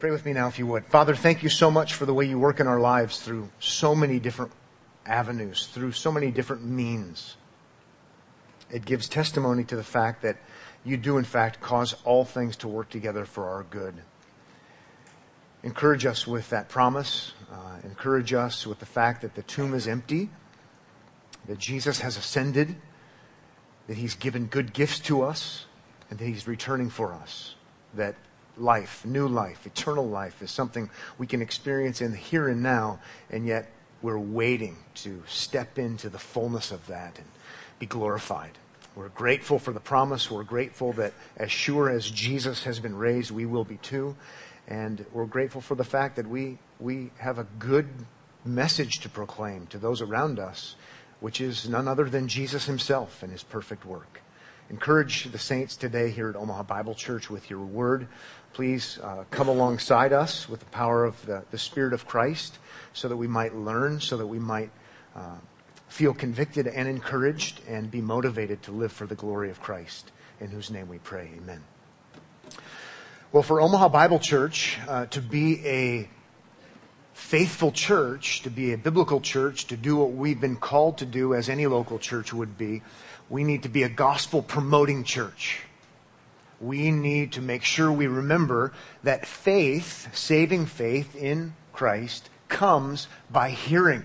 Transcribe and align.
Pray 0.00 0.10
with 0.10 0.24
me 0.24 0.32
now 0.32 0.48
if 0.48 0.58
you 0.58 0.66
would. 0.66 0.86
Father, 0.86 1.14
thank 1.14 1.42
you 1.42 1.50
so 1.50 1.70
much 1.70 1.92
for 1.92 2.06
the 2.06 2.14
way 2.14 2.24
you 2.24 2.38
work 2.38 2.58
in 2.58 2.66
our 2.66 2.80
lives 2.80 3.20
through 3.20 3.50
so 3.60 3.94
many 3.94 4.18
different 4.18 4.50
avenues, 5.04 5.66
through 5.66 5.92
so 5.92 6.10
many 6.10 6.30
different 6.30 6.64
means. 6.64 7.36
It 8.70 8.86
gives 8.86 9.10
testimony 9.10 9.62
to 9.64 9.76
the 9.76 9.84
fact 9.84 10.22
that 10.22 10.38
you 10.84 10.96
do 10.96 11.18
in 11.18 11.24
fact 11.24 11.60
cause 11.60 11.94
all 12.04 12.24
things 12.24 12.56
to 12.56 12.68
work 12.68 12.88
together 12.88 13.26
for 13.26 13.50
our 13.50 13.62
good. 13.64 13.92
Encourage 15.62 16.06
us 16.06 16.26
with 16.26 16.48
that 16.48 16.70
promise. 16.70 17.34
Uh, 17.52 17.76
encourage 17.84 18.32
us 18.32 18.66
with 18.66 18.78
the 18.78 18.86
fact 18.86 19.20
that 19.20 19.34
the 19.34 19.42
tomb 19.42 19.74
is 19.74 19.86
empty, 19.86 20.30
that 21.46 21.58
Jesus 21.58 22.00
has 22.00 22.16
ascended, 22.16 22.74
that 23.86 23.98
he's 23.98 24.14
given 24.14 24.46
good 24.46 24.72
gifts 24.72 24.98
to 25.00 25.20
us, 25.20 25.66
and 26.08 26.18
that 26.18 26.24
he's 26.24 26.48
returning 26.48 26.88
for 26.88 27.12
us. 27.12 27.54
That 27.92 28.14
life, 28.60 29.04
new 29.04 29.26
life, 29.26 29.66
eternal 29.66 30.08
life 30.08 30.42
is 30.42 30.50
something 30.50 30.90
we 31.18 31.26
can 31.26 31.42
experience 31.42 32.00
in 32.00 32.12
the 32.12 32.16
here 32.16 32.48
and 32.48 32.62
now, 32.62 33.00
and 33.30 33.46
yet 33.46 33.70
we're 34.02 34.18
waiting 34.18 34.76
to 34.94 35.22
step 35.26 35.78
into 35.78 36.08
the 36.08 36.18
fullness 36.18 36.70
of 36.70 36.86
that 36.86 37.18
and 37.18 37.26
be 37.78 37.86
glorified. 37.86 38.52
We're 38.94 39.08
grateful 39.08 39.58
for 39.58 39.72
the 39.72 39.80
promise. 39.80 40.30
We're 40.30 40.42
grateful 40.42 40.92
that 40.94 41.12
as 41.36 41.50
sure 41.50 41.90
as 41.90 42.10
Jesus 42.10 42.64
has 42.64 42.80
been 42.80 42.96
raised, 42.96 43.30
we 43.30 43.46
will 43.46 43.64
be 43.64 43.76
too. 43.76 44.16
And 44.68 45.04
we're 45.12 45.26
grateful 45.26 45.60
for 45.60 45.74
the 45.74 45.84
fact 45.84 46.16
that 46.16 46.26
we, 46.26 46.58
we 46.78 47.10
have 47.18 47.38
a 47.38 47.46
good 47.58 47.88
message 48.44 49.00
to 49.00 49.08
proclaim 49.08 49.66
to 49.68 49.78
those 49.78 50.00
around 50.00 50.38
us, 50.38 50.76
which 51.20 51.40
is 51.40 51.68
none 51.68 51.86
other 51.86 52.04
than 52.04 52.28
Jesus 52.28 52.66
himself 52.66 53.22
and 53.22 53.30
his 53.32 53.42
perfect 53.42 53.84
work. 53.84 54.22
Encourage 54.70 55.24
the 55.24 55.38
saints 55.38 55.76
today 55.76 56.10
here 56.10 56.30
at 56.30 56.36
Omaha 56.36 56.62
Bible 56.62 56.94
Church 56.94 57.28
with 57.28 57.50
your 57.50 57.64
word. 57.64 58.06
Please 58.52 58.98
uh, 59.02 59.24
come 59.30 59.48
alongside 59.48 60.12
us 60.12 60.48
with 60.48 60.60
the 60.60 60.66
power 60.66 61.04
of 61.04 61.24
the, 61.26 61.44
the, 61.50 61.58
Spirit 61.58 61.92
of 61.92 62.06
Christ 62.06 62.58
so 62.92 63.08
that 63.08 63.16
we 63.16 63.28
might 63.28 63.54
learn, 63.54 64.00
so 64.00 64.16
that 64.16 64.26
we 64.26 64.40
might 64.40 64.70
uh, 65.14 65.36
feel 65.88 66.12
convicted 66.12 66.66
and 66.66 66.88
encouraged 66.88 67.60
and 67.68 67.90
be 67.90 68.00
motivated 68.00 68.62
to 68.64 68.72
live 68.72 68.90
for 68.90 69.06
the 69.06 69.14
glory 69.14 69.50
of 69.50 69.60
Christ, 69.60 70.10
in 70.40 70.48
whose 70.48 70.70
name 70.70 70.88
we 70.88 70.98
pray. 70.98 71.30
Amen. 71.36 71.62
Well, 73.32 73.44
for 73.44 73.60
Omaha 73.60 73.88
Bible 73.88 74.18
Church 74.18 74.78
uh, 74.88 75.06
to 75.06 75.20
be 75.20 75.64
a 75.64 76.08
faithful 77.12 77.70
church, 77.70 78.42
to 78.42 78.50
be 78.50 78.72
a 78.72 78.78
biblical 78.78 79.20
church, 79.20 79.66
to 79.66 79.76
do 79.76 79.94
what 79.94 80.10
we've 80.10 80.40
been 80.40 80.56
called 80.56 80.98
to 80.98 81.06
do 81.06 81.34
as 81.34 81.48
any 81.48 81.68
local 81.68 82.00
church 82.00 82.32
would 82.32 82.58
be, 82.58 82.82
we 83.28 83.44
need 83.44 83.62
to 83.62 83.68
be 83.68 83.84
a 83.84 83.88
gospel 83.88 84.42
promoting 84.42 85.04
church 85.04 85.60
we 86.60 86.90
need 86.90 87.32
to 87.32 87.40
make 87.40 87.64
sure 87.64 87.90
we 87.90 88.06
remember 88.06 88.72
that 89.02 89.26
faith, 89.26 90.14
saving 90.14 90.66
faith 90.66 91.16
in 91.16 91.54
Christ, 91.72 92.28
comes 92.48 93.08
by 93.30 93.50
hearing, 93.50 94.04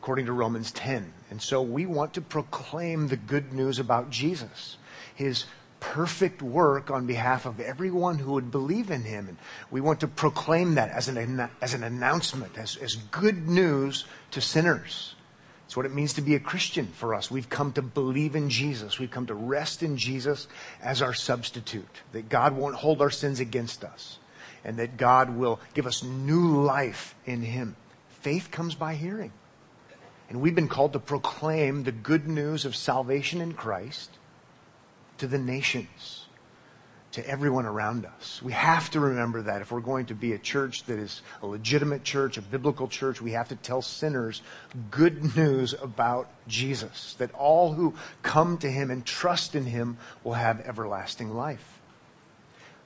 according 0.00 0.26
to 0.26 0.32
Romans 0.32 0.72
10. 0.72 1.12
And 1.30 1.40
so 1.40 1.62
we 1.62 1.86
want 1.86 2.14
to 2.14 2.20
proclaim 2.20 3.08
the 3.08 3.16
good 3.16 3.52
news 3.52 3.78
about 3.78 4.10
Jesus, 4.10 4.76
his 5.14 5.44
perfect 5.78 6.42
work 6.42 6.90
on 6.90 7.06
behalf 7.06 7.46
of 7.46 7.60
everyone 7.60 8.18
who 8.18 8.32
would 8.32 8.50
believe 8.50 8.90
in 8.90 9.02
him. 9.02 9.28
And 9.28 9.38
we 9.70 9.80
want 9.80 10.00
to 10.00 10.08
proclaim 10.08 10.74
that 10.74 10.90
as 10.90 11.08
an, 11.08 11.48
as 11.62 11.74
an 11.74 11.84
announcement, 11.84 12.58
as, 12.58 12.76
as 12.76 12.96
good 12.96 13.48
news 13.48 14.04
to 14.32 14.40
sinners. 14.40 15.14
It's 15.70 15.76
what 15.76 15.86
it 15.86 15.94
means 15.94 16.14
to 16.14 16.20
be 16.20 16.34
a 16.34 16.40
Christian 16.40 16.88
for 16.88 17.14
us. 17.14 17.30
We've 17.30 17.48
come 17.48 17.72
to 17.74 17.80
believe 17.80 18.34
in 18.34 18.50
Jesus. 18.50 18.98
We've 18.98 19.08
come 19.08 19.26
to 19.26 19.36
rest 19.36 19.84
in 19.84 19.96
Jesus 19.96 20.48
as 20.82 21.00
our 21.00 21.14
substitute. 21.14 22.00
That 22.10 22.28
God 22.28 22.56
won't 22.56 22.74
hold 22.74 23.00
our 23.00 23.08
sins 23.08 23.38
against 23.38 23.84
us. 23.84 24.18
And 24.64 24.78
that 24.80 24.96
God 24.96 25.36
will 25.36 25.60
give 25.72 25.86
us 25.86 26.02
new 26.02 26.60
life 26.60 27.14
in 27.24 27.42
Him. 27.42 27.76
Faith 28.08 28.50
comes 28.50 28.74
by 28.74 28.96
hearing. 28.96 29.30
And 30.28 30.40
we've 30.40 30.56
been 30.56 30.66
called 30.66 30.92
to 30.94 30.98
proclaim 30.98 31.84
the 31.84 31.92
good 31.92 32.26
news 32.26 32.64
of 32.64 32.74
salvation 32.74 33.40
in 33.40 33.52
Christ 33.52 34.10
to 35.18 35.28
the 35.28 35.38
nations 35.38 36.19
to 37.12 37.26
everyone 37.26 37.66
around 37.66 38.06
us. 38.06 38.40
We 38.42 38.52
have 38.52 38.90
to 38.90 39.00
remember 39.00 39.42
that 39.42 39.62
if 39.62 39.72
we're 39.72 39.80
going 39.80 40.06
to 40.06 40.14
be 40.14 40.32
a 40.32 40.38
church 40.38 40.84
that 40.84 40.98
is 40.98 41.22
a 41.42 41.46
legitimate 41.46 42.04
church, 42.04 42.36
a 42.36 42.42
biblical 42.42 42.86
church, 42.86 43.20
we 43.20 43.32
have 43.32 43.48
to 43.48 43.56
tell 43.56 43.82
sinners 43.82 44.42
good 44.90 45.36
news 45.36 45.74
about 45.74 46.28
Jesus, 46.46 47.14
that 47.18 47.34
all 47.34 47.72
who 47.72 47.94
come 48.22 48.58
to 48.58 48.70
him 48.70 48.90
and 48.90 49.04
trust 49.04 49.54
in 49.54 49.64
him 49.64 49.98
will 50.22 50.34
have 50.34 50.60
everlasting 50.60 51.34
life. 51.34 51.80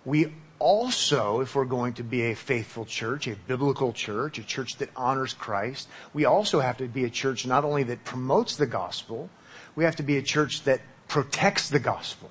We 0.07 0.33
also, 0.59 1.41
if 1.41 1.55
we're 1.55 1.65
going 1.67 1.95
to 1.95 2.03
be 2.03 2.23
a 2.23 2.35
faithful 2.35 2.87
church, 2.87 3.27
a 3.27 3.37
biblical 3.37 3.93
church, 3.93 4.39
a 4.39 4.43
church 4.43 4.77
that 4.77 4.89
honors 4.97 5.35
Christ, 5.35 5.89
we 6.15 6.25
also 6.25 6.61
have 6.61 6.79
to 6.79 6.89
be 6.89 7.05
a 7.05 7.11
church 7.11 7.47
not 7.47 7.65
only 7.65 7.83
that 7.85 8.05
promotes 8.05 8.57
the 8.57 8.67
gospel, 8.67 9.29
we 9.77 9.85
have 9.85 9.97
to 9.97 10.03
be 10.03 10.17
a 10.17 10.23
church 10.23 10.63
that 10.65 10.81
protects 11.09 11.69
the 11.69 11.79
gospel 11.79 12.31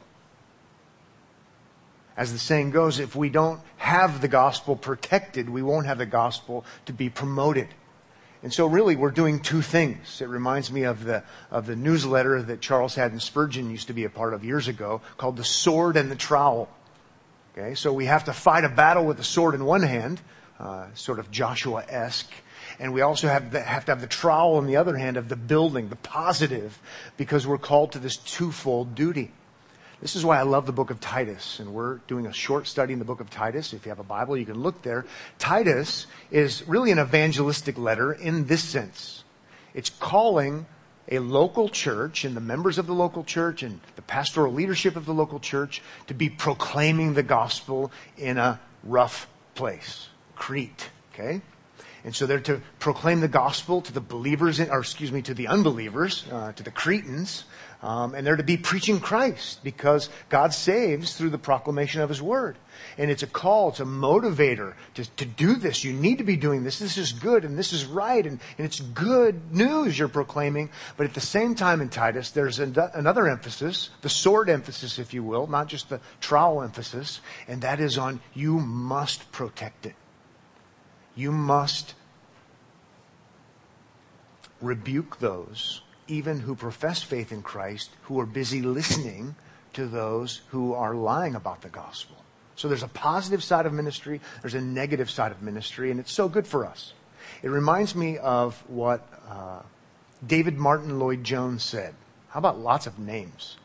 as 2.15 2.31
the 2.31 2.39
saying 2.39 2.71
goes, 2.71 2.99
if 2.99 3.15
we 3.15 3.29
don't 3.29 3.61
have 3.77 4.21
the 4.21 4.27
gospel 4.27 4.75
protected, 4.75 5.49
we 5.49 5.61
won't 5.61 5.85
have 5.85 5.97
the 5.97 6.05
gospel 6.05 6.65
to 6.85 6.93
be 6.93 7.09
promoted. 7.09 7.67
And 8.43 8.53
so 8.53 8.67
really 8.67 8.95
we're 8.95 9.11
doing 9.11 9.39
two 9.39 9.61
things. 9.61 10.21
It 10.21 10.27
reminds 10.27 10.71
me 10.71 10.83
of 10.83 11.05
the, 11.05 11.23
of 11.49 11.65
the 11.65 11.75
newsletter 11.75 12.41
that 12.41 12.61
Charles 12.61 12.95
Haddon 12.95 13.19
Spurgeon 13.19 13.71
used 13.71 13.87
to 13.87 13.93
be 13.93 14.03
a 14.03 14.09
part 14.09 14.33
of 14.33 14.43
years 14.43 14.67
ago 14.67 15.01
called 15.17 15.37
The 15.37 15.43
Sword 15.43 15.95
and 15.95 16.11
the 16.11 16.15
Trowel. 16.15 16.69
Okay, 17.57 17.75
so 17.75 17.93
we 17.93 18.05
have 18.05 18.25
to 18.25 18.33
fight 18.33 18.63
a 18.63 18.69
battle 18.69 19.05
with 19.05 19.17
the 19.17 19.23
sword 19.23 19.53
in 19.53 19.63
one 19.63 19.83
hand, 19.83 20.19
uh, 20.59 20.87
sort 20.95 21.19
of 21.19 21.29
Joshua-esque, 21.29 22.31
and 22.79 22.93
we 22.93 23.01
also 23.01 23.27
have, 23.27 23.51
the, 23.51 23.61
have 23.61 23.85
to 23.85 23.91
have 23.91 24.01
the 24.01 24.07
trowel 24.07 24.57
in 24.57 24.65
the 24.65 24.77
other 24.77 24.97
hand 24.97 25.17
of 25.17 25.29
the 25.29 25.35
building, 25.35 25.89
the 25.89 25.95
positive, 25.95 26.79
because 27.15 27.45
we're 27.45 27.59
called 27.59 27.91
to 27.91 27.99
this 27.99 28.17
twofold 28.17 28.95
duty. 28.95 29.31
This 30.01 30.15
is 30.15 30.25
why 30.25 30.37
I 30.37 30.43
love 30.43 30.65
the 30.65 30.73
book 30.73 30.89
of 30.89 30.99
Titus, 30.99 31.59
and 31.59 31.73
we're 31.73 31.95
doing 32.07 32.25
a 32.25 32.33
short 32.33 32.67
study 32.67 32.93
in 32.93 32.99
the 32.99 33.05
book 33.05 33.21
of 33.21 33.29
Titus. 33.29 33.73
If 33.73 33.85
you 33.85 33.89
have 33.89 33.99
a 33.99 34.03
Bible, 34.03 34.35
you 34.35 34.45
can 34.45 34.61
look 34.61 34.81
there. 34.81 35.05
Titus 35.39 36.07
is 36.29 36.67
really 36.67 36.91
an 36.91 36.99
evangelistic 36.99 37.77
letter 37.77 38.11
in 38.11 38.47
this 38.47 38.63
sense. 38.63 39.23
It's 39.73 39.89
calling 39.89 40.65
a 41.09 41.19
local 41.19 41.69
church 41.69 42.25
and 42.25 42.35
the 42.35 42.41
members 42.41 42.77
of 42.77 42.87
the 42.87 42.93
local 42.93 43.23
church 43.23 43.63
and 43.63 43.79
the 43.95 44.01
pastoral 44.01 44.53
leadership 44.53 44.95
of 44.95 45.05
the 45.05 45.13
local 45.13 45.39
church 45.39 45.81
to 46.07 46.13
be 46.13 46.29
proclaiming 46.29 47.13
the 47.13 47.23
gospel 47.23 47.91
in 48.17 48.37
a 48.37 48.59
rough 48.83 49.27
place, 49.55 50.09
Crete, 50.35 50.89
okay? 51.13 51.41
And 52.03 52.13
so 52.13 52.25
they're 52.25 52.39
to 52.41 52.61
proclaim 52.79 53.21
the 53.21 53.27
gospel 53.29 53.81
to 53.81 53.93
the 53.93 54.01
believers, 54.01 54.59
in, 54.59 54.69
or 54.69 54.79
excuse 54.79 55.11
me, 55.11 55.21
to 55.21 55.33
the 55.33 55.47
unbelievers, 55.47 56.25
uh, 56.31 56.51
to 56.51 56.63
the 56.63 56.71
Cretans, 56.71 57.45
um, 57.83 58.15
and 58.15 58.25
they're 58.25 58.37
to 58.37 58.43
be 58.43 58.55
preaching 58.55 58.99
Christ 59.01 59.61
because 59.63 60.09
God 60.29 60.53
saves 60.53 61.15
through 61.15 61.31
the 61.31 61.37
proclamation 61.37 62.01
of 62.01 62.09
His 62.09 62.21
Word. 62.21 62.57
And 62.97 63.11
it's 63.11 63.23
a 63.23 63.27
call, 63.27 63.69
it's 63.69 63.81
a 63.81 63.85
motivator 63.85 64.73
to, 64.95 65.05
to 65.15 65.25
do 65.25 65.55
this. 65.55 65.83
You 65.83 65.91
need 65.91 66.17
to 66.19 66.23
be 66.23 66.37
doing 66.37 66.63
this. 66.63 66.79
This 66.79 66.97
is 66.97 67.11
good 67.11 67.43
and 67.43 67.57
this 67.57 67.73
is 67.73 67.85
right 67.85 68.25
and, 68.25 68.39
and 68.57 68.65
it's 68.65 68.79
good 68.79 69.53
news 69.53 69.99
you're 69.99 70.07
proclaiming. 70.07 70.69
But 70.95 71.07
at 71.07 71.13
the 71.13 71.21
same 71.21 71.55
time 71.55 71.81
in 71.81 71.89
Titus, 71.89 72.31
there's 72.31 72.59
an, 72.59 72.77
another 72.93 73.27
emphasis, 73.27 73.89
the 74.01 74.09
sword 74.09 74.49
emphasis, 74.49 74.97
if 74.97 75.13
you 75.13 75.23
will, 75.23 75.47
not 75.47 75.67
just 75.67 75.89
the 75.89 75.99
trowel 76.21 76.63
emphasis, 76.63 77.19
and 77.49 77.61
that 77.61 77.81
is 77.81 77.97
on 77.97 78.21
you 78.33 78.59
must 78.59 79.29
protect 79.33 79.85
it. 79.85 79.95
You 81.15 81.31
must 81.31 81.93
rebuke 84.61 85.19
those 85.19 85.81
even 86.07 86.41
who 86.41 86.55
profess 86.55 87.01
faith 87.01 87.31
in 87.31 87.41
Christ 87.41 87.89
who 88.03 88.19
are 88.19 88.25
busy 88.25 88.61
listening 88.61 89.35
to 89.73 89.87
those 89.87 90.41
who 90.49 90.73
are 90.73 90.95
lying 90.95 91.35
about 91.35 91.61
the 91.61 91.69
gospel. 91.69 92.17
So 92.55 92.67
there's 92.67 92.83
a 92.83 92.87
positive 92.87 93.43
side 93.43 93.65
of 93.65 93.73
ministry, 93.73 94.21
there's 94.41 94.53
a 94.53 94.61
negative 94.61 95.09
side 95.09 95.31
of 95.31 95.41
ministry, 95.41 95.91
and 95.91 95.99
it's 95.99 96.11
so 96.11 96.29
good 96.29 96.45
for 96.45 96.65
us. 96.65 96.93
It 97.41 97.49
reminds 97.49 97.95
me 97.95 98.17
of 98.17 98.61
what 98.67 99.07
uh, 99.27 99.61
David 100.25 100.57
Martyn 100.57 100.99
Lloyd 100.99 101.23
Jones 101.23 101.63
said. 101.63 101.95
How 102.29 102.39
about 102.39 102.59
lots 102.59 102.85
of 102.85 102.99
names? 102.99 103.57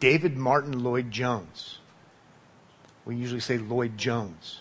David 0.00 0.36
Martyn 0.36 0.82
Lloyd 0.82 1.10
Jones. 1.10 1.78
We 3.04 3.16
usually 3.16 3.40
say 3.40 3.58
Lloyd 3.58 3.96
Jones. 3.96 4.60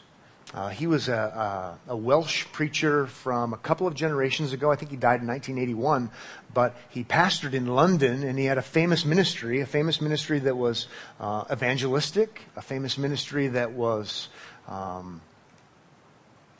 Uh, 0.53 0.69
he 0.69 0.85
was 0.85 1.09
a, 1.09 1.77
a, 1.87 1.93
a, 1.93 1.97
Welsh 1.97 2.45
preacher 2.51 3.07
from 3.07 3.53
a 3.53 3.57
couple 3.57 3.87
of 3.87 3.95
generations 3.95 4.53
ago. 4.53 4.71
I 4.71 4.75
think 4.75 4.91
he 4.91 4.97
died 4.97 5.21
in 5.21 5.27
1981, 5.27 6.11
but 6.53 6.75
he 6.89 7.03
pastored 7.03 7.53
in 7.53 7.65
London 7.65 8.23
and 8.23 8.37
he 8.37 8.45
had 8.45 8.59
a 8.59 8.61
famous 8.61 9.03
ministry, 9.03 9.61
a 9.61 9.65
famous 9.65 9.99
ministry 9.99 10.37
that 10.39 10.55
was 10.55 10.87
uh, 11.19 11.45
evangelistic, 11.51 12.41
a 12.55 12.61
famous 12.61 12.99
ministry 12.99 13.47
that 13.47 13.71
was 13.71 14.29
um, 14.67 15.21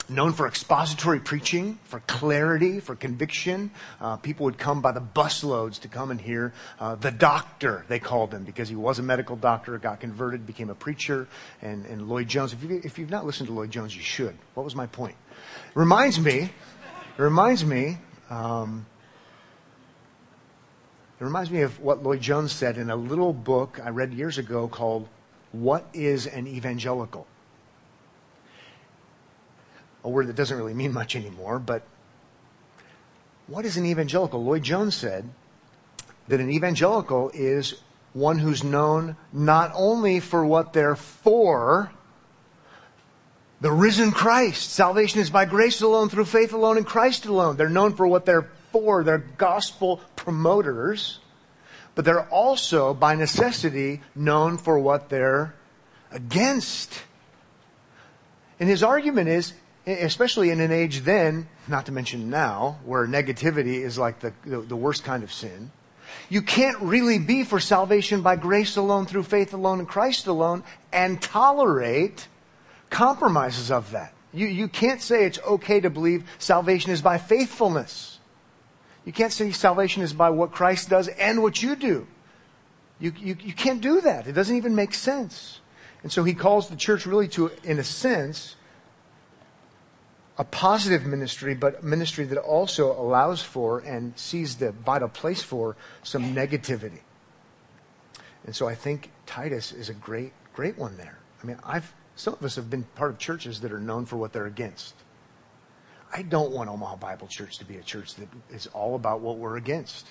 known 0.09 0.33
for 0.33 0.47
expository 0.47 1.19
preaching, 1.19 1.79
for 1.85 1.99
clarity, 2.01 2.79
for 2.79 2.95
conviction. 2.95 3.71
Uh, 4.01 4.17
people 4.17 4.45
would 4.45 4.57
come 4.57 4.81
by 4.81 4.91
the 4.91 5.01
busloads 5.01 5.79
to 5.81 5.87
come 5.87 6.11
and 6.11 6.19
hear 6.19 6.53
uh, 6.79 6.95
the 6.95 7.11
doctor, 7.11 7.85
they 7.87 7.99
called 7.99 8.33
him, 8.33 8.43
because 8.43 8.69
he 8.69 8.75
was 8.75 8.99
a 8.99 9.03
medical 9.03 9.35
doctor, 9.35 9.77
got 9.77 9.99
converted, 9.99 10.45
became 10.45 10.69
a 10.69 10.75
preacher. 10.75 11.27
And, 11.61 11.85
and 11.85 12.07
Lloyd 12.07 12.27
Jones, 12.27 12.53
if, 12.53 12.63
you, 12.63 12.81
if 12.83 12.99
you've 12.99 13.09
not 13.09 13.25
listened 13.25 13.47
to 13.47 13.53
Lloyd 13.53 13.71
Jones, 13.71 13.95
you 13.95 14.01
should. 14.01 14.35
What 14.53 14.63
was 14.63 14.75
my 14.75 14.87
point? 14.87 15.15
Reminds 15.73 16.19
me, 16.19 16.51
reminds 17.17 17.65
me, 17.65 17.97
um, 18.29 18.85
it 21.19 21.23
reminds 21.23 21.51
me 21.51 21.61
of 21.61 21.79
what 21.79 22.03
Lloyd 22.03 22.21
Jones 22.21 22.51
said 22.51 22.77
in 22.77 22.89
a 22.89 22.95
little 22.95 23.31
book 23.31 23.79
I 23.83 23.89
read 23.89 24.13
years 24.13 24.37
ago 24.37 24.67
called 24.67 25.07
What 25.51 25.87
is 25.93 26.27
an 26.27 26.47
Evangelical? 26.47 27.27
A 30.03 30.09
word 30.09 30.27
that 30.27 30.35
doesn't 30.35 30.57
really 30.57 30.73
mean 30.73 30.93
much 30.93 31.15
anymore, 31.15 31.59
but 31.59 31.83
what 33.47 33.65
is 33.65 33.77
an 33.77 33.85
evangelical? 33.85 34.43
Lloyd 34.43 34.63
Jones 34.63 34.95
said 34.95 35.29
that 36.27 36.39
an 36.39 36.49
evangelical 36.49 37.29
is 37.33 37.75
one 38.13 38.39
who's 38.39 38.63
known 38.63 39.17
not 39.31 39.71
only 39.75 40.19
for 40.19 40.45
what 40.45 40.73
they're 40.73 40.95
for, 40.95 41.91
the 43.59 43.71
risen 43.71 44.11
Christ. 44.11 44.71
Salvation 44.71 45.19
is 45.21 45.29
by 45.29 45.45
grace 45.45 45.81
alone, 45.81 46.09
through 46.09 46.25
faith 46.25 46.53
alone, 46.53 46.77
in 46.77 46.83
Christ 46.83 47.25
alone. 47.25 47.57
They're 47.57 47.69
known 47.69 47.95
for 47.95 48.07
what 48.07 48.25
they're 48.25 48.49
for. 48.71 49.03
They're 49.03 49.17
gospel 49.17 50.01
promoters. 50.15 51.19
But 51.95 52.05
they're 52.05 52.27
also, 52.29 52.93
by 52.93 53.15
necessity, 53.15 54.01
known 54.15 54.57
for 54.57 54.77
what 54.79 55.09
they're 55.09 55.53
against. 56.11 57.03
And 58.59 58.67
his 58.67 58.83
argument 58.83 59.29
is 59.29 59.53
especially 59.85 60.49
in 60.49 60.59
an 60.59 60.71
age 60.71 61.01
then, 61.01 61.47
not 61.67 61.85
to 61.87 61.91
mention 61.91 62.29
now, 62.29 62.79
where 62.85 63.05
negativity 63.05 63.81
is 63.81 63.97
like 63.97 64.19
the, 64.19 64.33
the, 64.45 64.61
the, 64.61 64.75
worst 64.75 65.03
kind 65.03 65.23
of 65.23 65.33
sin. 65.33 65.71
You 66.29 66.41
can't 66.41 66.79
really 66.81 67.19
be 67.19 67.43
for 67.43 67.59
salvation 67.59 68.21
by 68.21 68.35
grace 68.35 68.77
alone, 68.77 69.05
through 69.05 69.23
faith 69.23 69.53
alone, 69.53 69.79
in 69.79 69.85
Christ 69.85 70.27
alone, 70.27 70.63
and 70.91 71.21
tolerate 71.21 72.27
compromises 72.89 73.71
of 73.71 73.91
that. 73.91 74.13
You, 74.33 74.47
you 74.47 74.67
can't 74.67 75.01
say 75.01 75.25
it's 75.25 75.39
okay 75.39 75.79
to 75.79 75.89
believe 75.89 76.23
salvation 76.39 76.91
is 76.91 77.01
by 77.01 77.17
faithfulness. 77.17 78.19
You 79.05 79.11
can't 79.11 79.33
say 79.33 79.51
salvation 79.51 80.01
is 80.01 80.13
by 80.13 80.29
what 80.29 80.51
Christ 80.51 80.89
does 80.89 81.07
and 81.07 81.41
what 81.41 81.61
you 81.61 81.75
do. 81.75 82.07
You, 82.99 83.13
you, 83.17 83.37
you 83.41 83.53
can't 83.53 83.81
do 83.81 84.01
that. 84.01 84.27
It 84.27 84.31
doesn't 84.31 84.55
even 84.55 84.75
make 84.75 84.93
sense. 84.93 85.59
And 86.03 86.11
so 86.11 86.23
he 86.23 86.33
calls 86.33 86.69
the 86.69 86.75
church 86.75 87.05
really 87.05 87.27
to, 87.29 87.51
in 87.63 87.79
a 87.79 87.83
sense, 87.83 88.55
a 90.37 90.43
positive 90.43 91.05
ministry, 91.05 91.53
but 91.53 91.81
a 91.81 91.85
ministry 91.85 92.25
that 92.25 92.37
also 92.39 92.91
allows 92.91 93.41
for 93.41 93.79
and 93.79 94.17
sees 94.17 94.55
the 94.55 94.71
vital 94.71 95.07
place 95.07 95.43
for 95.43 95.75
some 96.01 96.35
negativity. 96.35 97.01
And 98.45 98.55
so 98.55 98.67
I 98.67 98.75
think 98.75 99.11
Titus 99.25 99.71
is 99.71 99.89
a 99.89 99.93
great, 99.93 100.33
great 100.53 100.77
one 100.77 100.97
there. 100.97 101.19
I 101.41 101.45
mean, 101.45 101.57
I've, 101.63 101.93
some 102.15 102.33
of 102.33 102.43
us 102.43 102.55
have 102.55 102.69
been 102.69 102.83
part 102.95 103.11
of 103.11 103.19
churches 103.19 103.61
that 103.61 103.71
are 103.71 103.79
known 103.79 104.05
for 104.05 104.17
what 104.17 104.33
they're 104.33 104.47
against. 104.47 104.95
I 106.11 106.21
don't 106.21 106.51
want 106.51 106.69
Omaha 106.69 106.97
Bible 106.97 107.27
Church 107.27 107.57
to 107.59 107.65
be 107.65 107.77
a 107.77 107.81
church 107.81 108.15
that 108.15 108.27
is 108.51 108.67
all 108.67 108.95
about 108.95 109.21
what 109.21 109.37
we're 109.37 109.57
against. 109.57 110.07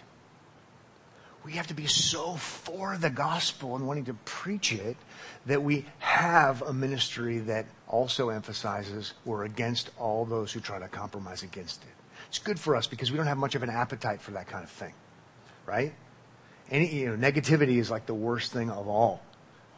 We 1.45 1.53
have 1.53 1.67
to 1.69 1.75
be 1.75 1.87
so 1.87 2.35
for 2.35 2.97
the 2.97 3.11
gospel 3.11 3.75
and 3.75 3.87
wanting 3.87 4.05
to 4.05 4.15
preach 4.25 4.73
it 4.73 4.97
that 5.47 5.63
we 5.63 5.87
have 5.99 6.63
a 6.63 6.73
ministry 6.73 7.39
that 7.41 7.67
also 7.89 8.29
emphasizes 8.29 9.15
we're 9.25 9.45
against 9.45 9.91
all 9.99 10.25
those 10.25 10.53
who 10.53 10.61
try 10.61 10.79
to 10.79 10.89
compromise 10.89 11.43
against 11.43 11.83
it. 11.83 11.91
It's 12.29 12.39
good 12.39 12.61
for 12.61 12.77
us 12.77 12.87
because 12.87 13.11
we 13.11 13.17
don't 13.17 13.27
have 13.27 13.39
much 13.39 13.57
of 13.57 13.63
an 13.65 13.71
appetite 13.71 14.21
for 14.23 14.31
that 14.33 14.47
kind 14.47 14.63
of 14.63 14.71
thing, 14.71 14.95
right? 15.67 15.93
Any, 16.71 16.95
you 16.95 17.09
know, 17.09 17.17
negativity 17.17 17.79
is 17.79 17.91
like 17.91 18.07
the 18.07 18.15
worst 18.15 18.53
thing 18.53 18.71
of 18.71 18.87
all. 18.87 19.21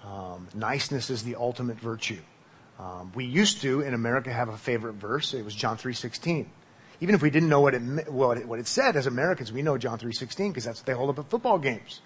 Um, 0.05 0.49
niceness 0.55 1.09
is 1.09 1.25
the 1.25 1.37
ultimate 1.37 1.81
virtue. 1.81 2.21
Um, 2.79 3.11
we 3.15 3.25
used 3.25 3.63
to 3.63 3.81
in 3.81 3.95
America 3.95 4.31
have 4.31 4.51
a 4.51 4.57
favorite 4.57 4.95
verse. 4.95 5.33
It 5.33 5.45
was 5.45 5.55
John 5.55 5.79
three 5.79 5.95
sixteen. 5.95 6.51
Even 7.01 7.15
if 7.15 7.23
we 7.23 7.31
didn't 7.31 7.49
know 7.49 7.61
what 7.61 7.75
it 7.75 7.81
what 8.11 8.39
it, 8.39 8.47
what 8.47 8.59
it 8.59 8.67
said 8.67 8.97
as 8.97 9.07
Americans, 9.07 9.53
we 9.53 9.63
know 9.63 9.77
John 9.79 9.99
three 9.99 10.13
sixteen 10.13 10.51
because 10.51 10.65
that's 10.65 10.81
what 10.81 10.87
they 10.87 10.93
hold 10.93 11.11
up 11.11 11.19
at 11.19 11.31
football 11.31 11.59
games. 11.59 12.01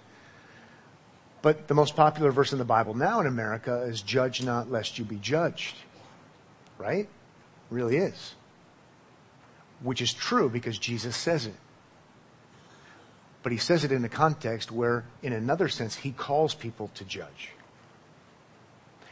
But 1.41 1.69
the 1.69 1.75
most 1.75 1.95
popular 1.95 2.33
verse 2.33 2.53
in 2.53 2.59
the 2.59 2.65
Bible 2.65 2.95
now 2.95 3.21
in 3.21 3.27
America 3.27 3.83
is 3.83 4.03
judge 4.03 4.43
not 4.43 4.71
lest 4.71 4.99
you 4.99 5.05
be 5.05 5.17
judged. 5.17 5.77
Right? 6.79 7.09
Really 7.71 7.97
is. 7.97 8.35
Which 9.83 10.01
is 10.01 10.13
true 10.13 10.49
because 10.49 10.79
Jesus 10.79 11.17
says 11.17 11.47
it. 11.47 11.55
But 13.43 13.53
he 13.53 13.59
says 13.59 13.85
it 13.85 13.93
in 13.93 14.05
a 14.05 14.09
context 14.09 14.73
where, 14.73 15.05
in 15.23 15.33
another 15.33 15.69
sense, 15.69 15.95
he 15.95 16.11
calls 16.11 16.55
people 16.55 16.91
to 16.95 17.05
judge. 17.05 17.51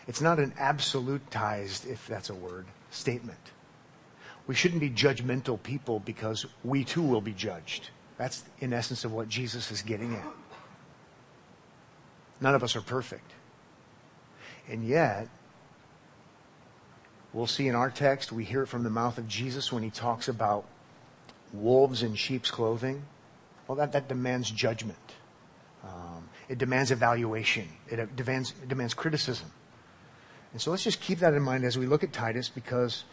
It's 0.09 0.21
not 0.21 0.39
an 0.39 0.53
absolutized, 0.59 1.87
if 1.87 2.07
that's 2.07 2.31
a 2.31 2.35
word, 2.35 2.67
statement. 2.91 3.39
We 4.47 4.55
shouldn't 4.55 4.81
be 4.81 4.91
judgmental 4.91 5.61
people 5.63 6.01
because 6.01 6.47
we 6.63 6.85
too 6.85 7.03
will 7.03 7.21
be 7.21 7.33
judged. 7.33 7.91
That's, 8.17 8.45
in 8.61 8.73
essence, 8.73 9.05
of 9.05 9.13
what 9.13 9.29
Jesus 9.29 9.71
is 9.71 9.83
getting 9.83 10.15
at. 10.15 10.27
None 12.41 12.55
of 12.55 12.63
us 12.63 12.77
are 12.77 12.81
perfect. 12.81 13.33
And 14.69 14.87
yet, 14.87 15.29
we'll 17.33 17.47
see 17.47 17.69
in 17.69 17.75
our 17.75 17.91
text, 17.91 18.33
we 18.33 18.45
hear 18.45 18.63
it 18.63 18.67
from 18.69 18.83
the 18.83 18.91
mouth 18.91 19.19
of 19.19 19.29
Jesus 19.29 19.73
when 19.73 19.83
he 19.83 19.91
talks 19.91 20.29
about 20.29 20.65
wolves 21.53 22.03
in 22.03 22.15
sheep's 22.15 22.51
clothing. 22.51 23.03
Well, 23.67 23.77
that, 23.77 23.93
that 23.93 24.09
demands 24.09 24.51
judgment. 24.51 24.99
Um, 25.85 26.29
it 26.49 26.59
demands 26.59 26.91
evaluation. 26.91 27.69
It 27.89 28.17
demands, 28.17 28.55
it 28.63 28.69
demands 28.69 28.95
criticism. 28.95 29.51
And 30.53 30.61
so 30.61 30.71
let's 30.71 30.85
just 30.85 31.01
keep 31.01 31.19
that 31.19 31.35
in 31.35 31.43
mind 31.43 31.65
as 31.65 31.77
we 31.77 31.87
look 31.87 32.03
at 32.03 32.13
Titus 32.13 32.49
because 32.49 33.05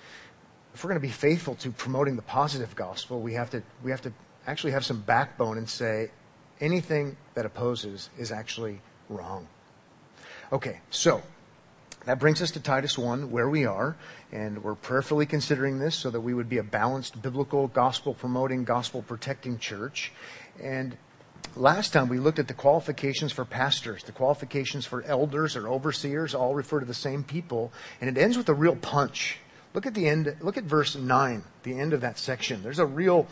if 0.73 0.83
we're 0.83 0.89
going 0.89 1.01
to 1.01 1.07
be 1.07 1.11
faithful 1.11 1.55
to 1.55 1.71
promoting 1.71 2.15
the 2.15 2.21
positive 2.23 2.75
gospel, 2.75 3.21
we 3.21 3.33
have 3.33 3.49
to, 3.51 3.61
we 3.83 3.91
have 3.91 4.01
to 4.01 4.13
actually 4.47 4.71
have 4.71 4.83
some 4.83 5.01
backbone 5.01 5.57
and 5.57 5.69
say 5.69 6.09
anything 6.59 7.15
that 7.35 7.45
opposes 7.45 8.09
is 8.17 8.31
actually 8.31 8.81
wrong. 9.09 9.47
Okay, 10.51 10.79
so 10.89 11.21
that 12.05 12.19
brings 12.19 12.41
us 12.41 12.51
to 12.51 12.59
Titus 12.59 12.97
1, 12.97 13.31
where 13.31 13.49
we 13.49 13.65
are, 13.65 13.95
and 14.31 14.63
we're 14.63 14.75
prayerfully 14.75 15.25
considering 15.25 15.79
this 15.79 15.95
so 15.95 16.09
that 16.09 16.21
we 16.21 16.33
would 16.33 16.49
be 16.49 16.57
a 16.57 16.63
balanced, 16.63 17.21
biblical, 17.21 17.67
gospel 17.67 18.13
promoting, 18.13 18.63
gospel 18.63 19.01
protecting 19.01 19.57
church. 19.57 20.11
And 20.61 20.97
last 21.55 21.93
time 21.93 22.09
we 22.09 22.19
looked 22.19 22.39
at 22.39 22.47
the 22.47 22.53
qualifications 22.53 23.31
for 23.31 23.45
pastors, 23.45 24.03
the 24.03 24.11
qualifications 24.11 24.85
for 24.85 25.03
elders 25.03 25.55
or 25.55 25.67
overseers, 25.69 26.35
all 26.35 26.55
refer 26.55 26.79
to 26.79 26.85
the 26.85 26.93
same 26.93 27.23
people, 27.23 27.71
and 28.01 28.09
it 28.09 28.19
ends 28.19 28.37
with 28.37 28.49
a 28.49 28.53
real 28.53 28.75
punch. 28.75 29.37
Look 29.73 29.85
at 29.85 29.93
the 29.93 30.07
end, 30.07 30.35
look 30.41 30.57
at 30.57 30.63
verse 30.65 30.95
9, 30.95 31.43
the 31.63 31.79
end 31.79 31.93
of 31.93 32.01
that 32.01 32.19
section. 32.19 32.61
There's 32.61 32.79
a 32.79 32.85
real 32.85 33.27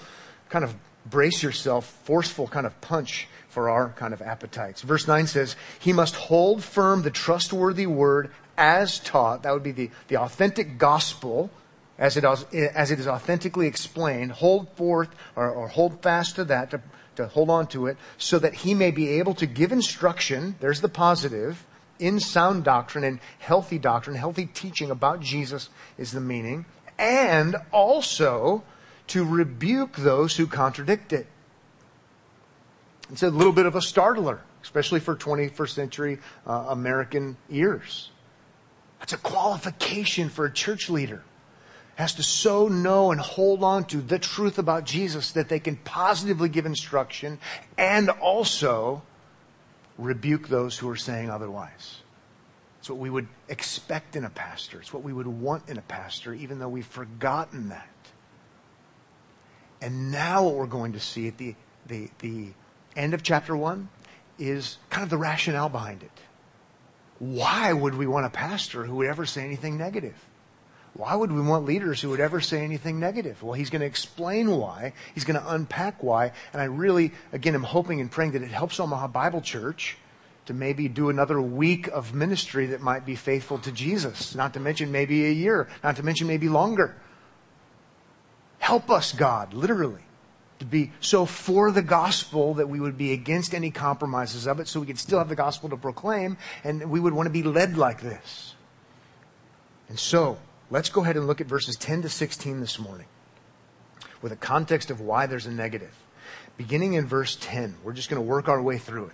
kind 0.50 0.66
of 0.66 0.76
brace 1.06 1.44
yourself, 1.44 1.86
forceful 2.04 2.48
kind 2.48 2.66
of 2.66 2.80
punch 2.82 3.28
for 3.48 3.70
our 3.70 3.90
kind 3.90 4.14
of 4.14 4.22
appetites. 4.22 4.82
Verse 4.82 5.08
9 5.08 5.28
says, 5.28 5.56
He 5.80 5.94
must 5.94 6.16
hold 6.16 6.64
firm 6.64 7.04
the 7.04 7.12
trustworthy 7.12 7.86
word 7.86 8.32
as 8.58 9.00
taught. 9.00 9.44
That 9.44 9.54
would 9.54 9.64
be 9.64 9.72
the, 9.72 9.92
the 10.08 10.18
authentic 10.18 10.78
gospel 10.78 11.52
as 11.98 12.18
it, 12.18 12.24
as 12.24 12.92
it 12.92 13.00
is 13.00 13.08
authentically 13.08 13.68
explained. 13.68 14.32
Hold 14.32 14.70
forth 14.76 15.10
or, 15.36 15.50
or 15.50 15.68
hold 15.68 16.02
fast 16.02 16.36
to 16.36 16.46
that, 16.46 16.72
to, 16.72 16.82
to 17.18 17.28
hold 17.28 17.50
on 17.50 17.68
to 17.68 17.88
it, 17.88 17.98
so 18.18 18.40
that 18.40 18.54
he 18.54 18.74
may 18.74 18.92
be 18.92 19.20
able 19.20 19.36
to 19.36 19.46
give 19.46 19.72
instruction. 19.72 20.56
There's 20.60 20.82
the 20.82 20.90
positive 20.90 21.66
in 22.02 22.20
sound 22.20 22.64
doctrine 22.64 23.04
and 23.04 23.20
healthy 23.40 23.78
doctrine, 23.78 24.18
healthy 24.18 24.48
teaching 24.48 24.92
about 24.92 25.22
Jesus 25.22 25.70
is 25.98 26.12
the 26.12 26.20
meaning, 26.20 26.66
and 26.98 27.56
also 27.72 28.64
to 29.08 29.24
rebuke 29.24 29.96
those 29.98 30.36
who 30.36 30.48
contradict 30.48 31.14
it. 31.14 31.28
It's 33.12 33.24
a 33.24 33.30
little 33.30 33.54
bit 33.54 33.66
of 33.66 33.76
a 33.76 33.82
startler, 33.82 34.42
especially 34.64 35.00
for 35.00 35.16
21st 35.16 35.70
century 35.70 36.20
uh, 36.48 36.66
American 36.70 37.38
ears. 37.50 38.10
That's 39.00 39.14
a 39.14 39.18
qualification 39.18 40.30
for 40.30 40.46
a 40.46 40.52
church 40.52 40.90
leader. 40.90 41.24
Has 41.96 42.16
to 42.16 42.24
so 42.24 42.68
know 42.68 43.12
and 43.12 43.20
hold 43.20 43.64
on 43.64 43.84
to 43.86 43.98
the 43.98 44.18
truth 44.18 44.58
about 44.58 44.86
Jesus 44.86 45.32
that 45.34 45.50
they 45.50 45.60
can 45.60 45.76
positively 45.76 46.50
give 46.50 46.66
instruction 46.66 47.38
and 47.78 48.10
also 48.10 49.04
rebuke 49.98 50.48
those 50.48 50.78
who 50.78 50.90
are 50.90 50.96
saying 50.96 51.30
otherwise. 51.30 52.02
It's 52.80 52.90
what 52.90 53.00
we 53.00 53.10
would 53.10 53.28
expect 53.48 54.16
in 54.16 54.26
a 54.26 54.30
pastor. 54.30 54.80
It's 54.80 54.92
what 54.92 55.04
we 55.04 55.14
would 55.14 55.28
want 55.28 55.70
in 55.70 55.78
a 55.78 55.84
pastor, 55.84 56.34
even 56.34 56.58
though 56.58 56.70
we've 56.70 56.86
forgotten 56.86 57.70
that. 57.70 57.88
And 59.82 60.12
now 60.12 60.44
what 60.46 60.56
we're 60.56 60.66
going 60.66 60.94
to 60.94 61.00
see 61.00 61.28
at 61.28 61.38
the, 61.38 61.56
the, 61.88 62.10
the 62.20 62.48
end 62.96 63.14
of 63.14 63.22
chapter 63.24 63.56
one 63.56 63.90
is 64.40 64.78
kind 64.90 65.04
of 65.04 65.10
the 65.10 65.18
rationale 65.18 65.70
behind 65.70 66.04
it. 66.04 66.12
Why 67.20 67.72
would 67.72 67.94
we 67.94 68.08
want 68.08 68.26
a 68.26 68.32
pastor 68.32 68.84
who 68.84 68.96
would 68.96 69.08
ever 69.08 69.26
say 69.28 69.44
anything 69.44 69.78
negative? 69.78 70.16
Why 70.94 71.16
would 71.16 71.32
we 71.32 71.42
want 71.42 71.66
leaders 71.66 72.02
who 72.02 72.10
would 72.10 72.20
ever 72.20 72.42
say 72.42 72.64
anything 72.64 73.00
negative? 73.00 73.42
Well, 73.42 73.54
he's 73.54 73.70
going 73.70 73.80
to 73.80 73.88
explain 73.88 74.52
why. 74.52 74.94
He's 75.14 75.24
going 75.24 75.40
to 75.40 75.54
unpack 75.54 76.04
why. 76.04 76.34
And 76.52 76.62
I 76.62 76.66
really, 76.66 77.14
again, 77.32 77.56
am 77.56 77.64
hoping 77.64 78.02
and 78.02 78.12
praying 78.12 78.32
that 78.32 78.42
it 78.42 78.52
helps 78.52 78.80
Omaha 78.80 79.08
Bible 79.08 79.42
Church 79.42 79.98
to 80.48 80.54
maybe 80.54 80.90
do 80.90 81.10
another 81.10 81.42
week 81.42 81.88
of 81.88 82.14
ministry 82.14 82.66
that 82.68 82.82
might 82.82 83.06
be 83.06 83.16
faithful 83.16 83.58
to 83.60 83.72
Jesus. 83.72 84.36
Not 84.36 84.54
to 84.56 84.60
mention 84.60 84.92
maybe 84.92 85.26
a 85.26 85.32
year. 85.32 85.70
Not 85.82 85.96
to 85.96 86.04
mention 86.04 86.28
maybe 86.28 86.50
longer. 86.50 86.96
Help 88.60 88.90
us, 88.90 89.14
God, 89.14 89.54
literally, 89.54 90.02
to 90.60 90.66
be 90.66 90.92
so 91.00 91.26
for 91.26 91.72
the 91.72 91.82
gospel 91.82 92.56
that 92.56 92.68
we 92.68 92.80
would 92.80 92.98
be 92.98 93.14
against 93.14 93.54
any 93.54 93.72
compromises 93.72 94.46
of 94.46 94.60
it 94.60 94.68
so 94.68 94.82
we 94.82 94.88
could 94.88 95.00
still 95.00 95.20
have 95.20 95.30
the 95.30 95.36
gospel 95.36 95.70
to 95.70 95.78
proclaim 95.78 96.38
and 96.64 96.92
we 96.92 97.00
would 97.00 97.14
want 97.14 97.28
to 97.28 97.32
be 97.32 97.44
led 97.44 97.78
like 97.78 98.02
this. 98.02 98.56
And 99.90 99.98
so, 99.98 100.38
let's 100.72 100.90
go 100.90 101.02
ahead 101.04 101.18
and 101.18 101.28
look 101.28 101.42
at 101.42 101.48
verses 101.48 101.76
10 101.76 102.02
to 102.04 102.10
16 102.10 102.60
this 102.62 102.80
morning 102.80 103.06
with 104.22 104.32
a 104.32 104.38
context 104.38 104.90
of 104.90 105.02
why 105.02 105.28
there's 105.28 105.46
a 105.46 105.52
negative. 105.52 105.96
Beginning 106.58 106.94
in 106.94 107.06
verse 107.06 107.38
10, 107.40 107.76
we're 107.84 107.94
just 107.94 108.10
going 108.10 108.22
to 108.22 108.28
work 108.28 108.48
our 108.48 108.62
way 108.62 108.78
through 108.78 109.08
it. 109.08 109.14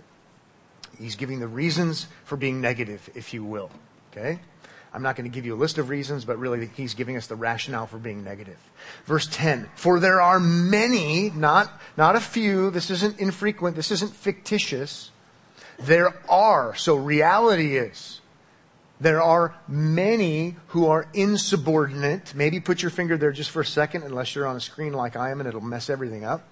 He's 0.98 1.16
giving 1.16 1.40
the 1.40 1.48
reasons 1.48 2.06
for 2.24 2.36
being 2.36 2.60
negative, 2.60 3.10
if 3.14 3.34
you 3.34 3.44
will. 3.44 3.70
Okay? 4.12 4.38
I'm 4.92 5.02
not 5.02 5.16
going 5.16 5.30
to 5.30 5.34
give 5.34 5.44
you 5.44 5.54
a 5.54 5.56
list 5.56 5.78
of 5.78 5.90
reasons, 5.90 6.24
but 6.24 6.38
really 6.38 6.70
he's 6.74 6.94
giving 6.94 7.16
us 7.16 7.26
the 7.26 7.36
rationale 7.36 7.86
for 7.86 7.98
being 7.98 8.24
negative. 8.24 8.58
Verse 9.04 9.28
10, 9.30 9.68
for 9.74 10.00
there 10.00 10.20
are 10.20 10.40
many, 10.40 11.30
not, 11.30 11.70
not 11.96 12.16
a 12.16 12.20
few, 12.20 12.70
this 12.70 12.90
isn't 12.90 13.18
infrequent, 13.18 13.76
this 13.76 13.90
isn't 13.90 14.14
fictitious. 14.14 15.10
There 15.78 16.14
are, 16.28 16.74
so 16.74 16.96
reality 16.96 17.76
is, 17.76 18.20
there 19.00 19.22
are 19.22 19.54
many 19.68 20.56
who 20.68 20.86
are 20.86 21.06
insubordinate. 21.14 22.34
Maybe 22.34 22.58
put 22.58 22.82
your 22.82 22.90
finger 22.90 23.16
there 23.16 23.30
just 23.30 23.50
for 23.50 23.60
a 23.60 23.66
second, 23.66 24.02
unless 24.02 24.34
you're 24.34 24.46
on 24.46 24.56
a 24.56 24.60
screen 24.60 24.92
like 24.92 25.16
I 25.16 25.30
am 25.30 25.40
and 25.40 25.48
it'll 25.48 25.60
mess 25.60 25.88
everything 25.88 26.24
up. 26.24 26.48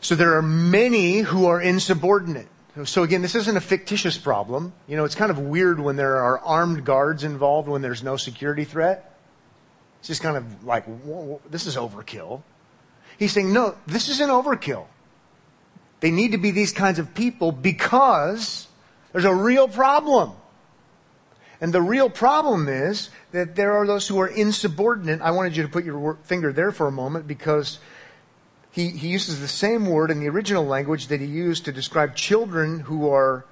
So 0.00 0.14
there 0.14 0.36
are 0.36 0.42
many 0.42 1.20
who 1.20 1.46
are 1.46 1.60
insubordinate. 1.60 2.48
So 2.84 3.04
again, 3.04 3.22
this 3.22 3.34
isn't 3.34 3.56
a 3.56 3.60
fictitious 3.60 4.18
problem. 4.18 4.74
You 4.86 4.96
know, 4.96 5.04
it's 5.04 5.14
kind 5.14 5.30
of 5.30 5.38
weird 5.38 5.80
when 5.80 5.96
there 5.96 6.16
are 6.16 6.40
armed 6.40 6.84
guards 6.84 7.24
involved 7.24 7.68
when 7.68 7.82
there's 7.82 8.02
no 8.02 8.16
security 8.16 8.64
threat. 8.64 9.16
It's 10.00 10.08
just 10.08 10.22
kind 10.22 10.36
of 10.36 10.64
like, 10.64 10.84
whoa, 10.84 11.40
this 11.48 11.66
is 11.66 11.76
overkill. 11.76 12.42
He's 13.16 13.32
saying, 13.32 13.52
no, 13.52 13.76
this 13.86 14.08
isn't 14.08 14.28
overkill. 14.28 14.86
They 16.00 16.10
need 16.10 16.32
to 16.32 16.38
be 16.38 16.50
these 16.50 16.72
kinds 16.72 16.98
of 16.98 17.14
people 17.14 17.52
because 17.52 18.66
there's 19.12 19.24
a 19.24 19.34
real 19.34 19.68
problem. 19.68 20.32
And 21.60 21.72
the 21.72 21.82
real 21.82 22.10
problem 22.10 22.68
is 22.68 23.10
that 23.32 23.56
there 23.56 23.72
are 23.72 23.86
those 23.86 24.08
who 24.08 24.20
are 24.20 24.26
insubordinate. 24.26 25.20
I 25.20 25.30
wanted 25.30 25.56
you 25.56 25.62
to 25.62 25.68
put 25.68 25.84
your 25.84 26.18
finger 26.24 26.52
there 26.52 26.72
for 26.72 26.86
a 26.86 26.92
moment 26.92 27.26
because 27.26 27.78
he, 28.70 28.88
he 28.88 29.08
uses 29.08 29.40
the 29.40 29.48
same 29.48 29.86
word 29.86 30.10
in 30.10 30.18
the 30.18 30.28
original 30.28 30.66
language 30.66 31.06
that 31.06 31.20
he 31.20 31.26
used 31.26 31.64
to 31.66 31.72
describe 31.72 32.16
children 32.16 32.80
who 32.80 33.08
are 33.08 33.44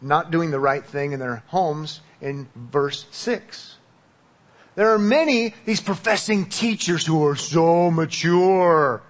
not 0.00 0.30
doing 0.30 0.50
the 0.50 0.58
right 0.58 0.84
thing 0.84 1.12
in 1.12 1.20
their 1.20 1.42
homes 1.48 2.00
in 2.22 2.48
verse 2.56 3.06
6. 3.10 3.76
There 4.74 4.90
are 4.90 4.98
many, 4.98 5.54
these 5.66 5.82
professing 5.82 6.46
teachers 6.46 7.04
who 7.04 7.26
are 7.26 7.36
so 7.36 7.90
mature. 7.90 9.02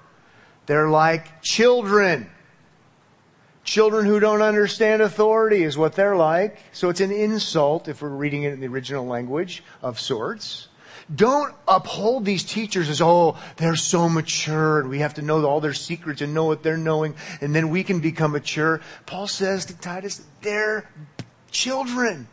They're 0.67 0.89
like 0.89 1.43
children. 1.43 2.29
Children 3.65 4.07
who 4.07 4.19
don't 4.19 4.43
understand 4.43 5.03
authority 5.03 5.63
is 5.63 5.79
what 5.79 5.95
they're 5.95 6.17
like. 6.17 6.59
So 6.73 6.89
it's 6.89 7.01
an 7.01 7.13
insult 7.13 7.89
if 7.89 8.03
we're 8.03 8.09
reading 8.09 8.43
it 8.43 8.53
in 8.53 8.61
the 8.61 8.67
original 8.67 9.07
language 9.07 9.63
of 9.83 10.01
sorts. 10.01 10.69
Don't 11.15 11.55
uphold 11.69 12.25
these 12.25 12.43
teachers 12.43 12.89
as, 12.89 13.01
oh, 13.01 13.37
they're 13.57 13.77
so 13.77 14.09
mature 14.09 14.81
and 14.81 14.89
we 14.89 15.01
have 15.01 15.15
to 15.15 15.23
know 15.23 15.45
all 15.45 15.61
their 15.61 15.75
secrets 15.75 16.23
and 16.23 16.33
know 16.33 16.45
what 16.45 16.63
they're 16.63 16.77
knowing 16.77 17.15
and 17.41 17.55
then 17.55 17.71
we 17.71 17.85
can 17.85 18.01
become 18.01 18.33
mature. 18.33 18.81
Paul 19.07 19.27
says 19.27 19.67
to 19.67 19.77
Titus, 19.77 20.23
they're 20.41 20.89
children. 21.51 22.29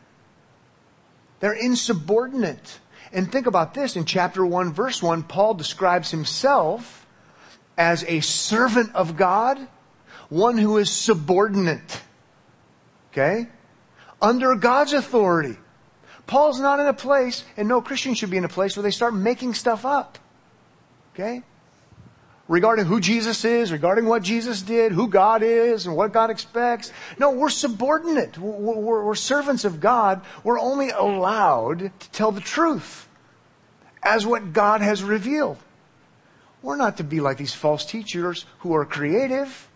They're 1.40 1.54
insubordinate. 1.54 2.80
And 3.12 3.32
think 3.32 3.48
about 3.48 3.74
this. 3.74 3.96
In 3.96 4.06
chapter 4.06 4.46
1, 4.46 4.74
verse 4.74 5.02
1, 5.02 5.24
Paul 5.24 5.54
describes 5.56 6.12
himself 6.12 7.08
as 7.78 8.04
a 8.08 8.20
servant 8.22 8.94
of 8.94 9.16
God, 9.16 9.68
one 10.30 10.58
who 10.58 10.78
is 10.78 10.90
subordinate. 10.90 12.02
Okay? 13.12 13.48
Under 14.22 14.56
God's 14.56 14.94
authority. 14.94 15.58
Paul's 16.28 16.60
not 16.60 16.80
in 16.80 16.86
a 16.86 16.94
place, 16.94 17.44
and 17.58 17.68
no 17.68 17.82
Christian 17.82 18.14
should 18.14 18.30
be 18.30 18.38
in 18.38 18.46
a 18.46 18.50
place 18.50 18.78
where 18.78 18.84
they 18.84 18.92
start 18.92 19.16
making 19.16 19.56
stuff 19.56 19.84
up. 19.84 20.20
Okay? 21.14 21.42
Regarding 22.48 22.86
who 22.86 23.00
Jesus 23.00 23.44
is, 23.46 23.72
regarding 23.72 24.06
what 24.06 24.24
Jesus 24.24 24.62
did, 24.62 24.92
who 24.92 25.08
God 25.08 25.42
is, 25.44 25.88
and 25.88 25.96
what 25.96 26.14
God 26.14 26.30
expects. 26.30 26.92
No, 27.18 27.32
we're 27.32 27.50
subordinate. 27.50 28.38
We're, 28.38 28.74
we're, 28.74 29.06
we're 29.06 29.16
servants 29.16 29.66
of 29.66 29.80
God. 29.80 30.22
We're 30.44 30.60
only 30.60 30.90
allowed 30.90 31.92
to 32.00 32.10
tell 32.12 32.32
the 32.32 32.42
truth 32.42 33.08
as 34.04 34.26
what 34.26 34.54
God 34.54 34.82
has 34.82 35.04
revealed. 35.04 35.58
We're 36.62 36.76
not 36.76 36.98
to 36.98 37.04
be 37.04 37.20
like 37.22 37.38
these 37.38 37.54
false 37.54 37.86
teachers 37.86 38.46
who 38.60 38.76
are 38.76 38.86
creative, 38.86 39.68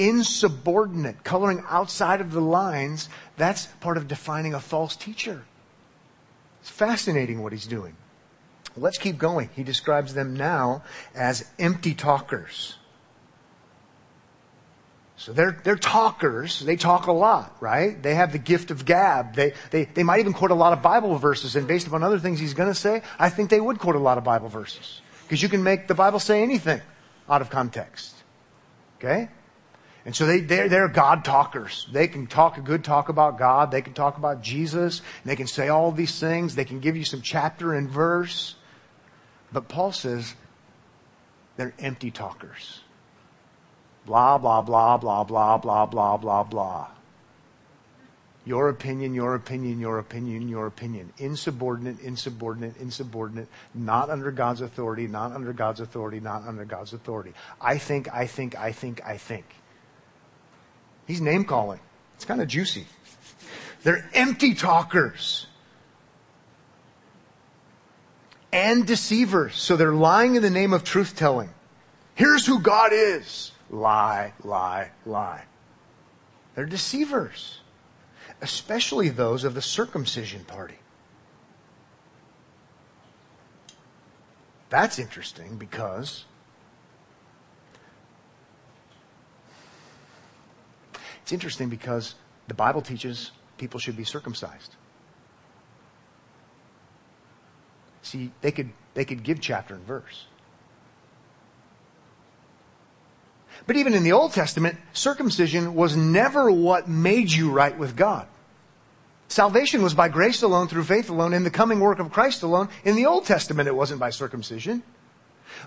insubordinate, 0.00 1.22
coloring 1.24 1.62
outside 1.68 2.20
of 2.20 2.32
the 2.32 2.40
lines. 2.40 3.08
That's 3.36 3.66
part 3.80 3.98
of 3.98 4.08
defining 4.08 4.54
a 4.54 4.60
false 4.60 4.96
teacher. 4.96 5.44
It's 6.60 6.70
fascinating 6.70 7.42
what 7.42 7.52
he's 7.52 7.66
doing. 7.66 7.96
Let's 8.76 8.98
keep 8.98 9.18
going. 9.18 9.50
He 9.54 9.62
describes 9.62 10.14
them 10.14 10.34
now 10.34 10.84
as 11.14 11.44
empty 11.58 11.94
talkers. 11.94 12.76
So 15.16 15.34
they're, 15.34 15.60
they're 15.64 15.76
talkers. 15.76 16.60
They 16.60 16.76
talk 16.76 17.06
a 17.06 17.12
lot, 17.12 17.54
right? 17.60 18.02
They 18.02 18.14
have 18.14 18.32
the 18.32 18.38
gift 18.38 18.70
of 18.70 18.86
gab. 18.86 19.34
They, 19.34 19.52
they, 19.70 19.84
they 19.84 20.02
might 20.02 20.20
even 20.20 20.32
quote 20.32 20.50
a 20.50 20.54
lot 20.54 20.72
of 20.72 20.80
Bible 20.80 21.18
verses. 21.18 21.56
And 21.56 21.68
based 21.68 21.86
upon 21.86 22.02
other 22.02 22.18
things 22.18 22.40
he's 22.40 22.54
going 22.54 22.70
to 22.70 22.74
say, 22.74 23.02
I 23.18 23.28
think 23.28 23.50
they 23.50 23.60
would 23.60 23.78
quote 23.78 23.96
a 23.96 23.98
lot 23.98 24.16
of 24.16 24.24
Bible 24.24 24.48
verses. 24.48 25.02
Because 25.24 25.42
you 25.42 25.50
can 25.50 25.62
make 25.62 25.88
the 25.88 25.94
Bible 25.94 26.20
say 26.20 26.42
anything 26.42 26.80
out 27.28 27.42
of 27.42 27.50
context. 27.50 28.14
Okay? 28.96 29.28
And 30.04 30.16
so 30.16 30.26
they, 30.26 30.40
they're, 30.40 30.68
they're 30.68 30.88
God 30.88 31.24
talkers. 31.24 31.86
They 31.92 32.08
can 32.08 32.26
talk 32.26 32.56
a 32.56 32.62
good 32.62 32.84
talk 32.84 33.08
about 33.08 33.38
God. 33.38 33.70
They 33.70 33.82
can 33.82 33.92
talk 33.92 34.16
about 34.16 34.42
Jesus. 34.42 35.02
they 35.24 35.36
can 35.36 35.46
say 35.46 35.68
all 35.68 35.92
these 35.92 36.18
things. 36.18 36.54
They 36.54 36.64
can 36.64 36.80
give 36.80 36.96
you 36.96 37.04
some 37.04 37.20
chapter 37.20 37.74
and 37.74 37.88
verse. 37.88 38.54
But 39.52 39.68
Paul 39.68 39.92
says 39.92 40.34
they're 41.56 41.74
empty 41.78 42.10
talkers. 42.10 42.80
Blah, 44.06 44.38
blah, 44.38 44.62
blah, 44.62 44.96
blah, 44.96 45.24
blah, 45.24 45.58
blah, 45.58 45.86
blah, 45.86 46.16
blah, 46.16 46.44
blah. 46.44 46.88
Your 48.46 48.70
opinion, 48.70 49.12
your 49.12 49.34
opinion, 49.34 49.78
your 49.78 49.98
opinion, 49.98 50.48
your 50.48 50.66
opinion. 50.66 51.12
Insubordinate, 51.18 52.00
insubordinate, 52.00 52.78
insubordinate. 52.78 53.48
Not 53.74 54.08
under 54.08 54.30
God's 54.30 54.62
authority, 54.62 55.06
not 55.06 55.32
under 55.32 55.52
God's 55.52 55.80
authority, 55.80 56.20
not 56.20 56.48
under 56.48 56.64
God's 56.64 56.94
authority. 56.94 57.34
I 57.60 57.76
think, 57.76 58.12
I 58.12 58.26
think, 58.26 58.58
I 58.58 58.72
think, 58.72 59.04
I 59.04 59.18
think. 59.18 59.44
He's 61.06 61.20
name 61.20 61.44
calling. 61.44 61.80
It's 62.16 62.24
kind 62.24 62.40
of 62.40 62.48
juicy. 62.48 62.86
They're 63.82 64.08
empty 64.14 64.54
talkers 64.54 65.46
and 68.52 68.86
deceivers. 68.86 69.56
So 69.56 69.76
they're 69.76 69.92
lying 69.92 70.34
in 70.34 70.42
the 70.42 70.50
name 70.50 70.72
of 70.72 70.84
truth 70.84 71.16
telling. 71.16 71.50
Here's 72.14 72.46
who 72.46 72.60
God 72.60 72.92
is. 72.92 73.52
Lie, 73.70 74.32
lie, 74.42 74.90
lie. 75.06 75.44
They're 76.54 76.66
deceivers, 76.66 77.60
especially 78.42 79.08
those 79.08 79.44
of 79.44 79.54
the 79.54 79.62
circumcision 79.62 80.44
party. 80.44 80.78
That's 84.68 84.98
interesting 84.98 85.56
because 85.56 86.24
It's 91.30 91.32
interesting 91.32 91.68
because 91.68 92.16
the 92.48 92.54
Bible 92.54 92.82
teaches 92.82 93.30
people 93.56 93.78
should 93.78 93.96
be 93.96 94.02
circumcised. 94.02 94.74
See, 98.02 98.32
they 98.40 98.50
could, 98.50 98.70
they 98.94 99.04
could 99.04 99.22
give 99.22 99.40
chapter 99.40 99.76
and 99.76 99.86
verse. 99.86 100.26
But 103.64 103.76
even 103.76 103.94
in 103.94 104.02
the 104.02 104.10
Old 104.10 104.32
Testament, 104.32 104.76
circumcision 104.92 105.76
was 105.76 105.94
never 105.94 106.50
what 106.50 106.88
made 106.88 107.30
you 107.30 107.52
right 107.52 107.78
with 107.78 107.94
God. 107.94 108.26
Salvation 109.28 109.84
was 109.84 109.94
by 109.94 110.08
grace 110.08 110.42
alone, 110.42 110.66
through 110.66 110.82
faith 110.82 111.10
alone, 111.10 111.32
in 111.32 111.44
the 111.44 111.50
coming 111.50 111.78
work 111.78 112.00
of 112.00 112.10
Christ 112.10 112.42
alone. 112.42 112.70
In 112.84 112.96
the 112.96 113.06
Old 113.06 113.24
Testament, 113.24 113.68
it 113.68 113.76
wasn't 113.76 114.00
by 114.00 114.10
circumcision. 114.10 114.82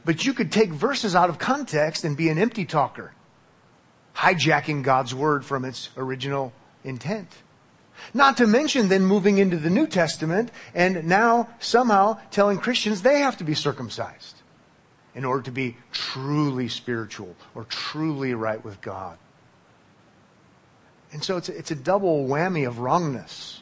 But 0.04 0.26
you 0.26 0.34
could 0.34 0.52
take 0.52 0.72
verses 0.72 1.16
out 1.16 1.30
of 1.30 1.40
context 1.40 2.04
and 2.04 2.18
be 2.18 2.28
an 2.28 2.38
empty 2.38 2.66
talker 2.66 3.14
hijacking 4.16 4.84
God's 4.84 5.14
word 5.14 5.46
from 5.46 5.66
its 5.66 5.90
original 5.98 6.54
intent. 6.84 7.30
Not 8.14 8.38
to 8.38 8.48
mention 8.48 8.90
then 8.90 9.06
moving 9.06 9.38
into 9.38 9.58
the 9.58 9.70
New 9.70 9.88
Testament 9.88 10.52
and 10.74 11.06
now 11.06 11.50
somehow 11.60 12.20
telling 12.32 12.58
Christians 12.58 13.02
they 13.02 13.20
have 13.20 13.38
to 13.38 13.44
be 13.44 13.54
circumcised 13.54 14.42
in 15.16 15.26
order 15.26 15.44
to 15.44 15.52
be 15.52 15.78
truly 15.92 16.68
spiritual 16.68 17.36
or 17.56 17.64
truly 17.66 18.34
right 18.34 18.64
with 18.64 18.82
God. 18.82 19.18
And 21.12 21.24
so 21.24 21.38
it's 21.38 21.50
a, 21.50 21.58
it's 21.58 21.72
a 21.72 21.76
double 21.76 22.28
whammy 22.28 22.68
of 22.68 22.80
wrongness. 22.80 23.62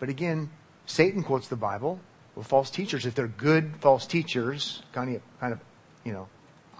But 0.00 0.08
again, 0.08 0.50
Satan 0.86 1.22
quotes 1.22 1.48
the 1.48 1.56
Bible 1.56 2.00
with 2.34 2.46
false 2.46 2.70
teachers. 2.70 3.04
If 3.04 3.14
they're 3.14 3.28
good 3.28 3.76
false 3.80 4.06
teachers, 4.06 4.82
kind 4.92 5.14
of, 5.14 5.22
kind 5.38 5.52
of, 5.52 5.60
you 6.02 6.12
know, 6.12 6.28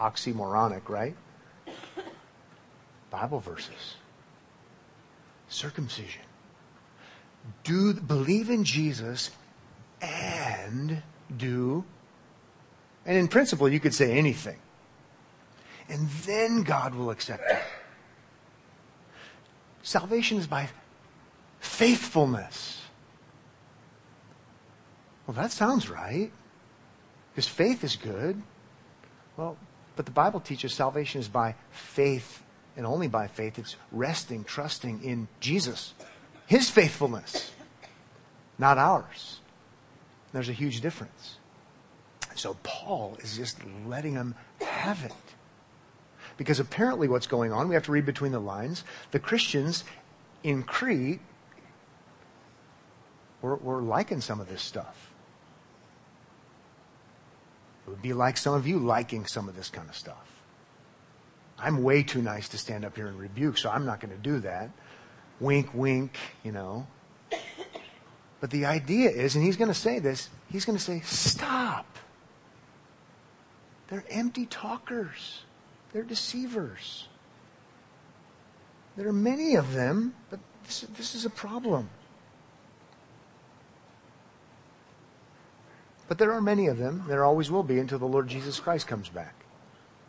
oxymoronic, 0.00 0.88
right? 0.88 1.14
Bible 3.14 3.38
verses. 3.38 3.94
Circumcision. 5.48 6.22
Do 7.62 7.94
believe 7.94 8.50
in 8.50 8.64
Jesus 8.64 9.30
and 10.02 11.00
do 11.36 11.84
and 13.06 13.16
in 13.16 13.28
principle 13.28 13.68
you 13.68 13.78
could 13.78 13.94
say 13.94 14.18
anything. 14.18 14.56
And 15.88 16.08
then 16.26 16.64
God 16.64 16.94
will 16.94 17.10
accept 17.10 17.48
it. 17.48 17.62
Salvation 19.82 20.38
is 20.38 20.48
by 20.48 20.70
faithfulness. 21.60 22.82
Well, 25.26 25.34
that 25.34 25.52
sounds 25.52 25.88
right. 25.88 26.32
Because 27.30 27.46
faith 27.46 27.84
is 27.84 27.94
good. 27.94 28.42
Well, 29.36 29.56
but 29.94 30.06
the 30.06 30.12
Bible 30.12 30.40
teaches 30.40 30.74
salvation 30.74 31.20
is 31.20 31.28
by 31.28 31.54
faith 31.70 32.43
and 32.76 32.86
only 32.86 33.08
by 33.08 33.26
faith. 33.26 33.58
It's 33.58 33.76
resting, 33.92 34.44
trusting 34.44 35.02
in 35.02 35.28
Jesus, 35.40 35.94
His 36.46 36.70
faithfulness, 36.70 37.52
not 38.58 38.78
ours. 38.78 39.40
There's 40.32 40.48
a 40.48 40.52
huge 40.52 40.80
difference. 40.80 41.36
So 42.34 42.56
Paul 42.62 43.16
is 43.20 43.36
just 43.36 43.58
letting 43.86 44.14
them 44.14 44.34
have 44.60 45.04
it. 45.04 45.12
Because 46.36 46.58
apparently 46.58 47.06
what's 47.06 47.28
going 47.28 47.52
on, 47.52 47.68
we 47.68 47.74
have 47.74 47.84
to 47.84 47.92
read 47.92 48.04
between 48.04 48.32
the 48.32 48.40
lines, 48.40 48.82
the 49.12 49.20
Christians 49.20 49.84
in 50.42 50.64
Crete 50.64 51.20
were, 53.40 53.56
were 53.56 53.82
liking 53.82 54.20
some 54.20 54.40
of 54.40 54.48
this 54.48 54.62
stuff. 54.62 55.12
It 57.86 57.90
would 57.90 58.02
be 58.02 58.12
like 58.12 58.36
some 58.36 58.54
of 58.54 58.66
you 58.66 58.78
liking 58.78 59.26
some 59.26 59.48
of 59.48 59.54
this 59.54 59.68
kind 59.68 59.88
of 59.88 59.94
stuff. 59.94 60.33
I'm 61.64 61.82
way 61.82 62.02
too 62.02 62.20
nice 62.20 62.50
to 62.50 62.58
stand 62.58 62.84
up 62.84 62.94
here 62.94 63.06
and 63.06 63.18
rebuke, 63.18 63.56
so 63.56 63.70
I'm 63.70 63.86
not 63.86 63.98
going 63.98 64.12
to 64.12 64.22
do 64.22 64.38
that. 64.40 64.68
Wink, 65.40 65.72
wink, 65.72 66.18
you 66.42 66.52
know. 66.52 66.86
But 68.38 68.50
the 68.50 68.66
idea 68.66 69.08
is, 69.08 69.34
and 69.34 69.42
he's 69.42 69.56
going 69.56 69.68
to 69.68 69.74
say 69.74 69.98
this, 69.98 70.28
he's 70.50 70.66
going 70.66 70.76
to 70.76 70.84
say, 70.84 71.00
stop. 71.00 71.86
They're 73.88 74.04
empty 74.10 74.44
talkers. 74.44 75.40
They're 75.94 76.02
deceivers. 76.02 77.08
There 78.98 79.08
are 79.08 79.12
many 79.12 79.54
of 79.54 79.72
them, 79.72 80.14
but 80.28 80.40
this, 80.64 80.82
this 80.98 81.14
is 81.14 81.24
a 81.24 81.30
problem. 81.30 81.88
But 86.08 86.18
there 86.18 86.32
are 86.32 86.42
many 86.42 86.66
of 86.66 86.76
them. 86.76 87.04
There 87.08 87.24
always 87.24 87.50
will 87.50 87.62
be 87.62 87.78
until 87.78 87.98
the 87.98 88.04
Lord 88.04 88.28
Jesus 88.28 88.60
Christ 88.60 88.86
comes 88.86 89.08
back. 89.08 89.43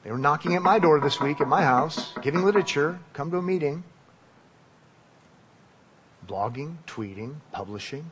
They 0.06 0.12
were 0.12 0.20
knocking 0.20 0.54
at 0.54 0.62
my 0.62 0.78
door 0.78 1.00
this 1.00 1.20
week 1.20 1.42
at 1.42 1.48
my 1.48 1.64
house, 1.64 2.14
giving 2.22 2.46
literature, 2.46 3.00
come 3.14 3.32
to 3.32 3.38
a 3.38 3.42
meeting, 3.42 3.84
blogging, 6.28 6.78
tweeting, 6.86 7.38
publishing. 7.52 8.12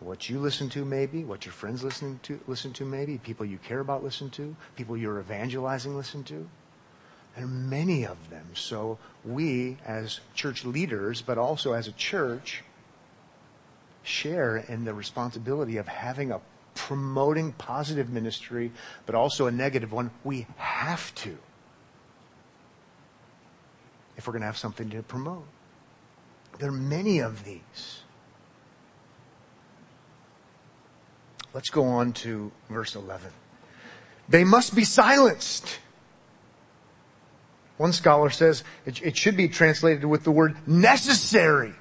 What 0.00 0.28
you 0.28 0.40
listen 0.40 0.68
to 0.70 0.84
maybe, 0.84 1.24
what 1.24 1.46
your 1.46 1.54
friends 1.54 1.82
listen 1.82 2.20
to 2.24 2.38
listen 2.46 2.74
to 2.74 2.84
maybe, 2.84 3.16
people 3.16 3.46
you 3.46 3.56
care 3.56 3.80
about 3.80 4.04
listen 4.04 4.28
to, 4.30 4.54
people 4.76 4.94
you're 4.94 5.18
evangelizing 5.18 5.96
listen 5.96 6.22
to. 6.24 6.46
There 7.34 7.46
are 7.46 7.48
many 7.48 8.04
of 8.04 8.28
them. 8.28 8.48
So 8.52 8.98
we 9.24 9.78
as 9.86 10.20
church 10.34 10.66
leaders, 10.66 11.22
but 11.22 11.38
also 11.38 11.72
as 11.72 11.88
a 11.88 11.92
church, 11.92 12.62
share 14.02 14.58
in 14.58 14.84
the 14.84 14.92
responsibility 14.92 15.78
of 15.78 15.88
having 15.88 16.30
a 16.30 16.42
promoting 16.74 17.52
positive 17.52 18.10
ministry, 18.10 18.72
but 19.06 19.14
also 19.14 19.46
a 19.46 19.50
negative 19.50 19.92
one. 19.92 20.10
We 20.22 20.46
have 20.56 21.14
to. 21.16 21.36
If 24.16 24.26
we're 24.26 24.32
going 24.32 24.42
to 24.42 24.46
have 24.46 24.58
something 24.58 24.90
to 24.90 25.02
promote. 25.02 25.44
There 26.58 26.68
are 26.68 26.72
many 26.72 27.18
of 27.18 27.44
these. 27.44 28.00
Let's 31.52 31.70
go 31.70 31.84
on 31.84 32.12
to 32.14 32.50
verse 32.68 32.96
11. 32.96 33.30
They 34.28 34.44
must 34.44 34.74
be 34.74 34.84
silenced. 34.84 35.78
One 37.76 37.92
scholar 37.92 38.30
says 38.30 38.64
it, 38.86 39.02
it, 39.02 39.16
should 39.16 39.36
be 39.36 39.48
translated 39.48 40.04
with 40.04 40.24
the 40.24 40.30
word 40.30 40.56
necessary. 40.66 41.74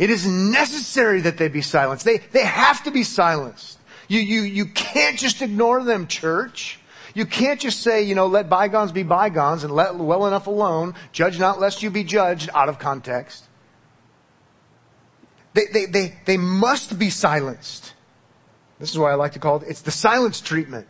It 0.00 0.08
is 0.08 0.26
necessary 0.26 1.20
that 1.20 1.36
they 1.36 1.48
be 1.48 1.60
silenced. 1.60 2.06
They, 2.06 2.16
they 2.32 2.42
have 2.42 2.84
to 2.84 2.90
be 2.90 3.02
silenced. 3.02 3.78
You, 4.08 4.20
you, 4.20 4.40
you 4.40 4.64
can't 4.64 5.18
just 5.18 5.42
ignore 5.42 5.84
them, 5.84 6.06
church. 6.06 6.80
You 7.14 7.26
can't 7.26 7.60
just 7.60 7.82
say, 7.82 8.04
you 8.04 8.14
know, 8.14 8.26
let 8.26 8.48
bygones 8.48 8.92
be 8.92 9.02
bygones 9.02 9.62
and 9.62 9.74
let 9.74 9.94
well 9.94 10.26
enough 10.26 10.46
alone. 10.46 10.94
Judge 11.12 11.38
not 11.38 11.60
lest 11.60 11.82
you 11.82 11.90
be 11.90 12.02
judged 12.02 12.48
out 12.54 12.70
of 12.70 12.78
context. 12.78 13.44
They, 15.52 15.66
they, 15.70 15.84
they, 15.84 16.18
they 16.24 16.36
must 16.38 16.98
be 16.98 17.10
silenced. 17.10 17.92
This 18.78 18.90
is 18.90 18.98
why 18.98 19.12
I 19.12 19.16
like 19.16 19.32
to 19.32 19.38
call 19.38 19.56
it, 19.56 19.68
it's 19.68 19.82
the 19.82 19.90
silence 19.90 20.40
treatment. 20.40 20.88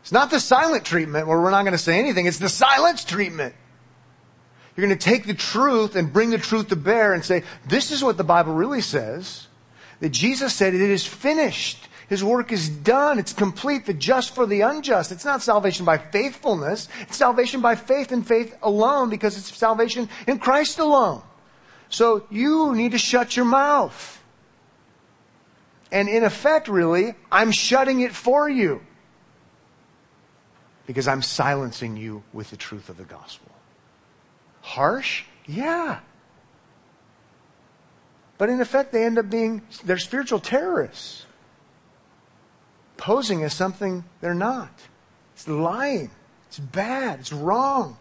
It's 0.00 0.10
not 0.10 0.32
the 0.32 0.40
silent 0.40 0.84
treatment 0.84 1.28
where 1.28 1.40
we're 1.40 1.52
not 1.52 1.62
going 1.62 1.70
to 1.70 1.78
say 1.78 2.00
anything. 2.00 2.26
It's 2.26 2.40
the 2.40 2.48
silence 2.48 3.04
treatment. 3.04 3.54
You're 4.74 4.86
going 4.86 4.98
to 4.98 5.04
take 5.04 5.26
the 5.26 5.34
truth 5.34 5.96
and 5.96 6.12
bring 6.12 6.30
the 6.30 6.38
truth 6.38 6.68
to 6.68 6.76
bear 6.76 7.12
and 7.12 7.24
say, 7.24 7.42
this 7.68 7.90
is 7.90 8.02
what 8.02 8.16
the 8.16 8.24
Bible 8.24 8.54
really 8.54 8.80
says. 8.80 9.46
That 10.00 10.10
Jesus 10.10 10.54
said 10.54 10.74
it 10.74 10.80
is 10.80 11.06
finished. 11.06 11.88
His 12.08 12.24
work 12.24 12.52
is 12.52 12.68
done. 12.68 13.18
It's 13.18 13.32
complete. 13.32 13.86
The 13.86 13.94
just 13.94 14.34
for 14.34 14.46
the 14.46 14.62
unjust. 14.62 15.12
It's 15.12 15.24
not 15.24 15.42
salvation 15.42 15.84
by 15.84 15.98
faithfulness. 15.98 16.88
It's 17.00 17.16
salvation 17.16 17.60
by 17.60 17.74
faith 17.74 18.12
and 18.12 18.26
faith 18.26 18.56
alone 18.62 19.10
because 19.10 19.36
it's 19.36 19.54
salvation 19.56 20.08
in 20.26 20.38
Christ 20.38 20.78
alone. 20.78 21.22
So 21.88 22.26
you 22.30 22.74
need 22.74 22.92
to 22.92 22.98
shut 22.98 23.36
your 23.36 23.44
mouth. 23.44 24.22
And 25.90 26.08
in 26.08 26.24
effect, 26.24 26.68
really, 26.68 27.14
I'm 27.30 27.52
shutting 27.52 28.00
it 28.00 28.14
for 28.14 28.48
you. 28.48 28.80
Because 30.86 31.06
I'm 31.06 31.22
silencing 31.22 31.98
you 31.98 32.24
with 32.32 32.50
the 32.50 32.56
truth 32.56 32.88
of 32.88 32.96
the 32.96 33.04
gospel. 33.04 33.51
Harsh? 34.62 35.24
Yeah. 35.46 36.00
But 38.38 38.48
in 38.48 38.60
effect, 38.60 38.92
they 38.92 39.04
end 39.04 39.18
up 39.18 39.28
being, 39.28 39.62
they're 39.84 39.98
spiritual 39.98 40.40
terrorists. 40.40 41.26
Posing 42.96 43.42
as 43.42 43.52
something 43.52 44.04
they're 44.20 44.34
not. 44.34 44.72
It's 45.34 45.46
lying. 45.46 46.10
It's 46.48 46.58
bad. 46.58 47.20
It's 47.20 47.32
wrong. 47.32 47.96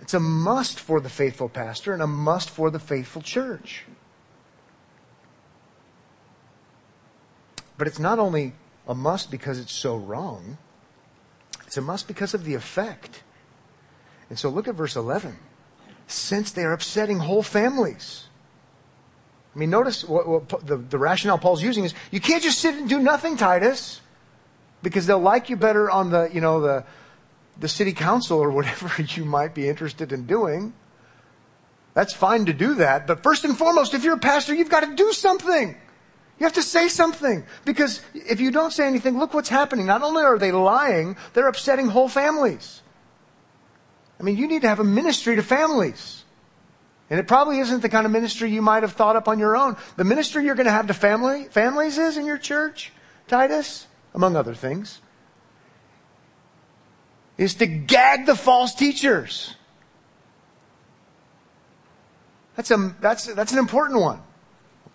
It's 0.00 0.14
a 0.14 0.20
must 0.20 0.80
for 0.80 1.00
the 1.00 1.08
faithful 1.08 1.48
pastor 1.48 1.92
and 1.92 2.02
a 2.02 2.06
must 2.06 2.50
for 2.50 2.70
the 2.70 2.80
faithful 2.80 3.22
church. 3.22 3.84
But 7.78 7.86
it's 7.86 8.00
not 8.00 8.18
only 8.18 8.54
a 8.86 8.94
must 8.94 9.30
because 9.30 9.58
it's 9.58 9.72
so 9.72 9.96
wrong, 9.96 10.58
it's 11.66 11.76
a 11.76 11.80
must 11.80 12.08
because 12.08 12.34
of 12.34 12.44
the 12.44 12.54
effect. 12.54 13.22
And 14.32 14.38
so 14.38 14.48
look 14.48 14.66
at 14.66 14.76
verse 14.76 14.96
11. 14.96 15.36
Since 16.06 16.52
they 16.52 16.64
are 16.64 16.72
upsetting 16.72 17.18
whole 17.18 17.42
families. 17.42 18.24
I 19.54 19.58
mean, 19.58 19.68
notice 19.68 20.04
what, 20.04 20.26
what 20.26 20.66
the, 20.66 20.78
the 20.78 20.96
rationale 20.96 21.36
Paul's 21.36 21.62
using 21.62 21.84
is 21.84 21.92
you 22.10 22.18
can't 22.18 22.42
just 22.42 22.58
sit 22.58 22.74
and 22.76 22.88
do 22.88 22.98
nothing, 22.98 23.36
Titus, 23.36 24.00
because 24.82 25.04
they'll 25.04 25.20
like 25.20 25.50
you 25.50 25.56
better 25.56 25.90
on 25.90 26.08
the, 26.08 26.30
you 26.32 26.40
know, 26.40 26.62
the, 26.62 26.82
the 27.60 27.68
city 27.68 27.92
council 27.92 28.38
or 28.38 28.50
whatever 28.50 28.90
you 29.06 29.26
might 29.26 29.54
be 29.54 29.68
interested 29.68 30.12
in 30.12 30.24
doing. 30.24 30.72
That's 31.92 32.14
fine 32.14 32.46
to 32.46 32.54
do 32.54 32.76
that. 32.76 33.06
But 33.06 33.22
first 33.22 33.44
and 33.44 33.54
foremost, 33.54 33.92
if 33.92 34.02
you're 34.02 34.14
a 34.14 34.18
pastor, 34.18 34.54
you've 34.54 34.70
got 34.70 34.80
to 34.80 34.94
do 34.94 35.12
something. 35.12 35.76
You 36.38 36.46
have 36.46 36.54
to 36.54 36.62
say 36.62 36.88
something. 36.88 37.44
Because 37.66 38.00
if 38.14 38.40
you 38.40 38.50
don't 38.50 38.72
say 38.72 38.86
anything, 38.86 39.18
look 39.18 39.34
what's 39.34 39.50
happening. 39.50 39.84
Not 39.84 40.00
only 40.00 40.22
are 40.22 40.38
they 40.38 40.52
lying, 40.52 41.18
they're 41.34 41.48
upsetting 41.48 41.88
whole 41.88 42.08
families. 42.08 42.81
I 44.22 44.24
mean, 44.24 44.36
you 44.36 44.46
need 44.46 44.62
to 44.62 44.68
have 44.68 44.78
a 44.78 44.84
ministry 44.84 45.34
to 45.34 45.42
families. 45.42 46.22
And 47.10 47.18
it 47.18 47.26
probably 47.26 47.58
isn't 47.58 47.82
the 47.82 47.88
kind 47.88 48.06
of 48.06 48.12
ministry 48.12 48.50
you 48.50 48.62
might 48.62 48.84
have 48.84 48.92
thought 48.92 49.16
up 49.16 49.26
on 49.26 49.40
your 49.40 49.56
own. 49.56 49.76
The 49.96 50.04
ministry 50.04 50.44
you're 50.44 50.54
going 50.54 50.66
to 50.66 50.72
have 50.72 50.86
to 50.86 50.94
family, 50.94 51.46
families 51.50 51.98
is 51.98 52.16
in 52.16 52.24
your 52.24 52.38
church, 52.38 52.92
Titus, 53.26 53.88
among 54.14 54.36
other 54.36 54.54
things, 54.54 55.00
is 57.36 57.56
to 57.56 57.66
gag 57.66 58.26
the 58.26 58.36
false 58.36 58.74
teachers. 58.76 59.56
That's, 62.54 62.70
a, 62.70 62.94
that's, 63.00 63.26
that's 63.34 63.52
an 63.52 63.58
important 63.58 64.00
one. 64.00 64.20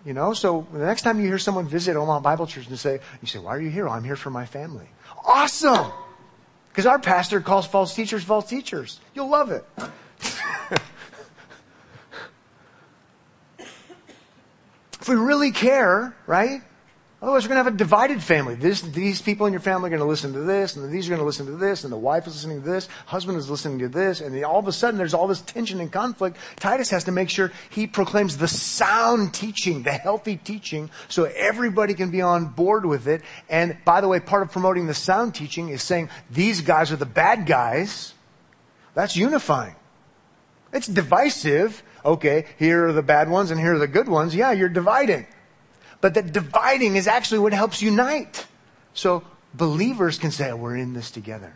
You 0.06 0.14
know, 0.14 0.32
so 0.32 0.66
the 0.72 0.78
next 0.78 1.02
time 1.02 1.20
you 1.20 1.26
hear 1.26 1.38
someone 1.38 1.68
visit 1.68 1.96
Omaha 1.96 2.20
Bible 2.20 2.46
Church 2.46 2.66
and 2.66 2.78
say, 2.78 3.00
you 3.20 3.28
say, 3.28 3.40
why 3.40 3.54
are 3.54 3.60
you 3.60 3.68
here? 3.68 3.88
I'm 3.88 4.04
here 4.04 4.16
for 4.16 4.30
my 4.30 4.46
family. 4.46 4.88
Awesome! 5.26 5.92
Because 6.78 6.86
our 6.86 7.00
pastor 7.00 7.40
calls 7.40 7.66
false 7.66 7.92
teachers 7.92 8.22
false 8.22 8.48
teachers. 8.48 9.00
You'll 9.12 9.28
love 9.28 9.50
it. 9.50 9.64
if 13.58 15.08
we 15.08 15.16
really 15.16 15.50
care, 15.50 16.14
right? 16.28 16.62
Otherwise, 17.20 17.42
you're 17.42 17.48
going 17.48 17.58
to 17.58 17.64
have 17.64 17.74
a 17.74 17.76
divided 17.76 18.22
family. 18.22 18.54
This, 18.54 18.80
these 18.80 19.20
people 19.20 19.46
in 19.46 19.52
your 19.52 19.58
family 19.58 19.88
are 19.88 19.90
going 19.90 20.00
to 20.00 20.06
listen 20.06 20.32
to 20.34 20.40
this, 20.40 20.76
and 20.76 20.92
these 20.92 21.08
are 21.08 21.10
going 21.10 21.20
to 21.20 21.26
listen 21.26 21.46
to 21.46 21.56
this, 21.56 21.82
and 21.82 21.92
the 21.92 21.96
wife 21.96 22.28
is 22.28 22.34
listening 22.34 22.62
to 22.62 22.68
this, 22.68 22.86
husband 23.06 23.36
is 23.38 23.50
listening 23.50 23.80
to 23.80 23.88
this, 23.88 24.20
and 24.20 24.44
all 24.44 24.60
of 24.60 24.68
a 24.68 24.72
sudden 24.72 24.96
there's 24.96 25.14
all 25.14 25.26
this 25.26 25.40
tension 25.40 25.80
and 25.80 25.90
conflict. 25.90 26.36
Titus 26.60 26.90
has 26.90 27.02
to 27.04 27.10
make 27.10 27.28
sure 27.28 27.50
he 27.70 27.88
proclaims 27.88 28.36
the 28.36 28.46
sound 28.46 29.34
teaching, 29.34 29.82
the 29.82 29.90
healthy 29.90 30.36
teaching, 30.36 30.90
so 31.08 31.24
everybody 31.24 31.92
can 31.92 32.12
be 32.12 32.22
on 32.22 32.46
board 32.46 32.86
with 32.86 33.08
it. 33.08 33.22
And 33.48 33.76
by 33.84 34.00
the 34.00 34.06
way, 34.06 34.20
part 34.20 34.42
of 34.42 34.52
promoting 34.52 34.86
the 34.86 34.94
sound 34.94 35.34
teaching 35.34 35.70
is 35.70 35.82
saying 35.82 36.10
these 36.30 36.60
guys 36.60 36.92
are 36.92 36.96
the 36.96 37.04
bad 37.04 37.46
guys. 37.46 38.14
That's 38.94 39.16
unifying. 39.16 39.74
It's 40.72 40.86
divisive. 40.86 41.82
Okay, 42.04 42.44
here 42.60 42.86
are 42.86 42.92
the 42.92 43.02
bad 43.02 43.28
ones 43.28 43.50
and 43.50 43.58
here 43.58 43.74
are 43.74 43.78
the 43.78 43.88
good 43.88 44.08
ones. 44.08 44.36
Yeah, 44.36 44.52
you're 44.52 44.68
dividing. 44.68 45.26
But 46.00 46.14
that 46.14 46.32
dividing 46.32 46.96
is 46.96 47.06
actually 47.06 47.40
what 47.40 47.52
helps 47.52 47.82
unite. 47.82 48.46
So 48.94 49.24
believers 49.54 50.18
can 50.18 50.30
say, 50.30 50.52
we're 50.52 50.76
in 50.76 50.92
this 50.92 51.10
together. 51.10 51.54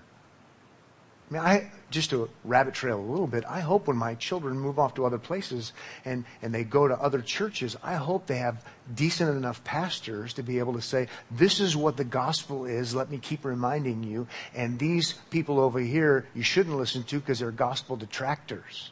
I 1.31 1.33
mean, 1.33 1.43
I, 1.43 1.71
just 1.91 2.11
to 2.11 2.29
rabbit 2.45 2.75
trail 2.75 2.99
a 2.99 3.01
little 3.01 3.27
bit, 3.27 3.45
I 3.49 3.61
hope 3.61 3.87
when 3.87 3.97
my 3.97 4.17
children 4.17 4.59
move 4.59 4.79
off 4.79 4.95
to 4.95 5.07
other 5.07 5.19
places 5.19 5.73
and, 6.05 6.25
and 6.43 6.55
they 6.55 6.63
go 6.63 6.87
to 6.87 6.95
other 6.95 7.23
churches, 7.23 7.77
I 7.83 7.95
hope 7.95 8.27
they 8.27 8.37
have 8.37 8.63
decent 8.95 9.35
enough 9.35 9.65
pastors 9.65 10.35
to 10.35 10.43
be 10.43 10.59
able 10.59 10.75
to 10.75 10.83
say, 10.83 11.09
this 11.31 11.59
is 11.59 11.75
what 11.75 11.97
the 11.97 12.05
gospel 12.05 12.67
is. 12.67 12.95
Let 12.95 13.11
me 13.11 13.17
keep 13.17 13.45
reminding 13.45 14.03
you. 14.03 14.27
And 14.55 14.79
these 14.79 15.15
people 15.31 15.59
over 15.59 15.79
here, 15.79 16.27
you 16.35 16.43
shouldn't 16.43 16.77
listen 16.77 17.03
to 17.05 17.21
because 17.21 17.39
they're 17.39 17.51
gospel 17.51 17.97
detractors. 17.97 18.91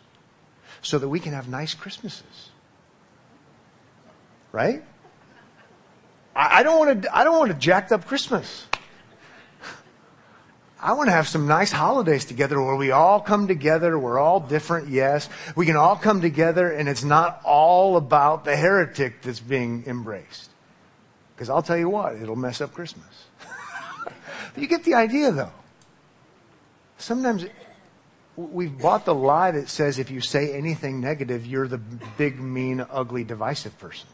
So 0.82 0.98
that 0.98 1.08
we 1.08 1.20
can 1.20 1.34
have 1.34 1.46
nice 1.46 1.74
Christmases. 1.74 2.50
Right? 4.50 4.82
I, 6.34 6.62
don't 6.62 6.78
want 6.78 7.02
to, 7.02 7.16
I 7.16 7.24
don't 7.24 7.38
want 7.38 7.50
a 7.50 7.54
jacked 7.54 7.92
up 7.92 8.06
Christmas. 8.06 8.66
I 10.82 10.94
want 10.94 11.08
to 11.08 11.12
have 11.12 11.28
some 11.28 11.46
nice 11.46 11.70
holidays 11.70 12.24
together 12.24 12.60
where 12.62 12.76
we 12.76 12.90
all 12.90 13.20
come 13.20 13.46
together. 13.46 13.98
We're 13.98 14.18
all 14.18 14.40
different, 14.40 14.88
yes. 14.88 15.28
We 15.54 15.66
can 15.66 15.76
all 15.76 15.96
come 15.96 16.22
together 16.22 16.70
and 16.70 16.88
it's 16.88 17.04
not 17.04 17.40
all 17.44 17.96
about 17.96 18.44
the 18.46 18.56
heretic 18.56 19.20
that's 19.20 19.40
being 19.40 19.84
embraced. 19.86 20.50
Because 21.34 21.50
I'll 21.50 21.62
tell 21.62 21.76
you 21.76 21.90
what, 21.90 22.16
it'll 22.16 22.36
mess 22.36 22.62
up 22.62 22.72
Christmas. 22.72 23.26
you 24.56 24.66
get 24.66 24.84
the 24.84 24.94
idea 24.94 25.32
though. 25.32 25.52
Sometimes 26.96 27.44
we've 28.36 28.78
bought 28.78 29.04
the 29.04 29.14
lie 29.14 29.50
that 29.50 29.68
says 29.68 29.98
if 29.98 30.10
you 30.10 30.22
say 30.22 30.54
anything 30.54 31.00
negative, 31.00 31.46
you're 31.46 31.68
the 31.68 31.78
big, 31.78 32.40
mean, 32.40 32.84
ugly, 32.90 33.24
divisive 33.24 33.78
person. 33.78 34.08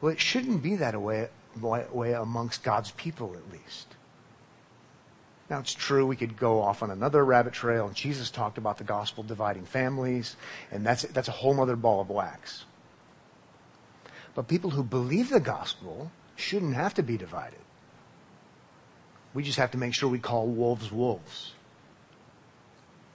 Well, 0.00 0.12
it 0.12 0.20
shouldn't 0.20 0.62
be 0.62 0.76
that 0.76 1.00
way, 1.00 1.28
way 1.60 2.12
amongst 2.12 2.62
God's 2.62 2.90
people, 2.92 3.34
at 3.34 3.52
least. 3.52 3.96
Now, 5.50 5.58
it's 5.58 5.74
true, 5.74 6.06
we 6.06 6.16
could 6.16 6.36
go 6.36 6.62
off 6.62 6.82
on 6.82 6.90
another 6.90 7.24
rabbit 7.24 7.52
trail, 7.52 7.88
and 7.88 7.96
Jesus 7.96 8.30
talked 8.30 8.56
about 8.56 8.78
the 8.78 8.84
gospel 8.84 9.24
dividing 9.24 9.64
families, 9.64 10.36
and 10.70 10.86
that's, 10.86 11.02
that's 11.02 11.26
a 11.26 11.32
whole 11.32 11.60
other 11.60 11.74
ball 11.74 12.00
of 12.00 12.08
wax. 12.08 12.64
But 14.34 14.46
people 14.46 14.70
who 14.70 14.84
believe 14.84 15.28
the 15.28 15.40
gospel 15.40 16.12
shouldn't 16.36 16.74
have 16.74 16.94
to 16.94 17.02
be 17.02 17.16
divided. 17.16 17.58
We 19.34 19.42
just 19.42 19.58
have 19.58 19.72
to 19.72 19.78
make 19.78 19.92
sure 19.92 20.08
we 20.08 20.20
call 20.20 20.46
wolves 20.46 20.90
wolves. 20.92 21.52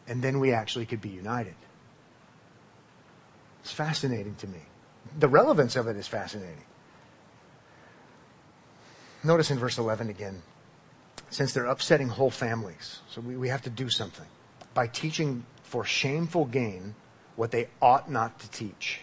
And 0.08 0.22
then 0.22 0.40
we 0.40 0.52
actually 0.52 0.86
could 0.86 1.02
be 1.02 1.10
united. 1.10 1.56
It's 3.62 3.72
fascinating 3.72 4.36
to 4.36 4.48
me. 4.48 4.60
The 5.18 5.28
relevance 5.28 5.76
of 5.76 5.88
it 5.88 5.96
is 5.96 6.08
fascinating. 6.08 6.64
Notice 9.26 9.50
in 9.50 9.58
verse 9.58 9.80
11 9.80 10.12
again, 10.12 10.44
since 11.32 11.52
they're 11.52 11.66
upsetting 11.66 12.10
whole 12.10 12.30
families, 12.30 13.00
so 13.10 13.22
we, 13.22 13.36
we 13.36 13.50
have 13.50 13.64
to 13.64 13.72
do 13.72 13.90
something 13.90 14.28
by 14.76 14.86
teaching 14.86 15.48
for 15.64 15.84
shameful 15.84 16.46
gain 16.46 16.94
what 17.36 17.50
they 17.50 17.68
ought 17.82 18.10
not 18.10 18.40
to 18.40 18.50
teach. 18.52 19.00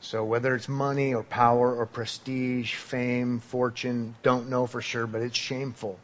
So 0.00 0.22
whether 0.22 0.54
it's 0.54 0.68
money 0.68 1.14
or 1.14 1.22
power 1.22 1.74
or 1.74 1.86
prestige, 1.86 2.74
fame, 2.74 3.40
fortune, 3.40 4.16
don't 4.22 4.50
know 4.50 4.66
for 4.66 4.82
sure, 4.82 5.06
but 5.06 5.22
it's 5.22 5.36
shameful. 5.36 5.98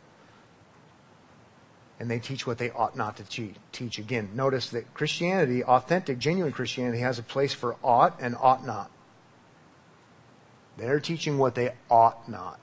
And 2.01 2.11
they 2.11 2.19
teach 2.19 2.47
what 2.47 2.57
they 2.57 2.71
ought 2.71 2.97
not 2.97 3.19
to 3.19 3.25
teach. 3.73 3.99
Again, 3.99 4.31
notice 4.35 4.71
that 4.71 4.95
Christianity, 4.95 5.63
authentic, 5.63 6.19
genuine 6.19 6.53
Christianity, 6.53 7.01
has 7.01 7.19
a 7.19 7.23
place 7.23 7.53
for 7.53 7.77
ought 7.85 8.19
and 8.21 8.35
ought 8.41 8.65
not. 8.65 8.91
They're 10.79 11.01
teaching 11.01 11.37
what 11.37 11.55
they 11.55 11.73
ought 11.91 12.27
not. 12.27 12.59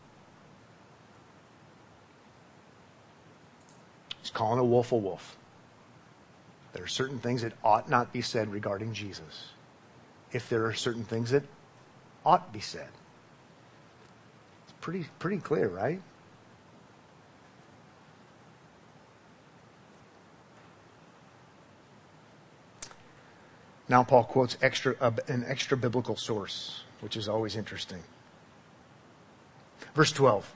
He's 4.24 4.32
calling 4.32 4.58
a 4.58 4.64
wolf 4.64 4.94
a 4.94 4.96
wolf. 4.96 5.36
There 6.72 6.82
are 6.82 6.88
certain 6.88 7.20
things 7.20 7.42
that 7.42 7.52
ought 7.62 7.90
not 7.90 8.14
be 8.14 8.22
said 8.22 8.50
regarding 8.50 8.94
Jesus. 8.94 9.50
If 10.32 10.48
there 10.48 10.66
are 10.66 10.74
certain 10.74 11.04
things 11.04 11.32
that 11.32 11.44
ought 12.26 12.54
be 12.54 12.62
said. 12.62 12.88
It's 14.64 14.74
pretty, 14.80 15.08
pretty 15.20 15.40
clear, 15.40 15.68
right? 15.68 16.02
Now 23.90 24.06
Paul 24.06 24.24
quotes 24.24 24.56
extra, 24.62 24.96
uh, 25.02 25.12
an 25.28 25.44
extra 25.46 25.76
biblical 25.76 26.16
source, 26.16 26.84
which 27.02 27.18
is 27.18 27.28
always 27.28 27.58
interesting. 27.58 28.02
Verse 29.94 30.14
12. 30.14 30.50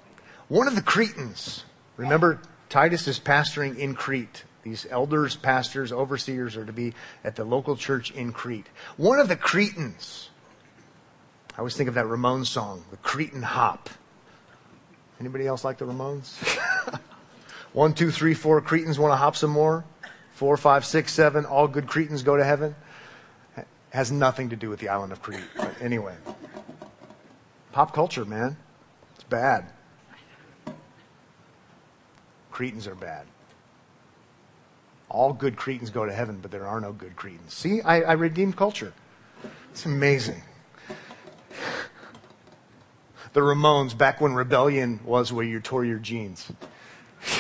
One 0.48 0.70
of 0.70 0.76
the 0.76 0.82
Cretans, 0.82 1.66
remember 1.98 2.40
Titus 2.70 3.08
is 3.08 3.20
pastoring 3.20 3.78
in 3.78 3.96
Crete. 3.96 4.44
These 4.64 4.86
elders, 4.90 5.36
pastors, 5.36 5.92
overseers 5.92 6.58
are 6.58 6.66
to 6.66 6.74
be 6.74 6.94
at 7.24 7.36
the 7.36 7.46
local 7.46 7.78
church 7.78 8.12
in 8.12 8.34
Crete. 8.34 8.68
One 8.98 9.20
of 9.20 9.30
the 9.30 9.38
Cretans, 9.38 10.30
I 11.56 11.60
always 11.60 11.76
think 11.76 11.88
of 11.88 11.96
that 11.96 12.06
Ramones 12.06 12.48
song, 12.48 12.84
the 12.92 12.98
Cretin 12.98 13.44
Hop. 13.44 13.90
Anybody 15.20 15.48
else 15.48 15.64
like 15.64 15.78
the 15.78 15.86
Ramones? 15.86 16.36
One, 17.74 17.94
two, 17.94 18.12
three, 18.12 18.34
four 18.34 18.60
Cretans 18.62 19.00
want 19.00 19.12
to 19.12 19.18
hop 19.18 19.36
some 19.36 19.52
more. 19.52 19.86
Four, 20.34 20.58
five, 20.58 20.86
six, 20.86 21.14
seven, 21.14 21.46
all 21.46 21.68
good 21.68 21.88
Cretans 21.88 22.24
go 22.24 22.36
to 22.36 22.44
heaven. 22.44 22.76
Has 23.90 24.12
nothing 24.12 24.50
to 24.50 24.56
do 24.56 24.70
with 24.70 24.80
the 24.80 24.90
island 24.90 25.12
of 25.12 25.22
Crete. 25.22 25.40
But 25.56 25.82
anyway. 25.82 26.16
Pop 27.72 27.94
culture, 27.94 28.26
man. 28.26 28.58
It's 29.16 29.24
bad. 29.24 29.66
Cretans 32.58 32.88
are 32.88 32.96
bad. 32.96 33.28
All 35.10 35.32
good 35.32 35.56
Cretans 35.58 35.92
go 35.92 36.08
to 36.08 36.12
heaven, 36.12 36.40
but 36.42 36.50
there 36.50 36.66
are 36.66 36.82
no 36.82 36.92
good 36.92 37.16
Cretans. 37.16 37.54
See, 37.54 37.84
I, 37.84 38.02
I 38.02 38.14
redeemed 38.14 38.58
culture. 38.58 38.94
It's 39.70 39.86
amazing. 39.86 40.42
The 43.34 43.42
Ramones, 43.42 43.96
back 43.96 44.20
when 44.20 44.34
rebellion 44.34 45.02
was 45.06 45.32
where 45.32 45.46
you 45.46 45.60
tore 45.60 45.86
your 45.86 46.00
jeans. 46.00 46.52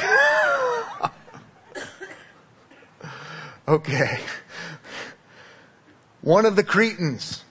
okay. 3.67 4.19
One 6.21 6.45
of 6.45 6.55
the 6.55 6.63
Cretans, 6.63 7.43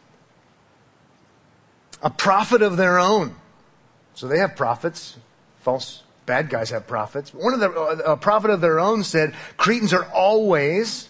a 2.00 2.10
prophet 2.10 2.62
of 2.62 2.76
their 2.76 3.00
own. 3.00 3.34
So 4.14 4.28
they 4.28 4.38
have 4.38 4.54
prophets, 4.54 5.16
false 5.62 6.04
Bad 6.26 6.50
guys 6.50 6.70
have 6.70 6.88
prophets. 6.88 7.32
One 7.32 7.54
of 7.54 7.60
the, 7.60 7.70
a 7.70 8.16
prophet 8.16 8.50
of 8.50 8.60
their 8.60 8.80
own 8.80 9.04
said, 9.04 9.34
Cretans 9.56 9.92
are 9.92 10.04
always 10.12 11.08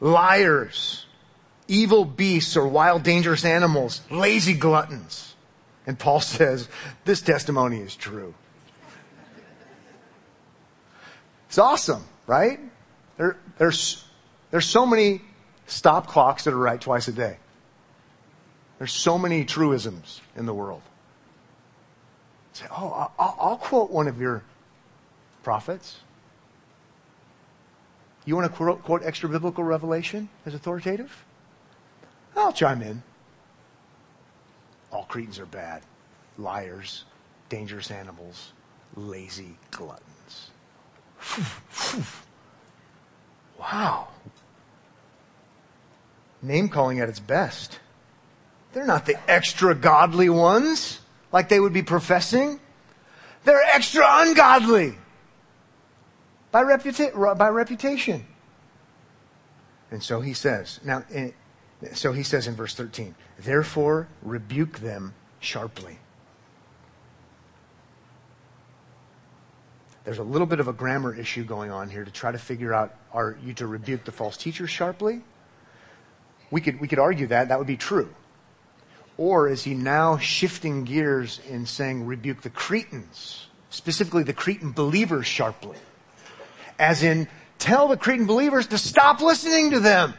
liars, 0.00 1.04
evil 1.68 2.06
beasts 2.06 2.56
or 2.56 2.66
wild 2.66 3.02
dangerous 3.02 3.44
animals, 3.44 4.00
lazy 4.10 4.54
gluttons. 4.54 5.34
And 5.86 5.98
Paul 5.98 6.20
says, 6.20 6.68
this 7.04 7.20
testimony 7.20 7.80
is 7.80 7.94
true. 7.94 8.34
It's 11.48 11.58
awesome, 11.58 12.04
right? 12.26 12.58
There, 13.18 13.36
there's, 13.58 14.04
there's 14.50 14.66
so 14.66 14.84
many 14.84 15.20
stop 15.66 16.06
clocks 16.06 16.44
that 16.44 16.54
are 16.54 16.58
right 16.58 16.80
twice 16.80 17.08
a 17.08 17.12
day. 17.12 17.36
There's 18.78 18.92
so 18.92 19.16
many 19.16 19.44
truisms 19.44 20.20
in 20.34 20.46
the 20.46 20.52
world. 20.54 20.82
Say, 22.56 22.64
oh, 22.70 23.10
I'll, 23.18 23.58
quote 23.58 23.90
one 23.90 24.08
of 24.08 24.18
your 24.18 24.42
prophets. 25.42 25.98
You 28.24 28.34
want 28.34 28.50
to 28.50 28.56
quote, 28.56 28.82
quote 28.82 29.02
extra 29.04 29.28
biblical 29.28 29.62
revelation 29.62 30.30
as 30.46 30.54
authoritative? 30.54 31.26
I'll 32.34 32.54
chime 32.54 32.80
in. 32.80 33.02
All 34.90 35.04
Cretans 35.04 35.38
are 35.38 35.44
bad. 35.44 35.82
Liars, 36.38 37.04
dangerous 37.50 37.90
animals, 37.90 38.54
lazy 38.94 39.58
gluttons. 39.70 40.50
wow. 43.60 44.08
Name 46.40 46.70
calling 46.70 47.00
at 47.00 47.10
its 47.10 47.20
best. 47.20 47.80
They're 48.72 48.86
not 48.86 49.04
the 49.04 49.18
extra 49.30 49.74
godly 49.74 50.30
ones 50.30 51.00
like 51.32 51.48
they 51.48 51.60
would 51.60 51.72
be 51.72 51.82
professing. 51.82 52.60
They're 53.44 53.62
extra 53.62 54.04
ungodly 54.06 54.94
by, 56.50 56.64
reputa- 56.64 57.36
by 57.36 57.48
reputation. 57.48 58.26
And 59.90 60.02
so 60.02 60.20
he 60.20 60.32
says, 60.32 60.80
now, 60.84 61.04
so 61.92 62.12
he 62.12 62.22
says 62.22 62.46
in 62.46 62.54
verse 62.54 62.74
13, 62.74 63.14
therefore 63.38 64.08
rebuke 64.22 64.80
them 64.80 65.14
sharply. 65.40 65.98
There's 70.04 70.18
a 70.18 70.24
little 70.24 70.46
bit 70.46 70.60
of 70.60 70.68
a 70.68 70.72
grammar 70.72 71.14
issue 71.14 71.44
going 71.44 71.70
on 71.70 71.90
here 71.90 72.04
to 72.04 72.10
try 72.10 72.30
to 72.30 72.38
figure 72.38 72.72
out 72.72 72.94
are 73.12 73.36
you 73.44 73.52
to 73.54 73.66
rebuke 73.66 74.04
the 74.04 74.12
false 74.12 74.36
teachers 74.36 74.70
sharply? 74.70 75.22
We 76.50 76.60
could, 76.60 76.80
we 76.80 76.86
could 76.86 77.00
argue 77.00 77.26
that. 77.26 77.48
That 77.48 77.58
would 77.58 77.66
be 77.66 77.76
true. 77.76 78.14
Or 79.18 79.48
is 79.48 79.64
he 79.64 79.74
now 79.74 80.18
shifting 80.18 80.84
gears 80.84 81.40
in 81.48 81.66
saying 81.66 82.06
rebuke 82.06 82.42
the 82.42 82.50
Cretans, 82.50 83.46
specifically 83.70 84.22
the 84.22 84.34
Cretan 84.34 84.72
believers 84.72 85.26
sharply? 85.26 85.78
As 86.78 87.02
in, 87.02 87.28
tell 87.58 87.88
the 87.88 87.96
Cretan 87.96 88.26
believers 88.26 88.66
to 88.68 88.78
stop 88.78 89.20
listening 89.20 89.70
to 89.70 89.80
them. 89.80 90.14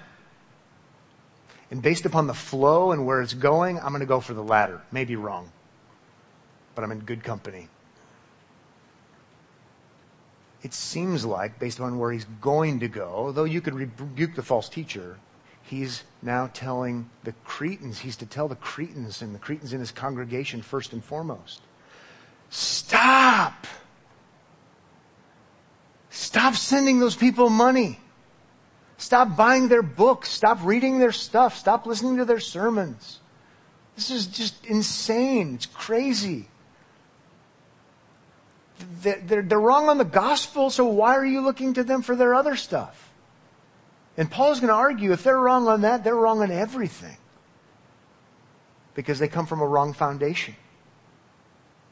And 1.70 1.82
based 1.82 2.06
upon 2.06 2.28
the 2.28 2.34
flow 2.34 2.92
and 2.92 3.06
where 3.06 3.22
it's 3.22 3.34
going, 3.34 3.78
I'm 3.78 3.90
going 3.90 4.00
to 4.00 4.06
go 4.06 4.20
for 4.20 4.34
the 4.34 4.44
latter. 4.44 4.82
Maybe 4.92 5.16
wrong, 5.16 5.52
but 6.74 6.84
I'm 6.84 6.92
in 6.92 7.00
good 7.00 7.24
company. 7.24 7.68
It 10.64 10.74
seems 10.74 11.24
like, 11.24 11.60
based 11.60 11.78
upon 11.78 12.00
where 12.00 12.12
he's 12.12 12.26
going 12.42 12.80
to 12.80 12.88
go, 12.88 13.32
though 13.32 13.44
you 13.44 13.62
could 13.62 13.76
rebuke 13.76 14.34
the 14.36 14.42
false 14.42 14.70
teacher, 14.70 15.18
he's 15.68 16.04
now 16.22 16.50
telling 16.54 17.10
the 17.24 17.34
Cretans, 17.44 18.00
he's 18.00 18.18
to 18.18 18.26
tell 18.26 18.48
the 18.48 18.56
Cretans 18.56 19.22
and 19.22 19.36
the 19.36 19.40
Cretans 19.40 19.74
in 19.74 19.80
his 19.80 19.92
congregation 19.92 20.62
first 20.62 20.94
and 20.94 21.04
foremost 21.04 21.62
stop! 22.50 23.68
Stop 26.10 26.56
sending 26.56 27.00
those 27.00 27.16
people 27.16 27.50
money. 27.50 28.00
Stop 28.98 29.38
buying 29.38 29.68
their 29.68 29.84
books. 29.84 30.30
Stop 30.30 30.60
reading 30.64 30.98
their 30.98 31.12
stuff. 31.12 31.56
Stop 31.56 31.86
listening 31.86 32.18
to 32.18 32.26
their 32.26 32.40
sermons. 32.40 33.20
This 33.96 34.10
is 34.10 34.26
just 34.26 34.66
insane. 34.66 35.56
It's 35.56 35.68
crazy. 35.68 36.48
They're, 39.02 39.60
wrong 39.60 39.90
on 39.90 39.98
the 39.98 40.06
gospel, 40.06 40.70
so 40.70 40.86
why 40.86 41.16
are 41.16 41.26
you 41.26 41.42
looking 41.42 41.74
to 41.76 41.84
them 41.84 42.02
for 42.02 42.16
their 42.16 42.34
other 42.34 42.56
stuff? 42.56 43.07
And 44.18 44.30
Paul's 44.30 44.60
going 44.60 44.70
to 44.70 44.76
argue 44.76 45.14
if 45.14 45.24
they're 45.24 45.40
wrong 45.40 45.68
on 45.68 45.82
that, 45.82 46.04
they're 46.04 46.16
wrong 46.16 46.42
on 46.42 46.52
everything. 46.52 47.18
Because 48.96 49.20
they 49.20 49.28
come 49.28 49.46
from 49.46 49.62
a 49.62 49.68
wrong 49.68 49.94
foundation. 49.94 50.56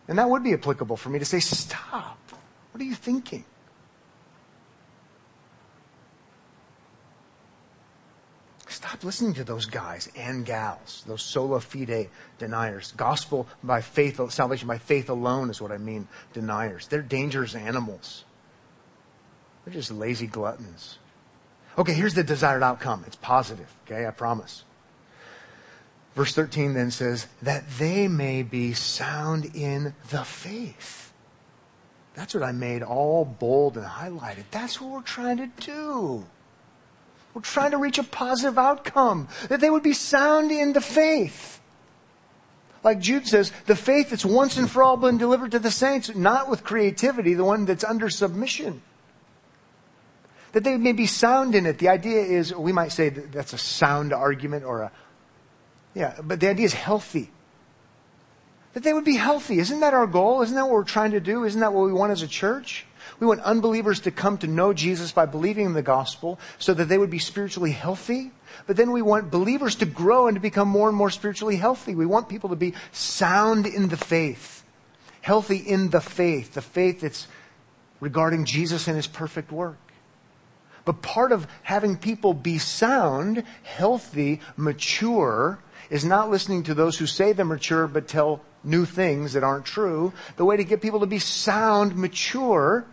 And 0.08 0.18
that 0.18 0.30
would 0.30 0.44
be 0.44 0.54
applicable 0.54 0.98
for 0.98 1.10
me 1.10 1.20
to 1.20 1.26
say, 1.26 1.40
stop. 1.40 2.18
What 2.72 2.82
are 2.82 2.86
you 2.86 2.96
thinking? 2.96 3.46
Stop 8.68 9.04
listening 9.04 9.34
to 9.36 9.44
those 9.44 9.66
guys 9.66 10.10
and 10.16 10.46
gals, 10.46 11.04
those 11.08 11.22
sola 11.22 11.60
fide 11.60 12.10
deniers. 12.38 12.94
Gospel 12.98 13.48
by 13.64 13.82
faith, 13.82 14.20
salvation 14.32 14.68
by 14.68 14.80
faith 14.80 15.10
alone 15.10 15.50
is 15.50 15.62
what 15.62 15.72
I 15.72 15.78
mean, 15.78 16.08
deniers. 16.34 16.88
They're 16.88 17.02
dangerous 17.02 17.56
animals. 17.56 18.26
They're 19.64 19.74
just 19.74 19.92
lazy 19.92 20.28
gluttons. 20.28 20.98
Okay, 21.78 21.94
here's 21.94 22.14
the 22.14 22.24
desired 22.24 22.64
outcome. 22.64 23.04
It's 23.06 23.18
positive, 23.18 23.72
okay, 23.86 24.06
I 24.06 24.12
promise. 24.12 24.64
Verse 26.16 26.34
13 26.34 26.74
then 26.74 26.92
says, 26.92 27.28
that 27.42 27.70
they 27.78 28.08
may 28.08 28.42
be 28.44 28.74
sound 28.74 29.52
in 29.54 29.94
the 30.10 30.24
faith. 30.24 31.12
That's 32.14 32.34
what 32.34 32.44
I 32.44 32.54
made 32.54 32.82
all 32.82 33.26
bold 33.26 33.76
and 33.76 33.86
highlighted. 33.86 34.46
That's 34.52 34.80
what 34.80 34.92
we're 34.92 35.02
trying 35.02 35.38
to 35.38 35.48
do. 35.60 36.26
We're 37.34 37.42
trying 37.42 37.72
to 37.72 37.78
reach 37.78 37.98
a 37.98 38.04
positive 38.04 38.58
outcome, 38.58 39.28
that 39.50 39.60
they 39.60 39.70
would 39.70 39.84
be 39.84 39.92
sound 39.92 40.52
in 40.52 40.72
the 40.72 40.80
faith. 40.80 41.60
Like 42.82 43.00
Jude 43.00 43.28
says, 43.28 43.52
the 43.66 43.76
faith 43.76 44.12
that's 44.12 44.24
once 44.24 44.56
and 44.56 44.72
for 44.72 44.84
all 44.84 44.96
been 44.96 45.18
delivered 45.18 45.52
to 45.52 45.60
the 45.60 45.72
saints, 45.72 46.16
not 46.16 46.50
with 46.50 46.64
creativity, 46.64 47.34
the 47.34 47.44
one 47.44 47.66
that's 47.66 47.84
under 47.84 48.10
submission. 48.10 48.82
That 50.56 50.64
they 50.64 50.78
may 50.78 50.94
be 50.94 51.06
sound 51.06 51.54
in 51.54 51.66
it. 51.66 51.80
The 51.80 51.90
idea 51.90 52.22
is, 52.22 52.56
we 52.56 52.72
might 52.72 52.94
say 52.94 53.10
that 53.10 53.34
that's 53.34 53.52
a 53.52 53.58
sound 53.58 54.14
argument 54.14 54.64
or 54.64 54.84
a, 54.84 54.92
yeah, 55.94 56.16
but 56.24 56.40
the 56.40 56.48
idea 56.48 56.66
is 56.66 56.74
healthy. 56.74 57.30
That 58.72 58.82
they 58.82 58.94
would 58.94 59.04
be 59.04 59.18
healthy. 59.18 59.60
Isn't 59.60 59.82
that 59.82 59.94
our 59.94 60.08
goal? 60.08 60.44
Isn't 60.44 60.56
that 60.56 60.64
what 60.64 60.72
we're 60.72 60.86
trying 60.86 61.12
to 61.12 61.20
do? 61.20 61.44
Isn't 61.44 61.60
that 61.60 61.74
what 61.74 61.86
we 61.86 61.92
want 61.92 62.14
as 62.14 62.22
a 62.22 62.28
church? 62.28 62.86
We 63.20 63.28
want 63.28 63.42
unbelievers 63.42 64.00
to 64.02 64.12
come 64.12 64.38
to 64.38 64.48
know 64.48 64.72
Jesus 64.72 65.12
by 65.12 65.26
believing 65.26 65.66
in 65.66 65.74
the 65.74 65.82
gospel 65.82 66.40
so 66.58 66.74
that 66.74 66.86
they 66.86 66.98
would 66.98 67.10
be 67.10 67.20
spiritually 67.20 67.72
healthy. 67.72 68.32
But 68.66 68.78
then 68.78 68.94
we 68.94 69.02
want 69.02 69.32
believers 69.32 69.76
to 69.76 69.86
grow 69.86 70.28
and 70.28 70.36
to 70.36 70.42
become 70.42 70.70
more 70.70 70.88
and 70.88 70.98
more 70.98 71.10
spiritually 71.10 71.58
healthy. 71.58 71.96
We 71.96 72.06
want 72.06 72.30
people 72.30 72.52
to 72.52 72.56
be 72.56 72.76
sound 72.94 73.68
in 73.68 73.90
the 73.90 73.98
faith, 73.98 74.64
healthy 75.20 75.58
in 75.58 75.90
the 75.90 76.00
faith, 76.00 76.54
the 76.54 76.62
faith 76.62 77.02
that's 77.02 77.28
regarding 78.00 78.46
Jesus 78.46 78.88
and 78.88 78.96
his 78.96 79.08
perfect 79.08 79.52
work. 79.52 79.76
But 80.86 81.02
part 81.02 81.32
of 81.32 81.48
having 81.64 81.98
people 81.98 82.34
be 82.34 82.60
sound, 82.60 83.44
healthy, 83.64 84.40
mature 84.56 85.60
is 85.90 86.06
not 86.06 86.30
listening 86.30 86.64
to 86.64 86.74
those 86.74 86.98
who 86.98 87.08
say 87.08 87.34
they're 87.34 87.46
mature 87.46 87.88
but 87.88 88.08
tell 88.08 88.42
new 88.64 88.86
things 88.86 89.34
that 89.34 89.44
aren't 89.44 89.66
true. 89.66 90.14
The 90.38 90.46
way 90.46 90.58
to 90.58 90.64
get 90.64 90.82
people 90.82 91.00
to 91.02 91.06
be 91.06 91.20
sound, 91.20 91.96
mature, 91.96 92.86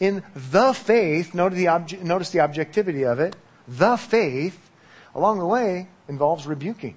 in 0.00 0.22
the 0.34 0.72
faith, 0.72 1.34
notice 1.34 1.58
the, 1.58 1.66
obje- 1.66 2.02
notice 2.02 2.30
the 2.30 2.40
objectivity 2.40 3.04
of 3.04 3.20
it, 3.20 3.36
the 3.68 3.96
faith, 3.96 4.70
along 5.14 5.38
the 5.38 5.46
way, 5.46 5.88
involves 6.08 6.46
rebuking. 6.46 6.96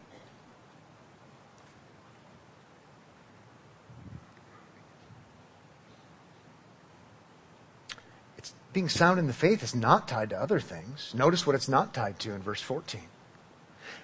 It's, 8.38 8.54
being 8.76 8.90
sound 8.90 9.18
in 9.18 9.26
the 9.26 9.34
faith 9.34 9.64
is 9.64 9.74
not 9.74 10.08
tied 10.08 10.30
to 10.30 10.40
other 10.40 10.60
things. 10.60 11.14
Notice 11.16 11.48
what 11.48 11.56
it's 11.56 11.68
not 11.68 11.94
tied 11.94 12.20
to 12.20 12.34
in 12.34 12.42
verse 12.42 12.62
14. 12.62 13.02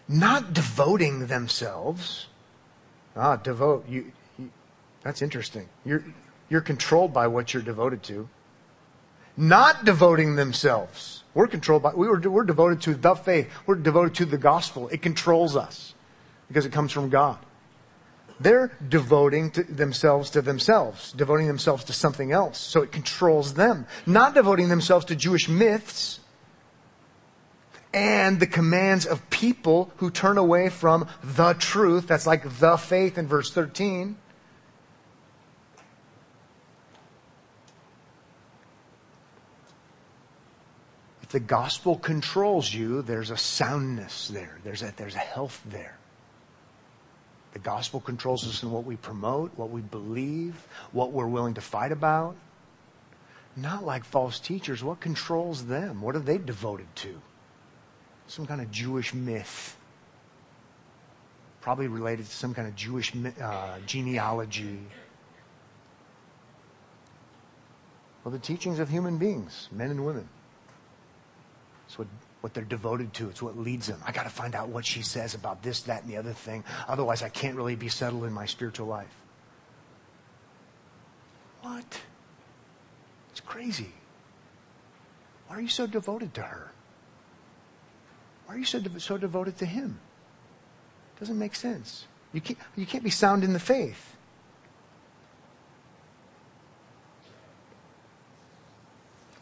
Not 0.07 0.53
devoting 0.53 1.27
themselves. 1.27 2.27
Ah, 3.15 3.35
devote. 3.35 3.87
You, 3.87 4.11
you, 4.39 4.49
that's 5.03 5.21
interesting. 5.21 5.69
You're, 5.85 6.03
you're 6.49 6.61
controlled 6.61 7.13
by 7.13 7.27
what 7.27 7.53
you're 7.53 7.61
devoted 7.61 8.01
to 8.03 8.27
not 9.37 9.85
devoting 9.85 10.35
themselves. 10.35 11.23
We're 11.33 11.47
controlled 11.47 11.83
by, 11.83 11.93
we 11.93 12.07
were, 12.07 12.19
we're 12.19 12.43
devoted 12.43 12.81
to 12.81 12.95
the 12.95 13.15
faith. 13.15 13.49
We're 13.65 13.75
devoted 13.75 14.15
to 14.15 14.25
the 14.25 14.37
gospel. 14.37 14.89
It 14.89 15.01
controls 15.01 15.55
us 15.55 15.93
because 16.47 16.65
it 16.65 16.71
comes 16.71 16.91
from 16.91 17.09
God. 17.09 17.37
They're 18.41 18.71
devoting 18.87 19.51
to 19.51 19.63
themselves 19.63 20.31
to 20.31 20.41
themselves, 20.41 21.11
devoting 21.11 21.45
themselves 21.45 21.83
to 21.85 21.93
something 21.93 22.31
else. 22.31 22.57
So 22.57 22.81
it 22.81 22.91
controls 22.91 23.53
them. 23.53 23.85
Not 24.07 24.33
devoting 24.33 24.69
themselves 24.69 25.05
to 25.05 25.15
Jewish 25.15 25.47
myths 25.47 26.19
and 27.93 28.39
the 28.39 28.47
commands 28.47 29.05
of 29.05 29.29
people 29.29 29.91
who 29.97 30.09
turn 30.09 30.39
away 30.39 30.69
from 30.69 31.07
the 31.23 31.53
truth. 31.53 32.07
That's 32.07 32.25
like 32.25 32.59
the 32.59 32.77
faith 32.77 33.19
in 33.19 33.27
verse 33.27 33.53
13. 33.53 34.15
If 41.21 41.29
the 41.29 41.39
gospel 41.39 41.95
controls 41.95 42.73
you, 42.73 43.03
there's 43.03 43.29
a 43.29 43.37
soundness 43.37 44.29
there. 44.29 44.57
There's 44.63 44.81
a, 44.81 44.93
there's 44.97 45.15
a 45.15 45.19
health 45.19 45.61
there. 45.67 46.00
The 47.53 47.59
gospel 47.59 47.99
controls 47.99 48.47
us 48.47 48.63
in 48.63 48.71
what 48.71 48.85
we 48.85 48.95
promote, 48.95 49.51
what 49.57 49.69
we 49.69 49.81
believe, 49.81 50.55
what 50.91 51.11
we're 51.11 51.27
willing 51.27 51.55
to 51.55 51.61
fight 51.61 51.91
about. 51.91 52.35
Not 53.55 53.83
like 53.85 54.05
false 54.05 54.39
teachers. 54.39 54.83
What 54.83 55.01
controls 55.01 55.65
them? 55.65 56.01
What 56.01 56.15
are 56.15 56.19
they 56.19 56.37
devoted 56.37 56.87
to? 56.97 57.21
Some 58.27 58.45
kind 58.45 58.61
of 58.61 58.71
Jewish 58.71 59.13
myth. 59.13 59.75
Probably 61.59 61.87
related 61.87 62.25
to 62.25 62.31
some 62.31 62.53
kind 62.53 62.67
of 62.67 62.75
Jewish 62.75 63.13
uh, 63.41 63.79
genealogy. 63.85 64.79
Well, 68.23 68.31
the 68.31 68.39
teachings 68.39 68.79
of 68.79 68.89
human 68.89 69.17
beings, 69.17 69.67
men 69.71 69.91
and 69.91 70.05
women. 70.05 70.29
That's 71.83 71.99
what 71.99 72.07
what 72.41 72.53
they're 72.53 72.63
devoted 72.63 73.13
to. 73.13 73.29
It's 73.29 73.41
what 73.41 73.57
leads 73.57 73.87
them. 73.87 73.99
I 74.05 74.11
got 74.11 74.23
to 74.23 74.29
find 74.29 74.55
out 74.55 74.69
what 74.69 74.85
she 74.85 75.01
says 75.01 75.35
about 75.35 75.63
this, 75.63 75.83
that, 75.83 76.03
and 76.03 76.11
the 76.11 76.17
other 76.17 76.33
thing. 76.33 76.63
Otherwise, 76.87 77.23
I 77.23 77.29
can't 77.29 77.55
really 77.55 77.75
be 77.75 77.87
settled 77.87 78.25
in 78.25 78.33
my 78.33 78.45
spiritual 78.45 78.87
life. 78.87 79.13
What? 81.61 82.01
It's 83.31 83.39
crazy. 83.39 83.91
Why 85.47 85.57
are 85.57 85.61
you 85.61 85.67
so 85.67 85.85
devoted 85.85 86.33
to 86.35 86.41
her? 86.41 86.71
Why 88.45 88.55
are 88.55 88.57
you 88.57 88.65
so, 88.65 88.79
de- 88.79 88.99
so 88.99 89.17
devoted 89.17 89.57
to 89.59 89.65
him? 89.65 89.99
Doesn't 91.19 91.37
make 91.37 91.55
sense. 91.55 92.05
You 92.33 92.41
can't, 92.41 92.57
you 92.75 92.85
can't 92.85 93.03
be 93.03 93.09
sound 93.09 93.43
in 93.43 93.53
the 93.53 93.59
faith. 93.59 94.15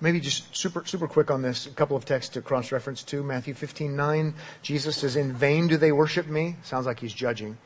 Maybe 0.02 0.20
just 0.20 0.56
super, 0.56 0.86
super 0.86 1.08
quick 1.08 1.30
on 1.30 1.42
this. 1.42 1.66
A 1.66 1.72
couple 1.72 1.98
of 1.98 2.06
texts 2.06 2.34
to 2.34 2.42
cross 2.42 2.72
reference 2.72 3.04
to. 3.04 3.22
Matthew 3.22 3.54
15, 3.54 3.96
9. 3.96 4.34
Jesus 4.62 4.98
says, 4.98 5.16
In 5.16 5.34
vain 5.34 5.68
do 5.68 5.78
they 5.78 5.92
worship 5.92 6.28
me. 6.28 6.56
Sounds 6.64 6.86
like 6.86 7.00
he's 7.00 7.14
judging. 7.14 7.58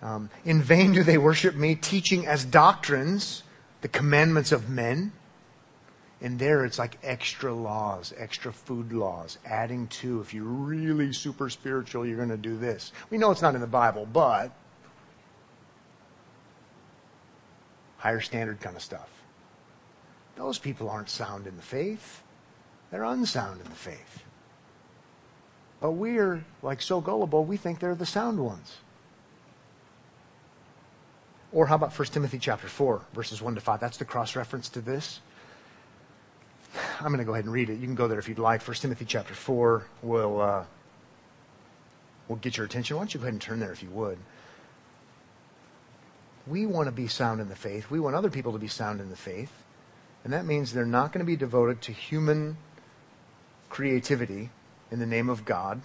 Um, 0.00 0.30
in 0.44 0.62
vain 0.62 0.92
do 0.92 1.02
they 1.02 1.18
worship 1.18 1.54
me, 1.54 1.74
teaching 1.74 2.26
as 2.26 2.44
doctrines 2.44 3.42
the 3.82 3.88
commandments 3.88 4.52
of 4.52 4.70
men. 4.70 5.12
And 6.22 6.38
there 6.38 6.64
it's 6.64 6.78
like 6.78 6.98
extra 7.02 7.52
laws, 7.52 8.14
extra 8.16 8.52
food 8.52 8.92
laws, 8.92 9.36
adding 9.44 9.86
to. 9.88 10.20
If 10.20 10.32
you're 10.32 10.44
really 10.44 11.12
super 11.12 11.50
spiritual, 11.50 12.06
you're 12.06 12.16
going 12.16 12.30
to 12.30 12.38
do 12.38 12.56
this. 12.56 12.90
We 13.10 13.18
know 13.18 13.30
it's 13.30 13.42
not 13.42 13.54
in 13.54 13.60
the 13.60 13.66
Bible, 13.66 14.08
but 14.10 14.50
higher 17.98 18.22
standard 18.22 18.60
kind 18.60 18.76
of 18.76 18.82
stuff. 18.82 19.15
Those 20.36 20.58
people 20.58 20.88
aren't 20.88 21.08
sound 21.08 21.46
in 21.46 21.56
the 21.56 21.62
faith. 21.62 22.22
They're 22.90 23.04
unsound 23.04 23.60
in 23.60 23.64
the 23.64 23.74
faith. 23.74 24.22
But 25.80 25.92
we're 25.92 26.44
like 26.62 26.80
so 26.80 27.00
gullible, 27.00 27.44
we 27.44 27.56
think 27.56 27.80
they're 27.80 27.94
the 27.94 28.06
sound 28.06 28.38
ones. 28.38 28.76
Or 31.52 31.66
how 31.66 31.76
about 31.76 31.98
1 31.98 32.08
Timothy 32.08 32.38
chapter 32.38 32.68
4, 32.68 33.02
verses 33.14 33.40
1 33.40 33.54
to 33.54 33.60
5? 33.60 33.80
That's 33.80 33.96
the 33.96 34.04
cross 34.04 34.36
reference 34.36 34.68
to 34.70 34.80
this. 34.80 35.20
I'm 37.00 37.08
going 37.08 37.18
to 37.18 37.24
go 37.24 37.32
ahead 37.32 37.44
and 37.44 37.52
read 37.52 37.70
it. 37.70 37.78
You 37.78 37.86
can 37.86 37.94
go 37.94 38.08
there 38.08 38.18
if 38.18 38.28
you'd 38.28 38.38
like. 38.38 38.66
1 38.66 38.76
Timothy 38.76 39.04
chapter 39.04 39.34
4 39.34 39.86
will, 40.02 40.40
uh, 40.40 40.64
will 42.28 42.36
get 42.36 42.56
your 42.56 42.66
attention. 42.66 42.96
Why 42.96 43.00
don't 43.00 43.14
you 43.14 43.20
go 43.20 43.24
ahead 43.24 43.34
and 43.34 43.40
turn 43.40 43.60
there 43.60 43.72
if 43.72 43.82
you 43.82 43.90
would? 43.90 44.18
We 46.46 46.66
want 46.66 46.86
to 46.88 46.92
be 46.92 47.08
sound 47.08 47.40
in 47.40 47.48
the 47.48 47.56
faith. 47.56 47.90
We 47.90 48.00
want 48.00 48.16
other 48.16 48.30
people 48.30 48.52
to 48.52 48.58
be 48.58 48.68
sound 48.68 49.00
in 49.00 49.08
the 49.08 49.16
faith. 49.16 49.50
And 50.26 50.32
that 50.32 50.44
means 50.44 50.72
they're 50.72 50.84
not 50.84 51.12
going 51.12 51.24
to 51.24 51.24
be 51.24 51.36
devoted 51.36 51.80
to 51.82 51.92
human 51.92 52.56
creativity 53.68 54.50
in 54.90 54.98
the 54.98 55.06
name 55.06 55.30
of 55.30 55.44
God. 55.44 55.82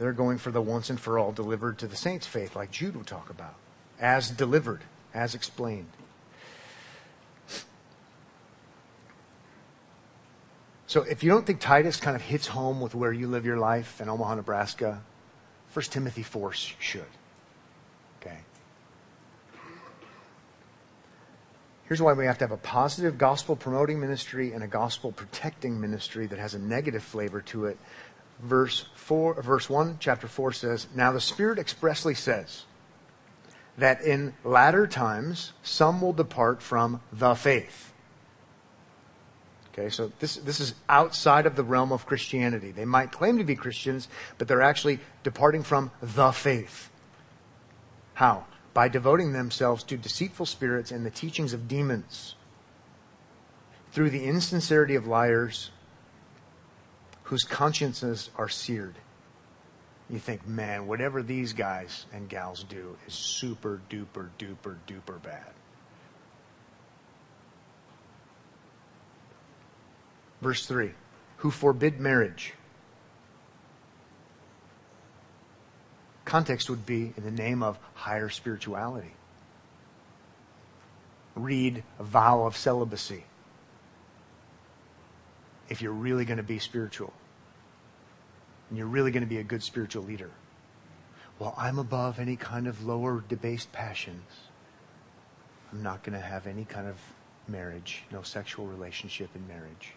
They're 0.00 0.12
going 0.12 0.38
for 0.38 0.50
the 0.50 0.60
once 0.60 0.90
and 0.90 0.98
for 0.98 1.20
all 1.20 1.30
delivered 1.30 1.78
to 1.78 1.86
the 1.86 1.94
saints' 1.94 2.26
faith, 2.26 2.56
like 2.56 2.72
Jude 2.72 2.96
will 2.96 3.04
talk 3.04 3.30
about, 3.30 3.54
as 4.00 4.28
delivered, 4.28 4.80
as 5.14 5.36
explained. 5.36 5.92
So 10.88 11.02
if 11.02 11.22
you 11.22 11.30
don't 11.30 11.46
think 11.46 11.60
Titus 11.60 11.98
kind 11.98 12.16
of 12.16 12.22
hits 12.22 12.48
home 12.48 12.80
with 12.80 12.92
where 12.92 13.12
you 13.12 13.28
live 13.28 13.46
your 13.46 13.58
life 13.58 14.00
in 14.00 14.08
Omaha, 14.08 14.34
Nebraska, 14.34 15.00
1 15.72 15.84
Timothy 15.84 16.24
4 16.24 16.52
should. 16.52 17.06
Here's 21.92 22.00
why 22.00 22.14
we 22.14 22.24
have 22.24 22.38
to 22.38 22.44
have 22.44 22.52
a 22.52 22.56
positive 22.56 23.18
gospel 23.18 23.54
promoting 23.54 24.00
ministry 24.00 24.54
and 24.54 24.64
a 24.64 24.66
gospel 24.66 25.12
protecting 25.12 25.78
ministry 25.78 26.26
that 26.26 26.38
has 26.38 26.54
a 26.54 26.58
negative 26.58 27.02
flavor 27.02 27.42
to 27.42 27.66
it. 27.66 27.76
Verse 28.40 28.86
4, 28.94 29.42
verse 29.42 29.68
1, 29.68 29.98
chapter 30.00 30.26
4 30.26 30.54
says, 30.54 30.86
Now 30.94 31.12
the 31.12 31.20
Spirit 31.20 31.58
expressly 31.58 32.14
says 32.14 32.64
that 33.76 34.00
in 34.00 34.32
latter 34.42 34.86
times 34.86 35.52
some 35.62 36.00
will 36.00 36.14
depart 36.14 36.62
from 36.62 37.02
the 37.12 37.34
faith. 37.34 37.92
Okay, 39.74 39.90
so 39.90 40.10
this, 40.18 40.36
this 40.36 40.60
is 40.60 40.74
outside 40.88 41.44
of 41.44 41.56
the 41.56 41.62
realm 41.62 41.92
of 41.92 42.06
Christianity. 42.06 42.70
They 42.70 42.86
might 42.86 43.12
claim 43.12 43.36
to 43.36 43.44
be 43.44 43.54
Christians, 43.54 44.08
but 44.38 44.48
they're 44.48 44.62
actually 44.62 44.98
departing 45.24 45.62
from 45.62 45.90
the 46.00 46.32
faith. 46.32 46.90
How? 48.14 48.46
By 48.74 48.88
devoting 48.88 49.32
themselves 49.32 49.82
to 49.84 49.96
deceitful 49.96 50.46
spirits 50.46 50.90
and 50.90 51.04
the 51.04 51.10
teachings 51.10 51.52
of 51.52 51.68
demons, 51.68 52.34
through 53.92 54.10
the 54.10 54.24
insincerity 54.24 54.94
of 54.94 55.06
liars 55.06 55.70
whose 57.24 57.44
consciences 57.44 58.30
are 58.36 58.48
seared. 58.48 58.94
You 60.08 60.18
think, 60.18 60.46
man, 60.46 60.86
whatever 60.86 61.22
these 61.22 61.52
guys 61.52 62.06
and 62.12 62.28
gals 62.28 62.64
do 62.64 62.96
is 63.06 63.14
super 63.14 63.80
duper 63.88 64.28
duper 64.38 64.76
duper 64.86 65.22
bad. 65.22 65.52
Verse 70.40 70.66
3 70.66 70.92
Who 71.38 71.50
forbid 71.50 72.00
marriage 72.00 72.54
Context 76.24 76.70
would 76.70 76.86
be 76.86 77.12
in 77.16 77.24
the 77.24 77.30
name 77.30 77.62
of 77.62 77.78
higher 77.94 78.28
spirituality. 78.28 79.12
Read 81.34 81.82
a 81.98 82.04
vow 82.04 82.44
of 82.44 82.56
celibacy 82.56 83.24
if 85.68 85.80
you're 85.80 85.92
really 85.92 86.24
going 86.24 86.36
to 86.36 86.42
be 86.42 86.58
spiritual 86.58 87.12
and 88.68 88.78
you're 88.78 88.86
really 88.86 89.10
going 89.10 89.22
to 89.22 89.28
be 89.28 89.38
a 89.38 89.44
good 89.44 89.62
spiritual 89.62 90.02
leader. 90.02 90.30
Well, 91.38 91.54
I'm 91.58 91.78
above 91.78 92.18
any 92.18 92.36
kind 92.36 92.66
of 92.66 92.84
lower 92.84 93.22
debased 93.26 93.72
passions. 93.72 94.22
I'm 95.72 95.82
not 95.82 96.02
going 96.02 96.18
to 96.18 96.24
have 96.24 96.46
any 96.46 96.64
kind 96.64 96.86
of 96.86 96.96
marriage, 97.48 98.04
no 98.12 98.22
sexual 98.22 98.66
relationship 98.66 99.30
in 99.34 99.48
marriage. 99.48 99.94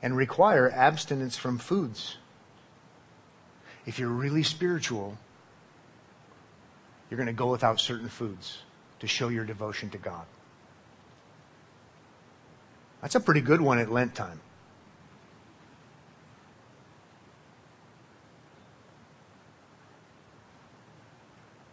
And 0.00 0.16
require 0.16 0.70
abstinence 0.70 1.36
from 1.36 1.58
foods 1.58 2.16
if 3.88 3.98
you're 3.98 4.10
really 4.10 4.42
spiritual, 4.42 5.16
you're 7.08 7.16
going 7.16 7.26
to 7.26 7.32
go 7.32 7.50
without 7.50 7.80
certain 7.80 8.10
foods 8.10 8.58
to 9.00 9.06
show 9.06 9.28
your 9.28 9.46
devotion 9.46 9.88
to 9.88 9.96
God. 9.96 10.26
That's 13.00 13.14
a 13.14 13.20
pretty 13.20 13.40
good 13.40 13.62
one 13.62 13.78
at 13.78 13.90
Lent 13.90 14.14
time. 14.14 14.40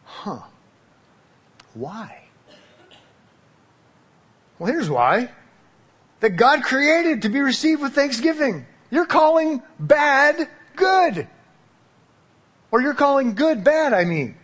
Huh. 0.06 0.40
Why? 1.74 2.24
Well, 4.58 4.72
here's 4.72 4.90
why. 4.90 5.32
That 6.22 6.38
God 6.38 6.64
created 6.64 7.24
to 7.24 7.30
be 7.30 7.42
received 7.42 7.82
with 7.82 7.94
thanksgiving. 7.94 8.66
You're 8.90 9.06
calling 9.06 9.62
bad 9.78 10.48
good. 10.78 11.28
Or 12.76 12.82
you're 12.82 12.94
calling 12.94 13.36
good 13.36 13.64
bad, 13.64 13.94
I 13.94 14.04
mean. 14.04 14.36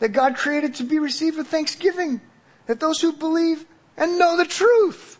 That 0.00 0.10
God 0.10 0.36
created 0.36 0.74
to 0.74 0.84
be 0.84 0.98
received 0.98 1.38
with 1.38 1.46
thanksgiving. 1.46 2.20
That 2.66 2.78
those 2.78 3.00
who 3.00 3.12
believe 3.12 3.64
and 3.96 4.18
know 4.18 4.36
the 4.36 4.44
truth. 4.44 5.18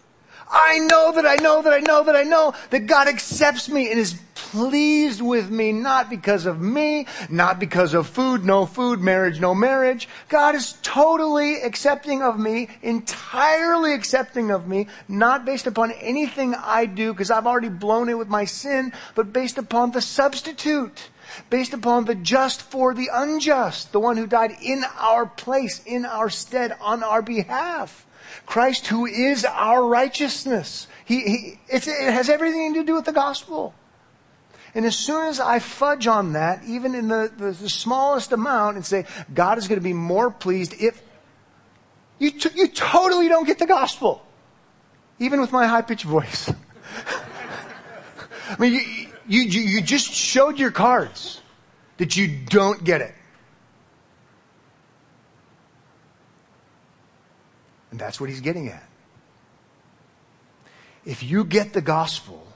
I 0.51 0.79
know 0.79 1.13
that 1.13 1.25
I 1.25 1.37
know 1.37 1.63
that 1.63 1.73
I 1.73 1.79
know 1.79 2.05
that 2.05 2.15
I 2.15 2.25
know 2.25 2.53
that 2.69 2.81
God 2.81 3.09
accepts 3.09 3.71
me 3.71 3.91
and 3.91 3.99
is 3.99 4.21
pleased 4.35 5.23
with 5.23 5.49
me, 5.51 5.73
not 5.73 6.11
because 6.11 6.45
of 6.45 6.61
me, 6.61 7.07
not 7.31 7.59
because 7.59 7.95
of 7.95 8.07
food, 8.07 8.45
no 8.45 8.67
food, 8.67 9.01
marriage, 9.01 9.41
no 9.41 9.55
marriage. 9.55 10.07
God 10.29 10.55
is 10.55 10.75
totally 10.83 11.63
accepting 11.63 12.23
of 12.23 12.39
me, 12.39 12.69
entirely 12.83 13.95
accepting 13.95 14.51
of 14.51 14.69
me, 14.69 14.87
not 15.09 15.47
based 15.47 15.67
upon 15.67 15.93
anything 15.93 16.55
I 16.55 16.85
do, 16.85 17.15
because 17.15 17.31
I've 17.31 17.47
already 17.47 17.71
blown 17.71 18.11
it 18.11 18.19
with 18.19 18.29
my 18.29 18.45
sin, 18.45 18.93
but 19.15 19.33
based 19.33 19.57
upon 19.57 19.93
the 19.93 20.03
substitute 20.03 21.09
based 21.51 21.73
upon 21.73 22.05
the 22.05 22.15
just 22.15 22.63
for 22.63 22.95
the 22.95 23.11
unjust, 23.13 23.93
the 23.93 24.01
one 24.01 24.17
who 24.17 24.27
died 24.27 24.57
in 24.63 24.85
our 24.99 25.27
place, 25.27 25.83
in 25.85 26.05
our 26.05 26.31
stead, 26.31 26.77
on 26.81 27.03
our 27.03 27.23
behalf. 27.23 28.07
Christ 28.47 28.87
who 28.87 29.07
is 29.07 29.45
our 29.45 29.85
righteousness. 29.85 30.87
He, 31.05 31.21
he 31.21 31.61
it 31.69 31.85
has 31.85 32.29
everything 32.29 32.75
to 32.75 32.85
do 32.85 32.95
with 32.95 33.05
the 33.05 33.13
gospel. 33.13 33.75
And 34.75 34.85
as 34.85 34.97
soon 34.97 35.27
as 35.27 35.41
I 35.41 35.59
fudge 35.59 36.07
on 36.07 36.35
that, 36.35 36.63
even 36.65 36.95
in 36.95 37.09
the, 37.09 37.33
the, 37.37 37.53
the 37.53 37.69
smallest 37.69 38.33
amount, 38.33 38.77
and 38.77 38.85
say, 38.85 39.07
God 39.33 39.59
is 39.59 39.67
going 39.67 39.81
to 39.81 39.85
be 39.85 39.95
more 39.95 40.31
pleased 40.31 40.75
if 40.79 41.03
you, 42.19 42.33
t- 42.33 42.51
you 42.55 42.69
totally 42.69 43.29
don't 43.29 43.47
get 43.47 43.59
the 43.59 43.67
gospel. 43.67 44.25
Even 45.19 45.41
with 45.41 45.53
my 45.53 45.67
high 45.67 45.83
pitched 45.83 46.05
voice. 46.05 46.49
I 48.51 48.57
mean, 48.59 48.75
you, 48.75 49.08
you, 49.29 49.43
you, 49.43 49.61
you 49.61 49.81
just 49.81 50.11
showed 50.11 50.59
your 50.59 50.71
cards 50.71 51.41
that 51.99 52.17
you 52.17 52.29
don't 52.47 52.83
get 52.83 53.01
it. 53.01 53.15
And 57.91 58.01
that's 58.01 58.21
what 58.21 58.29
he's 58.31 58.41
getting 58.41 58.69
at. 58.69 58.89
if 61.09 61.23
you 61.23 61.43
get 61.43 61.73
the 61.73 61.81
gospel, 61.81 62.47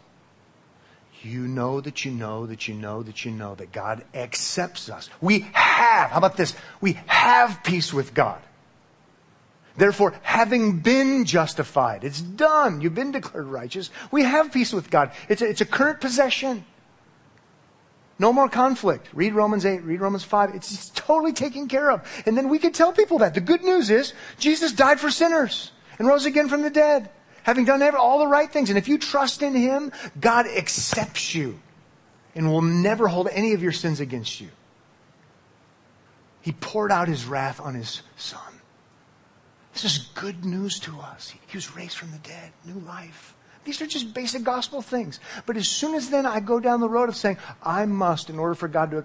you 1.23 1.49
know 1.49 1.81
that 1.81 2.05
you 2.05 2.11
know 2.11 2.45
that 2.45 2.69
you 2.69 2.75
know 2.75 3.03
that 3.03 3.25
you 3.25 3.31
know 3.31 3.55
that 3.55 3.73
God 3.73 4.05
accepts 4.13 4.91
us. 4.91 5.09
We 5.23 5.41
have, 5.55 6.11
how 6.11 6.19
about 6.19 6.37
this? 6.37 6.55
We 6.81 6.99
have 7.07 7.63
peace 7.65 7.95
with 7.95 8.13
God. 8.13 8.43
Therefore, 9.77 10.15
having 10.23 10.81
been 10.81 11.25
justified, 11.25 12.05
it's 12.05 12.21
done. 12.21 12.81
You've 12.81 12.95
been 12.95 13.13
declared 13.13 13.47
righteous. 13.47 13.91
We 14.11 14.23
have 14.23 14.53
peace 14.53 14.73
with 14.73 14.91
God. 14.91 15.13
It's 15.29 15.41
a, 15.41 15.49
it's 15.49 15.61
a 15.61 15.67
current 15.67 16.01
possession. 16.01 16.65
No 18.19 18.33
more 18.33 18.49
conflict. 18.49 19.09
Read 19.13 19.33
Romans 19.33 19.65
8, 19.65 19.83
read 19.83 20.01
Romans 20.01 20.25
5. 20.25 20.55
It's, 20.55 20.73
it's 20.73 20.91
totally 20.91 21.33
taken 21.33 21.69
care 21.69 21.91
of. 21.91 22.07
And 22.27 22.37
then 22.37 22.49
we 22.49 22.59
can 22.59 22.73
tell 22.73 22.93
people 22.93 23.19
that. 23.19 23.35
The 23.35 23.41
good 23.41 23.63
news 23.63 23.91
is 23.91 24.13
Jesus 24.39 24.73
died 24.73 25.01
for 25.01 25.11
sinners 25.11 25.73
and 25.99 26.07
rose 26.07 26.27
again 26.27 26.49
from 26.49 26.63
the 26.63 26.71
dead 26.71 27.11
having 27.43 27.65
done 27.65 27.83
all 27.97 28.21
the 28.21 28.27
right 28.27 28.51
things. 28.51 28.71
And 28.71 28.79
if 28.79 28.89
you 28.89 28.99
trust 28.99 29.43
in 29.43 29.55
Him, 29.55 29.93
God 30.21 30.47
accepts 30.47 31.35
you 31.35 31.59
and 32.35 32.51
will 32.51 32.63
never 32.63 33.09
hold 33.09 33.29
any 33.31 33.53
of 33.53 33.63
your 33.63 33.73
sins 33.73 34.01
against 34.01 34.41
you. 34.41 34.49
He 36.41 36.53
poured 36.53 36.91
out 36.91 37.09
His 37.09 37.25
wrath 37.25 37.61
on 37.61 37.75
His 37.75 38.03
Son. 38.17 38.41
This 39.73 39.85
is 39.85 39.99
good 40.15 40.45
news 40.45 40.79
to 40.81 40.99
us. 41.01 41.33
He 41.47 41.57
was 41.57 41.75
raised 41.75 41.97
from 41.97 42.11
the 42.11 42.19
dead, 42.19 42.53
new 42.65 42.81
life. 42.81 43.35
These 43.65 43.81
are 43.81 43.87
just 43.87 44.13
basic 44.13 44.43
gospel 44.43 44.83
things. 44.83 45.21
But 45.47 45.57
as 45.57 45.69
soon 45.69 45.95
as 45.95 46.11
then 46.11 46.27
I 46.27 46.41
go 46.41 46.61
down 46.61 46.81
the 46.81 46.89
road 46.89 47.09
of 47.09 47.17
saying, 47.17 47.39
I 47.63 47.87
must, 47.87 48.29
in 48.29 48.39
order 48.39 48.55
for 48.55 48.69
God 48.69 48.91
to. 48.91 49.05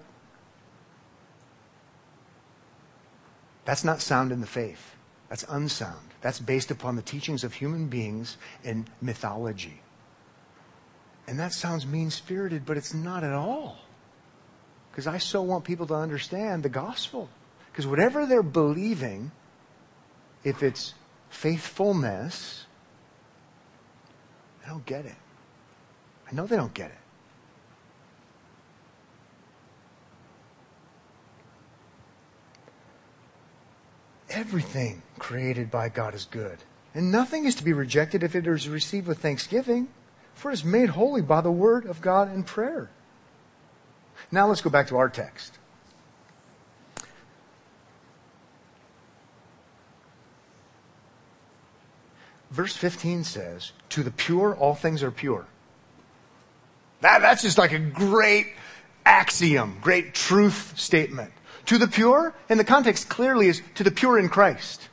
That's 3.65 3.84
not 3.84 4.01
sound 4.01 4.32
in 4.32 4.41
the 4.41 4.47
faith. 4.47 4.95
That's 5.30 5.45
unsound. 5.49 6.07
That's 6.22 6.39
based 6.39 6.72
upon 6.72 6.95
the 6.95 7.01
teachings 7.01 7.43
of 7.43 7.53
human 7.53 7.88
beings 7.88 8.38
and 8.63 8.89
mythology. 9.01 9.82
And 11.28 11.39
that 11.39 11.53
sounds 11.53 11.86
mean 11.86 12.09
spirited, 12.09 12.65
but 12.65 12.78
it's 12.78 12.93
not 12.93 13.24
at 13.24 13.34
all. 13.34 13.78
Because 14.91 15.05
I 15.05 15.18
so 15.18 15.41
want 15.41 15.65
people 15.65 15.86
to 15.88 15.93
understand 15.93 16.63
the 16.63 16.70
gospel. 16.70 17.30
Because 17.72 17.86
whatever 17.86 18.26
they're 18.26 18.41
believing, 18.41 19.32
if 20.43 20.63
it's 20.63 20.93
faithfulness, 21.29 22.65
I 24.65 24.69
don't 24.69 24.85
get 24.85 25.05
it. 25.05 25.15
I 26.29 26.35
know 26.35 26.45
they 26.45 26.57
don't 26.57 26.73
get 26.73 26.91
it. 26.91 26.97
Everything 34.29 35.01
created 35.17 35.71
by 35.71 35.89
God 35.89 36.13
is 36.13 36.25
good. 36.25 36.59
And 36.93 37.11
nothing 37.11 37.45
is 37.45 37.55
to 37.55 37.63
be 37.63 37.73
rejected 37.73 38.23
if 38.23 38.35
it 38.35 38.45
is 38.45 38.67
received 38.67 39.07
with 39.07 39.19
thanksgiving, 39.19 39.88
for 40.33 40.51
it 40.51 40.55
is 40.55 40.63
made 40.63 40.89
holy 40.89 41.21
by 41.21 41.41
the 41.41 41.51
word 41.51 41.85
of 41.85 42.01
God 42.01 42.29
and 42.29 42.45
prayer. 42.45 42.89
Now 44.31 44.47
let's 44.47 44.61
go 44.61 44.69
back 44.69 44.88
to 44.88 44.97
our 44.97 45.09
text. 45.09 45.57
Verse 52.57 52.75
15 52.75 53.23
says, 53.23 53.71
To 53.89 54.01
the 54.01 54.09
pure, 54.09 54.55
all 54.55 54.73
things 54.73 55.03
are 55.03 55.11
pure. 55.11 55.45
That, 57.01 57.21
that's 57.21 57.43
just 57.43 57.59
like 57.59 57.71
a 57.71 57.77
great 57.77 58.47
axiom, 59.05 59.77
great 59.79 60.15
truth 60.15 60.73
statement. 60.75 61.31
To 61.67 61.77
the 61.77 61.87
pure, 61.87 62.33
and 62.49 62.59
the 62.59 62.63
context 62.63 63.09
clearly 63.09 63.47
is 63.47 63.61
to 63.75 63.83
the 63.83 63.91
pure 63.91 64.17
in 64.17 64.27
Christ. 64.27 64.89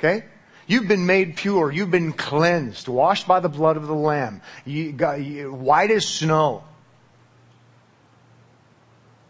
Okay? 0.00 0.24
You've 0.66 0.88
been 0.88 1.06
made 1.06 1.36
pure. 1.36 1.70
You've 1.70 1.92
been 1.92 2.12
cleansed, 2.12 2.88
washed 2.88 3.28
by 3.28 3.38
the 3.38 3.48
blood 3.48 3.76
of 3.76 3.86
the 3.86 3.94
Lamb. 3.94 4.42
You 4.64 4.90
got, 4.90 5.22
you, 5.22 5.54
white 5.54 5.92
as 5.92 6.08
snow. 6.08 6.64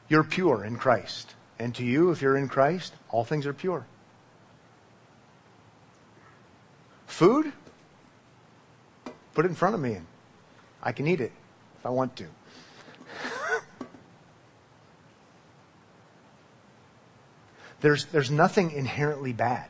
You're 0.09 0.24
pure 0.24 0.64
in 0.64 0.78
Christ. 0.78 1.35
And 1.59 1.74
to 1.74 1.85
you, 1.85 2.12
if 2.12 2.22
you're 2.22 2.39
in 2.39 2.49
Christ, 2.49 2.95
all 3.11 3.24
things 3.24 3.47
are 3.47 3.53
pure. 3.53 3.85
Food? 7.07 7.53
Put 9.35 9.45
it 9.45 9.49
in 9.49 9.55
front 9.55 9.74
of 9.74 9.80
me. 9.80 9.95
And 9.95 10.07
I 10.82 10.93
can 10.93 11.07
eat 11.07 11.20
it 11.20 11.32
if 11.78 11.87
I 11.87 11.91
want 11.91 12.16
to. 12.16 12.26
There's, 17.80 18.07
there's 18.07 18.30
nothing 18.30 18.70
inherently 18.70 19.35
bad. 19.35 19.68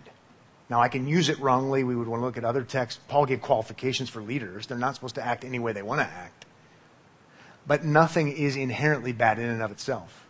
Now, 0.70 0.80
I 0.80 0.88
can 0.88 1.06
use 1.08 1.28
it 1.28 1.38
wrongly. 1.40 1.84
We 1.84 1.96
would 1.96 2.08
want 2.08 2.20
to 2.20 2.24
look 2.24 2.38
at 2.38 2.44
other 2.44 2.62
texts. 2.62 3.00
Paul 3.08 3.26
gave 3.26 3.42
qualifications 3.42 4.08
for 4.08 4.22
leaders. 4.22 4.66
They're 4.66 4.78
not 4.78 4.94
supposed 4.94 5.16
to 5.16 5.26
act 5.26 5.44
any 5.44 5.58
way 5.58 5.72
they 5.72 5.82
want 5.82 6.00
to 6.00 6.06
act. 6.06 6.46
But 7.66 7.84
nothing 7.84 8.30
is 8.30 8.56
inherently 8.56 9.12
bad 9.12 9.38
in 9.38 9.48
and 9.48 9.62
of 9.62 9.70
itself. 9.70 10.26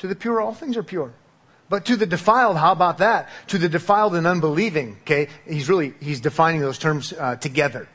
To 0.00 0.06
the 0.06 0.14
pure, 0.14 0.40
all 0.40 0.52
things 0.52 0.76
are 0.76 0.82
pure. 0.82 1.12
But 1.68 1.84
to 1.86 1.96
the 1.96 2.06
defiled, 2.06 2.56
how 2.56 2.72
about 2.72 2.98
that? 2.98 3.28
To 3.48 3.58
the 3.58 3.68
defiled 3.68 4.14
and 4.14 4.26
unbelieving, 4.26 4.96
okay? 5.02 5.28
He's 5.46 5.68
really, 5.68 5.94
he's 6.00 6.20
defining 6.20 6.60
those 6.60 6.78
terms 6.78 7.12
uh, 7.12 7.36
together. 7.36 7.88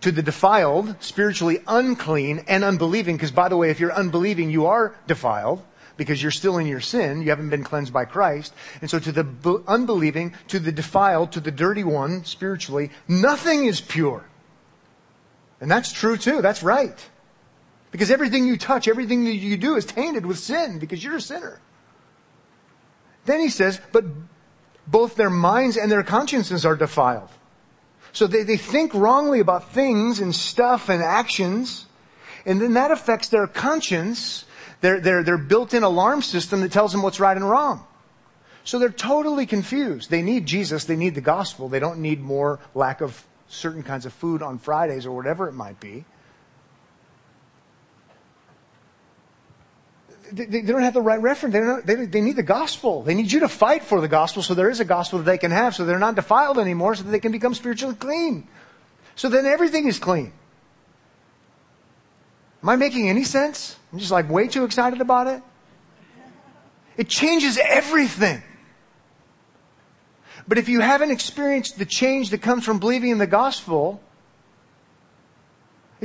To 0.00 0.12
the 0.12 0.22
defiled, 0.22 0.96
spiritually 1.00 1.62
unclean 1.66 2.44
and 2.48 2.64
unbelieving, 2.64 3.16
because 3.16 3.30
by 3.30 3.48
the 3.48 3.56
way, 3.56 3.70
if 3.70 3.80
you're 3.80 3.92
unbelieving, 3.92 4.50
you 4.50 4.66
are 4.66 4.94
defiled 5.06 5.62
because 5.96 6.20
you're 6.20 6.32
still 6.32 6.58
in 6.58 6.66
your 6.66 6.80
sin. 6.80 7.22
You 7.22 7.30
haven't 7.30 7.48
been 7.48 7.64
cleansed 7.64 7.92
by 7.92 8.04
Christ. 8.04 8.52
And 8.80 8.90
so 8.90 8.98
to 8.98 9.12
the 9.12 9.62
unbelieving, 9.66 10.34
to 10.48 10.58
the 10.58 10.72
defiled, 10.72 11.32
to 11.32 11.40
the 11.40 11.50
dirty 11.50 11.84
one, 11.84 12.24
spiritually, 12.24 12.90
nothing 13.08 13.66
is 13.66 13.80
pure. 13.80 14.24
And 15.60 15.70
that's 15.70 15.92
true 15.92 16.16
too. 16.16 16.42
That's 16.42 16.62
right. 16.62 17.08
Because 17.90 18.10
everything 18.10 18.46
you 18.46 18.58
touch, 18.58 18.88
everything 18.88 19.24
that 19.24 19.34
you 19.34 19.56
do 19.56 19.76
is 19.76 19.86
tainted 19.86 20.26
with 20.26 20.38
sin 20.38 20.78
because 20.78 21.02
you're 21.02 21.16
a 21.16 21.20
sinner. 21.20 21.60
Then 23.26 23.40
he 23.40 23.48
says, 23.48 23.80
but 23.92 24.04
both 24.86 25.16
their 25.16 25.30
minds 25.30 25.76
and 25.76 25.90
their 25.90 26.02
consciences 26.02 26.64
are 26.64 26.76
defiled. 26.76 27.28
So 28.12 28.26
they, 28.26 28.44
they 28.44 28.56
think 28.56 28.94
wrongly 28.94 29.40
about 29.40 29.72
things 29.72 30.20
and 30.20 30.34
stuff 30.34 30.88
and 30.88 31.02
actions, 31.02 31.86
and 32.46 32.60
then 32.60 32.72
that 32.74 32.90
affects 32.90 33.28
their 33.28 33.46
conscience, 33.46 34.44
their, 34.80 35.00
their, 35.00 35.22
their 35.22 35.36
built-in 35.36 35.82
alarm 35.82 36.22
system 36.22 36.60
that 36.62 36.72
tells 36.72 36.92
them 36.92 37.02
what's 37.02 37.20
right 37.20 37.36
and 37.36 37.48
wrong. 37.48 37.84
So 38.64 38.78
they're 38.78 38.88
totally 38.88 39.46
confused. 39.46 40.10
They 40.10 40.22
need 40.22 40.46
Jesus. 40.46 40.84
They 40.84 40.96
need 40.96 41.14
the 41.14 41.20
gospel. 41.20 41.68
They 41.68 41.78
don't 41.78 42.00
need 42.00 42.20
more 42.20 42.58
lack 42.74 43.00
of 43.00 43.24
certain 43.48 43.82
kinds 43.82 44.06
of 44.06 44.12
food 44.12 44.42
on 44.42 44.58
Fridays 44.58 45.06
or 45.06 45.14
whatever 45.14 45.48
it 45.48 45.52
might 45.52 45.78
be. 45.78 46.04
They, 50.32 50.44
they 50.46 50.62
don't 50.62 50.82
have 50.82 50.94
the 50.94 51.00
right 51.02 51.20
reference. 51.20 51.52
They, 51.52 51.94
they, 51.94 52.06
they, 52.06 52.20
need 52.20 52.36
the 52.36 52.42
gospel. 52.42 53.02
They 53.02 53.14
need 53.14 53.30
you 53.30 53.40
to 53.40 53.48
fight 53.48 53.84
for 53.84 54.00
the 54.00 54.08
gospel 54.08 54.42
so 54.42 54.54
there 54.54 54.70
is 54.70 54.80
a 54.80 54.84
gospel 54.84 55.18
that 55.20 55.24
they 55.24 55.38
can 55.38 55.50
have 55.50 55.74
so 55.74 55.84
they're 55.84 55.98
not 55.98 56.14
defiled 56.14 56.58
anymore 56.58 56.94
so 56.94 57.04
that 57.04 57.10
they 57.10 57.20
can 57.20 57.32
become 57.32 57.54
spiritually 57.54 57.94
clean. 57.94 58.48
So 59.14 59.28
then 59.28 59.46
everything 59.46 59.86
is 59.86 59.98
clean. 59.98 60.32
Am 62.62 62.68
I 62.68 62.76
making 62.76 63.08
any 63.08 63.24
sense? 63.24 63.76
I'm 63.92 63.98
just 63.98 64.10
like 64.10 64.28
way 64.28 64.48
too 64.48 64.64
excited 64.64 65.00
about 65.00 65.26
it. 65.26 65.42
It 66.96 67.08
changes 67.08 67.58
everything. 67.62 68.42
But 70.48 70.58
if 70.58 70.68
you 70.68 70.80
haven't 70.80 71.10
experienced 71.10 71.78
the 71.78 71.86
change 71.86 72.30
that 72.30 72.42
comes 72.42 72.64
from 72.64 72.78
believing 72.78 73.10
in 73.10 73.18
the 73.18 73.26
gospel, 73.26 74.00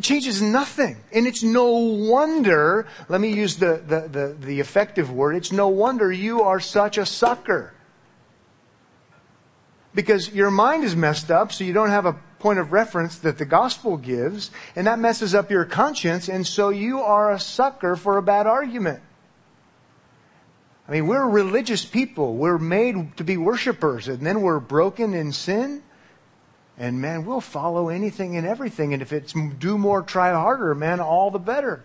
it 0.01 0.03
changes 0.03 0.41
nothing. 0.41 0.97
And 1.13 1.27
it's 1.27 1.43
no 1.43 1.73
wonder, 1.73 2.87
let 3.07 3.21
me 3.21 3.33
use 3.33 3.57
the, 3.57 3.83
the, 3.85 4.07
the, 4.07 4.35
the, 4.39 4.59
effective 4.59 5.11
word, 5.11 5.35
it's 5.35 5.51
no 5.51 5.67
wonder 5.67 6.11
you 6.11 6.41
are 6.41 6.59
such 6.59 6.97
a 6.97 7.05
sucker. 7.05 7.71
Because 9.93 10.33
your 10.33 10.49
mind 10.49 10.85
is 10.85 10.95
messed 10.95 11.29
up, 11.29 11.51
so 11.51 11.63
you 11.63 11.73
don't 11.73 11.91
have 11.91 12.07
a 12.07 12.13
point 12.39 12.57
of 12.57 12.71
reference 12.71 13.19
that 13.19 13.37
the 13.37 13.45
gospel 13.45 13.95
gives, 13.95 14.49
and 14.75 14.87
that 14.87 14.97
messes 14.97 15.35
up 15.35 15.51
your 15.51 15.65
conscience, 15.65 16.27
and 16.27 16.47
so 16.47 16.69
you 16.69 17.01
are 17.01 17.31
a 17.31 17.39
sucker 17.39 17.95
for 17.95 18.17
a 18.17 18.23
bad 18.23 18.47
argument. 18.47 19.03
I 20.87 20.93
mean, 20.93 21.05
we're 21.05 21.29
religious 21.29 21.85
people. 21.85 22.37
We're 22.37 22.57
made 22.57 23.17
to 23.17 23.23
be 23.23 23.37
worshipers, 23.37 24.07
and 24.07 24.25
then 24.25 24.41
we're 24.41 24.59
broken 24.59 25.13
in 25.13 25.31
sin. 25.31 25.83
And 26.81 26.99
man, 26.99 27.25
we'll 27.25 27.41
follow 27.41 27.89
anything 27.89 28.37
and 28.37 28.47
everything. 28.47 28.91
And 28.91 29.03
if 29.03 29.13
it's 29.13 29.33
do 29.59 29.77
more, 29.77 30.01
try 30.01 30.31
harder, 30.31 30.73
man, 30.73 30.99
all 30.99 31.29
the 31.29 31.37
better. 31.37 31.83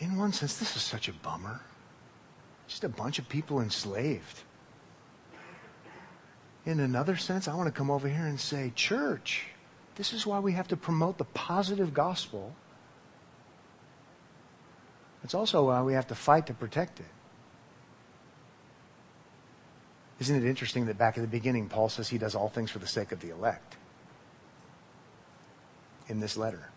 In 0.00 0.16
one 0.16 0.32
sense, 0.32 0.58
this 0.58 0.74
is 0.74 0.82
such 0.82 1.06
a 1.06 1.12
bummer. 1.12 1.60
Just 2.66 2.82
a 2.82 2.88
bunch 2.88 3.20
of 3.20 3.28
people 3.28 3.60
enslaved. 3.60 4.40
In 6.66 6.80
another 6.80 7.14
sense, 7.14 7.46
I 7.46 7.54
want 7.54 7.68
to 7.68 7.72
come 7.72 7.92
over 7.92 8.08
here 8.08 8.26
and 8.26 8.40
say, 8.40 8.72
church, 8.74 9.44
this 9.94 10.12
is 10.12 10.26
why 10.26 10.40
we 10.40 10.50
have 10.54 10.66
to 10.68 10.76
promote 10.76 11.16
the 11.16 11.26
positive 11.26 11.94
gospel. 11.94 12.56
It's 15.22 15.34
also 15.34 15.66
why 15.66 15.80
we 15.82 15.92
have 15.92 16.08
to 16.08 16.16
fight 16.16 16.48
to 16.48 16.54
protect 16.54 16.98
it. 16.98 17.06
Isn't 20.20 20.36
it 20.36 20.44
interesting 20.48 20.86
that 20.86 20.98
back 20.98 21.16
at 21.16 21.20
the 21.20 21.28
beginning, 21.28 21.68
Paul 21.68 21.88
says 21.88 22.08
he 22.08 22.18
does 22.18 22.34
all 22.34 22.48
things 22.48 22.70
for 22.70 22.80
the 22.80 22.86
sake 22.86 23.12
of 23.12 23.20
the 23.20 23.30
elect? 23.30 23.76
In 26.08 26.20
this 26.20 26.36
letter. 26.36 26.70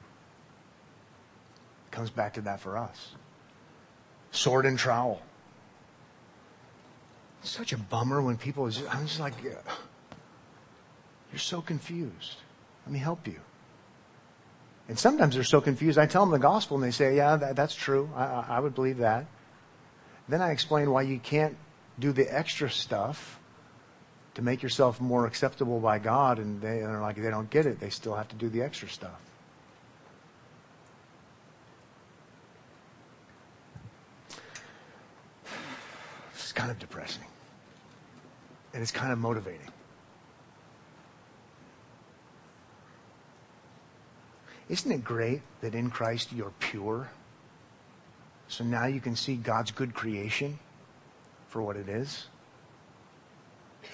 It 1.87 1.91
comes 1.91 2.09
back 2.09 2.33
to 2.35 2.41
that 2.41 2.59
for 2.59 2.77
us. 2.77 3.13
Sword 4.31 4.65
and 4.65 4.77
trowel. 4.77 5.21
It's 7.41 7.49
such 7.49 7.73
a 7.73 7.77
bummer 7.77 8.21
when 8.21 8.37
people, 8.37 8.65
I'm 8.65 9.07
just 9.07 9.19
like, 9.19 9.33
you're 9.43 9.55
so 11.37 11.61
confused. 11.61 12.35
Let 12.85 12.93
me 12.93 12.99
help 12.99 13.25
you. 13.25 13.39
And 14.87 14.99
sometimes 14.99 15.35
they're 15.35 15.43
so 15.43 15.61
confused. 15.61 15.97
I 15.97 16.05
tell 16.05 16.23
them 16.23 16.31
the 16.31 16.39
gospel 16.39 16.77
and 16.77 16.83
they 16.83 16.91
say, 16.91 17.15
yeah, 17.15 17.37
that, 17.37 17.55
that's 17.55 17.73
true. 17.73 18.09
I, 18.15 18.45
I 18.49 18.59
would 18.59 18.75
believe 18.75 18.97
that. 18.97 19.25
Then 20.27 20.41
I 20.41 20.51
explain 20.51 20.91
why 20.91 21.03
you 21.03 21.17
can't 21.17 21.55
do 22.01 22.11
the 22.11 22.27
extra 22.27 22.69
stuff 22.69 23.39
to 24.33 24.41
make 24.41 24.63
yourself 24.63 24.99
more 24.99 25.25
acceptable 25.25 25.79
by 25.79 25.99
God, 25.99 26.39
and 26.39 26.61
they 26.61 26.81
are 26.81 27.01
like, 27.01 27.15
they 27.15 27.29
don't 27.29 27.49
get 27.49 27.65
it. 27.65 27.79
They 27.79 27.89
still 27.89 28.15
have 28.15 28.27
to 28.29 28.35
do 28.35 28.49
the 28.49 28.61
extra 28.61 28.89
stuff. 28.89 29.21
It's 36.33 36.51
kind 36.51 36.71
of 36.71 36.79
depressing. 36.79 37.23
And 38.73 38.81
it's 38.81 38.91
kind 38.91 39.11
of 39.11 39.19
motivating. 39.19 39.67
Isn't 44.69 44.91
it 44.91 45.03
great 45.03 45.41
that 45.59 45.75
in 45.75 45.89
Christ 45.89 46.31
you're 46.31 46.53
pure? 46.59 47.09
So 48.47 48.63
now 48.63 48.85
you 48.85 49.01
can 49.01 49.17
see 49.17 49.35
God's 49.35 49.71
good 49.71 49.93
creation 49.93 50.59
for 51.51 51.61
what 51.61 51.75
it 51.75 51.89
is. 51.89 52.27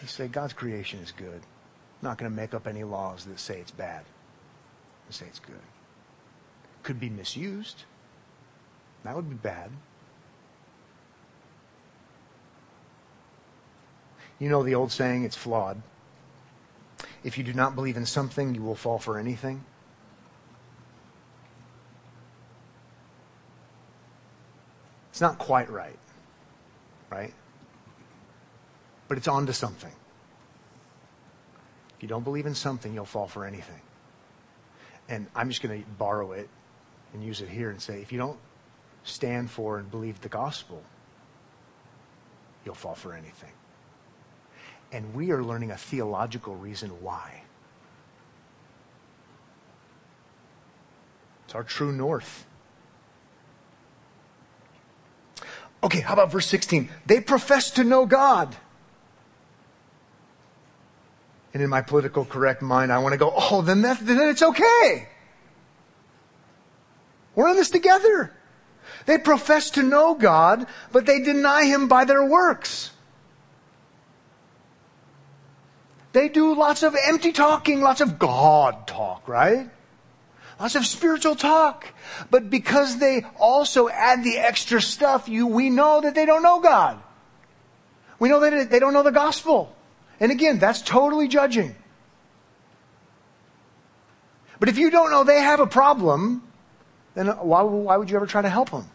You 0.01 0.07
say, 0.07 0.27
God's 0.27 0.53
creation 0.53 0.99
is 0.99 1.11
good. 1.11 1.41
I'm 1.41 2.03
not 2.03 2.19
going 2.19 2.31
to 2.31 2.35
make 2.35 2.53
up 2.53 2.67
any 2.67 2.83
laws 2.83 3.25
that 3.25 3.39
say 3.39 3.59
it's 3.59 3.71
bad. 3.71 4.05
I 5.09 5.11
say 5.11 5.25
it's 5.25 5.39
good. 5.39 5.55
Could 6.83 6.99
be 6.99 7.09
misused. 7.09 7.85
That 9.03 9.15
would 9.15 9.27
be 9.27 9.35
bad. 9.35 9.71
You 14.37 14.49
know 14.49 14.61
the 14.61 14.75
old 14.75 14.91
saying, 14.91 15.23
it's 15.23 15.35
flawed. 15.35 15.81
If 17.23 17.39
you 17.39 17.43
do 17.43 17.53
not 17.53 17.73
believe 17.73 17.97
in 17.97 18.05
something, 18.05 18.53
you 18.53 18.61
will 18.61 18.75
fall 18.75 18.99
for 18.99 19.17
anything. 19.17 19.63
It's 25.09 25.21
not 25.21 25.39
quite 25.39 25.71
right, 25.71 25.97
right? 27.09 27.33
But 29.07 29.17
it's 29.17 29.27
on 29.27 29.45
to 29.45 29.53
something. 29.53 29.91
If 31.95 32.03
you 32.03 32.09
don't 32.09 32.23
believe 32.23 32.45
in 32.45 32.55
something, 32.55 32.93
you'll 32.93 33.05
fall 33.05 33.27
for 33.27 33.45
anything. 33.45 33.81
And 35.09 35.27
I'm 35.35 35.49
just 35.49 35.61
going 35.61 35.81
to 35.81 35.89
borrow 35.97 36.33
it 36.33 36.49
and 37.13 37.23
use 37.23 37.41
it 37.41 37.49
here 37.49 37.69
and 37.69 37.81
say 37.81 38.01
if 38.01 38.11
you 38.11 38.17
don't 38.17 38.37
stand 39.03 39.49
for 39.49 39.79
and 39.79 39.89
believe 39.89 40.21
the 40.21 40.29
gospel, 40.29 40.83
you'll 42.65 42.75
fall 42.75 42.95
for 42.95 43.13
anything. 43.13 43.51
And 44.91 45.13
we 45.13 45.31
are 45.31 45.43
learning 45.43 45.71
a 45.71 45.77
theological 45.77 46.55
reason 46.55 46.89
why. 47.01 47.43
It's 51.45 51.55
our 51.55 51.63
true 51.63 51.93
north. 51.93 52.45
Okay, 55.83 56.01
how 56.01 56.13
about 56.13 56.31
verse 56.31 56.47
16? 56.47 56.89
They 57.05 57.21
profess 57.21 57.71
to 57.71 57.83
know 57.83 58.05
God. 58.05 58.55
And 61.57 61.63
in 61.63 61.71
my 61.71 61.81
political 61.81 62.23
correct 62.23 62.61
mind, 62.61 62.91
I 62.91 62.99
want 62.99 63.13
to 63.13 63.17
go, 63.17 63.33
oh, 63.35 63.63
then, 63.63 63.81
that, 63.81 63.97
then 63.99 64.29
it's 64.29 64.43
okay. 64.43 65.09
We're 67.33 67.49
in 67.49 67.55
this 67.55 67.71
together. 67.71 68.31
They 69.07 69.17
profess 69.17 69.71
to 69.71 69.81
know 69.81 70.13
God, 70.13 70.67
but 70.91 71.07
they 71.07 71.19
deny 71.19 71.65
Him 71.65 71.87
by 71.87 72.05
their 72.05 72.23
works. 72.23 72.91
They 76.13 76.29
do 76.29 76.53
lots 76.53 76.83
of 76.83 76.95
empty 77.07 77.31
talking, 77.31 77.81
lots 77.81 78.01
of 78.01 78.19
God 78.19 78.85
talk, 78.85 79.27
right? 79.27 79.67
Lots 80.59 80.75
of 80.75 80.85
spiritual 80.85 81.35
talk. 81.35 81.91
But 82.29 82.51
because 82.51 82.99
they 82.99 83.25
also 83.39 83.89
add 83.89 84.23
the 84.23 84.37
extra 84.37 84.79
stuff, 84.79 85.27
you, 85.27 85.47
we 85.47 85.71
know 85.71 86.01
that 86.01 86.13
they 86.13 86.27
don't 86.27 86.43
know 86.43 86.59
God. 86.59 87.01
We 88.19 88.29
know 88.29 88.41
that 88.41 88.69
they 88.69 88.77
don't 88.77 88.93
know 88.93 89.01
the 89.01 89.11
gospel. 89.11 89.73
And 90.19 90.31
again, 90.31 90.59
that's 90.59 90.81
totally 90.81 91.27
judging. 91.27 91.75
But 94.59 94.69
if 94.69 94.77
you 94.77 94.89
don't 94.89 95.11
know 95.11 95.23
they 95.23 95.39
have 95.39 95.59
a 95.59 95.67
problem, 95.67 96.43
then 97.13 97.27
why, 97.27 97.61
why 97.61 97.97
would 97.97 98.09
you 98.09 98.15
ever 98.15 98.25
try 98.25 98.41
to 98.41 98.49
help 98.49 98.71
them? 98.71 98.89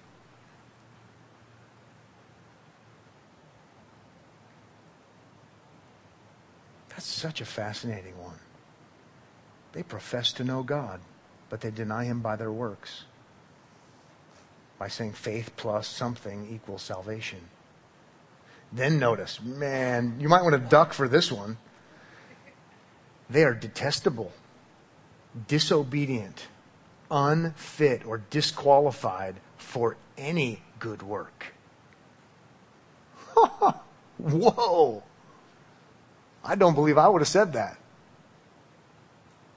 That's 6.88 7.06
such 7.06 7.40
a 7.40 7.44
fascinating 7.44 8.18
one. 8.18 8.38
They 9.72 9.82
profess 9.82 10.32
to 10.34 10.44
know 10.44 10.62
God 10.62 11.00
but 11.52 11.60
they 11.60 11.70
deny 11.70 12.04
him 12.04 12.20
by 12.20 12.34
their 12.34 12.50
works. 12.50 13.04
By 14.78 14.88
saying 14.88 15.12
faith 15.12 15.50
plus 15.54 15.86
something 15.86 16.48
equals 16.50 16.80
salvation. 16.80 17.40
Then 18.72 18.98
notice, 18.98 19.40
man, 19.42 20.16
you 20.18 20.28
might 20.28 20.42
want 20.42 20.54
to 20.54 20.58
duck 20.58 20.92
for 20.92 21.06
this 21.06 21.30
one. 21.30 21.58
They 23.28 23.44
are 23.44 23.54
detestable, 23.54 24.32
disobedient, 25.46 26.48
unfit, 27.10 28.06
or 28.06 28.18
disqualified 28.30 29.36
for 29.56 29.96
any 30.16 30.62
good 30.78 31.02
work. 31.02 31.52
Whoa! 34.18 35.02
I 36.44 36.54
don't 36.54 36.74
believe 36.74 36.98
I 36.98 37.08
would 37.08 37.20
have 37.20 37.28
said 37.28 37.52
that. 37.52 37.78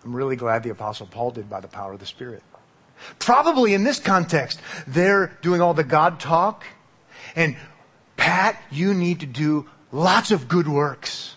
I'm 0.03 0.15
really 0.15 0.35
glad 0.35 0.63
the 0.63 0.69
Apostle 0.69 1.07
Paul 1.07 1.31
did 1.31 1.49
by 1.49 1.59
the 1.61 1.67
power 1.67 1.93
of 1.93 1.99
the 1.99 2.05
Spirit. 2.05 2.43
Probably 3.19 3.73
in 3.73 3.83
this 3.83 3.99
context, 3.99 4.59
they're 4.87 5.37
doing 5.41 5.61
all 5.61 5.73
the 5.73 5.83
God 5.83 6.19
talk. 6.19 6.63
And 7.35 7.57
Pat, 8.17 8.61
you 8.71 8.93
need 8.93 9.21
to 9.21 9.25
do 9.25 9.67
lots 9.91 10.31
of 10.31 10.47
good 10.47 10.67
works. 10.67 11.35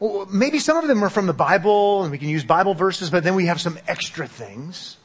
Well, 0.00 0.26
maybe 0.26 0.58
some 0.58 0.78
of 0.78 0.88
them 0.88 1.04
are 1.04 1.10
from 1.10 1.26
the 1.26 1.32
Bible 1.32 2.02
and 2.02 2.10
we 2.10 2.18
can 2.18 2.28
use 2.28 2.44
Bible 2.44 2.74
verses, 2.74 3.10
but 3.10 3.22
then 3.22 3.36
we 3.36 3.46
have 3.46 3.60
some 3.60 3.78
extra 3.86 4.26
things. 4.26 4.96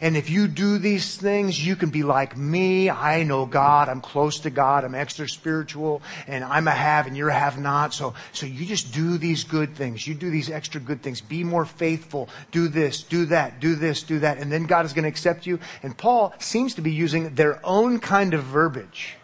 And 0.00 0.16
if 0.16 0.30
you 0.30 0.48
do 0.48 0.78
these 0.78 1.16
things, 1.16 1.64
you 1.64 1.76
can 1.76 1.90
be 1.90 2.02
like 2.02 2.36
me. 2.36 2.88
I 2.88 3.22
know 3.22 3.46
God. 3.46 3.88
I'm 3.88 4.00
close 4.00 4.40
to 4.40 4.50
God. 4.50 4.84
I'm 4.84 4.94
extra 4.94 5.28
spiritual 5.28 6.02
and 6.26 6.42
I'm 6.42 6.68
a 6.68 6.72
have 6.72 7.06
and 7.06 7.16
you're 7.16 7.28
a 7.28 7.34
have 7.34 7.58
not. 7.58 7.92
So, 7.92 8.14
so 8.32 8.46
you 8.46 8.64
just 8.64 8.94
do 8.94 9.18
these 9.18 9.44
good 9.44 9.74
things. 9.74 10.06
You 10.06 10.14
do 10.14 10.30
these 10.30 10.50
extra 10.50 10.80
good 10.80 11.02
things. 11.02 11.20
Be 11.20 11.44
more 11.44 11.64
faithful. 11.64 12.28
Do 12.50 12.68
this, 12.68 13.02
do 13.02 13.26
that, 13.26 13.60
do 13.60 13.74
this, 13.74 14.02
do 14.02 14.20
that. 14.20 14.38
And 14.38 14.50
then 14.50 14.64
God 14.64 14.86
is 14.86 14.92
going 14.92 15.02
to 15.02 15.08
accept 15.08 15.46
you. 15.46 15.58
And 15.82 15.96
Paul 15.96 16.32
seems 16.38 16.74
to 16.76 16.80
be 16.80 16.92
using 16.92 17.34
their 17.34 17.60
own 17.64 17.98
kind 17.98 18.34
of 18.34 18.42
verbiage. 18.44 19.16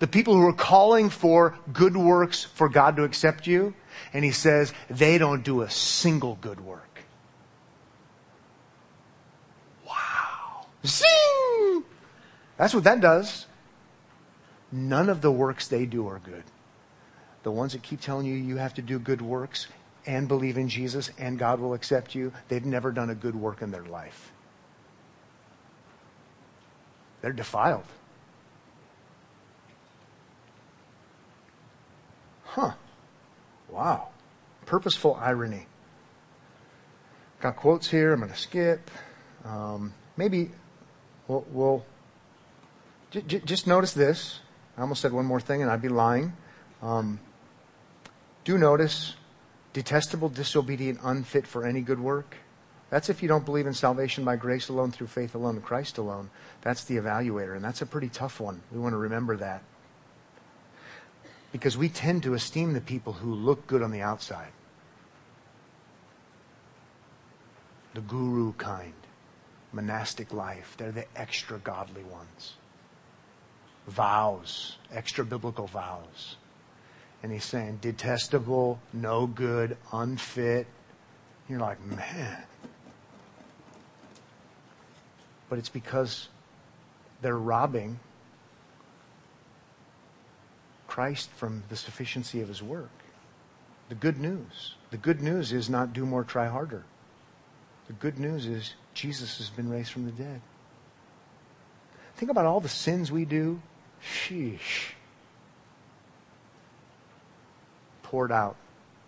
The 0.00 0.06
people 0.06 0.34
who 0.34 0.46
are 0.48 0.52
calling 0.52 1.10
for 1.10 1.56
good 1.72 1.96
works 1.96 2.42
for 2.42 2.68
God 2.68 2.96
to 2.96 3.04
accept 3.04 3.46
you. 3.46 3.74
And 4.12 4.24
he 4.24 4.32
says 4.32 4.72
they 4.88 5.18
don't 5.18 5.44
do 5.44 5.60
a 5.60 5.70
single 5.70 6.36
good 6.40 6.58
work. 6.60 7.02
Wow. 9.86 10.66
Zing! 10.84 11.84
That's 12.56 12.74
what 12.74 12.84
that 12.84 13.00
does. 13.00 13.46
None 14.72 15.08
of 15.08 15.20
the 15.20 15.30
works 15.30 15.68
they 15.68 15.84
do 15.84 16.08
are 16.08 16.18
good. 16.18 16.44
The 17.42 17.50
ones 17.50 17.72
that 17.72 17.82
keep 17.82 18.00
telling 18.00 18.26
you 18.26 18.34
you 18.34 18.56
have 18.56 18.74
to 18.74 18.82
do 18.82 18.98
good 18.98 19.20
works 19.20 19.68
and 20.06 20.28
believe 20.28 20.56
in 20.56 20.68
Jesus 20.68 21.10
and 21.18 21.38
God 21.38 21.60
will 21.60 21.74
accept 21.74 22.14
you, 22.14 22.32
they've 22.48 22.64
never 22.64 22.90
done 22.90 23.10
a 23.10 23.14
good 23.14 23.34
work 23.36 23.60
in 23.60 23.70
their 23.70 23.84
life. 23.84 24.32
They're 27.20 27.32
defiled. 27.32 27.84
Huh. 32.54 32.72
Wow. 33.68 34.08
Purposeful 34.66 35.14
irony. 35.20 35.66
Got 37.40 37.54
quotes 37.54 37.88
here. 37.88 38.12
I'm 38.12 38.18
going 38.18 38.32
to 38.32 38.36
skip. 38.36 38.90
Um, 39.44 39.94
maybe 40.16 40.50
we'll, 41.28 41.46
we'll 41.52 41.84
j- 43.12 43.22
j- 43.22 43.42
just 43.44 43.68
notice 43.68 43.92
this. 43.92 44.40
I 44.76 44.80
almost 44.80 45.00
said 45.00 45.12
one 45.12 45.26
more 45.26 45.40
thing 45.40 45.62
and 45.62 45.70
I'd 45.70 45.80
be 45.80 45.88
lying. 45.88 46.32
Um, 46.82 47.20
do 48.42 48.58
notice 48.58 49.14
detestable, 49.72 50.28
disobedient, 50.28 50.98
unfit 51.04 51.46
for 51.46 51.64
any 51.64 51.82
good 51.82 52.00
work. 52.00 52.36
That's 52.90 53.08
if 53.08 53.22
you 53.22 53.28
don't 53.28 53.44
believe 53.44 53.68
in 53.68 53.74
salvation 53.74 54.24
by 54.24 54.34
grace 54.34 54.68
alone, 54.68 54.90
through 54.90 55.06
faith 55.06 55.36
alone, 55.36 55.60
Christ 55.60 55.98
alone. 55.98 56.30
That's 56.62 56.82
the 56.82 56.96
evaluator, 56.96 57.54
and 57.54 57.64
that's 57.64 57.80
a 57.80 57.86
pretty 57.86 58.08
tough 58.08 58.40
one. 58.40 58.60
We 58.72 58.80
want 58.80 58.94
to 58.94 58.96
remember 58.96 59.36
that. 59.36 59.62
Because 61.52 61.76
we 61.76 61.88
tend 61.88 62.22
to 62.22 62.34
esteem 62.34 62.72
the 62.72 62.80
people 62.80 63.12
who 63.12 63.34
look 63.34 63.66
good 63.66 63.82
on 63.82 63.90
the 63.90 64.02
outside. 64.02 64.52
The 67.94 68.00
guru 68.00 68.52
kind, 68.52 68.92
monastic 69.72 70.32
life. 70.32 70.74
They're 70.78 70.92
the 70.92 71.06
extra 71.16 71.58
godly 71.58 72.04
ones. 72.04 72.54
Vows, 73.88 74.76
extra 74.92 75.24
biblical 75.24 75.66
vows. 75.66 76.36
And 77.22 77.32
he's 77.32 77.44
saying, 77.44 77.78
detestable, 77.80 78.78
no 78.92 79.26
good, 79.26 79.76
unfit. 79.92 80.66
You're 81.48 81.58
like, 81.58 81.84
man. 81.84 82.44
But 85.48 85.58
it's 85.58 85.68
because 85.68 86.28
they're 87.22 87.36
robbing 87.36 87.98
Christ 90.90 91.30
from 91.30 91.62
the 91.68 91.76
sufficiency 91.76 92.40
of 92.40 92.48
his 92.48 92.60
work. 92.60 92.90
The 93.90 93.94
good 93.94 94.18
news. 94.18 94.74
The 94.90 94.96
good 94.96 95.22
news 95.22 95.52
is 95.52 95.70
not 95.70 95.92
do 95.92 96.04
more, 96.04 96.24
try 96.24 96.48
harder. 96.48 96.82
The 97.86 97.92
good 97.92 98.18
news 98.18 98.44
is 98.44 98.74
Jesus 98.92 99.38
has 99.38 99.50
been 99.50 99.70
raised 99.70 99.92
from 99.92 100.04
the 100.04 100.10
dead. 100.10 100.40
Think 102.16 102.32
about 102.32 102.44
all 102.44 102.58
the 102.58 102.68
sins 102.68 103.12
we 103.12 103.24
do. 103.24 103.62
Sheesh. 104.02 104.94
Poured 108.02 108.32
out. 108.32 108.56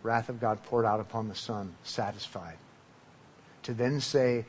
Wrath 0.05 0.29
of 0.29 0.41
God 0.41 0.63
poured 0.63 0.85
out 0.85 1.01
upon 1.01 1.29
the 1.29 1.35
Son, 1.35 1.75
satisfied. 1.83 2.59
To 3.65 3.75
then 3.75 4.01
say, 4.01 4.45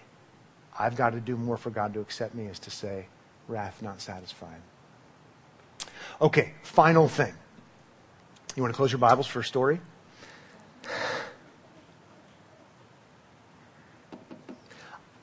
I've 0.77 0.95
got 0.95 1.13
to 1.13 1.19
do 1.19 1.35
more 1.35 1.57
for 1.57 1.71
God 1.71 1.95
to 1.95 1.99
accept 1.99 2.35
me 2.35 2.45
is 2.45 2.59
to 2.59 2.69
say, 2.69 3.07
wrath 3.47 3.81
not 3.81 4.01
satisfied. 4.01 4.61
Okay, 6.21 6.53
final 6.63 7.07
thing. 7.07 7.33
You 8.55 8.63
want 8.63 8.73
to 8.73 8.77
close 8.77 8.91
your 8.91 8.99
Bibles 8.99 9.27
for 9.27 9.39
a 9.39 9.43
story? 9.43 9.79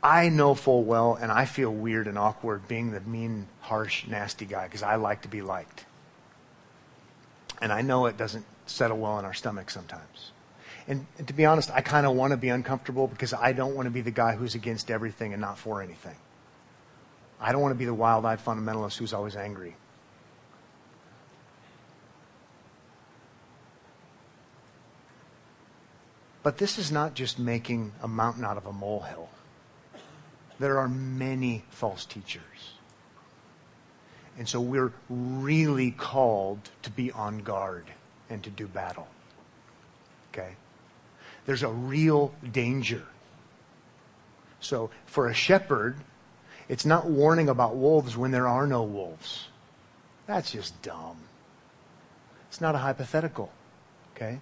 I 0.02 0.30
know 0.30 0.54
full 0.54 0.82
well, 0.84 1.14
and 1.14 1.30
I 1.30 1.44
feel 1.44 1.70
weird 1.70 2.06
and 2.06 2.16
awkward 2.16 2.66
being 2.66 2.90
the 2.90 3.00
mean, 3.00 3.48
harsh, 3.60 4.06
nasty 4.06 4.46
guy 4.46 4.64
because 4.64 4.82
I 4.82 4.96
like 4.96 5.22
to 5.22 5.28
be 5.28 5.42
liked. 5.42 5.84
And 7.60 7.72
I 7.72 7.82
know 7.82 8.06
it 8.06 8.16
doesn't 8.16 8.46
settle 8.64 8.96
well 8.96 9.18
in 9.18 9.24
our 9.24 9.34
stomachs 9.34 9.74
sometimes. 9.74 10.32
And, 10.88 11.06
and 11.18 11.28
to 11.28 11.34
be 11.34 11.44
honest, 11.44 11.70
I 11.70 11.82
kind 11.82 12.06
of 12.06 12.16
want 12.16 12.30
to 12.30 12.38
be 12.38 12.48
uncomfortable 12.48 13.06
because 13.06 13.34
I 13.34 13.52
don't 13.52 13.74
want 13.74 13.86
to 13.86 13.90
be 13.90 14.00
the 14.00 14.10
guy 14.10 14.34
who's 14.34 14.54
against 14.54 14.90
everything 14.90 15.34
and 15.34 15.40
not 15.40 15.58
for 15.58 15.82
anything. 15.82 16.16
I 17.38 17.52
don't 17.52 17.60
want 17.60 17.74
to 17.74 17.78
be 17.78 17.84
the 17.84 17.94
wild 17.94 18.24
eyed 18.24 18.42
fundamentalist 18.42 18.96
who's 18.96 19.12
always 19.12 19.36
angry. 19.36 19.76
But 26.42 26.58
this 26.58 26.78
is 26.78 26.90
not 26.90 27.14
just 27.14 27.38
making 27.38 27.92
a 28.02 28.08
mountain 28.08 28.44
out 28.44 28.56
of 28.56 28.66
a 28.66 28.72
molehill. 28.72 29.28
There 30.58 30.78
are 30.78 30.88
many 30.88 31.64
false 31.70 32.04
teachers. 32.04 32.74
And 34.38 34.48
so 34.48 34.60
we're 34.60 34.92
really 35.08 35.90
called 35.90 36.70
to 36.82 36.90
be 36.90 37.12
on 37.12 37.40
guard 37.40 37.86
and 38.30 38.42
to 38.44 38.50
do 38.50 38.66
battle. 38.66 39.08
Okay? 40.32 40.54
There's 41.44 41.62
a 41.62 41.68
real 41.68 42.32
danger. 42.50 43.02
So 44.60 44.90
for 45.06 45.28
a 45.28 45.34
shepherd, 45.34 45.96
it's 46.68 46.86
not 46.86 47.06
warning 47.06 47.48
about 47.48 47.76
wolves 47.76 48.16
when 48.16 48.30
there 48.30 48.46
are 48.46 48.66
no 48.66 48.82
wolves. 48.82 49.48
That's 50.26 50.52
just 50.52 50.80
dumb. 50.82 51.16
It's 52.48 52.60
not 52.60 52.74
a 52.74 52.78
hypothetical. 52.78 53.50
Okay? 54.14 54.40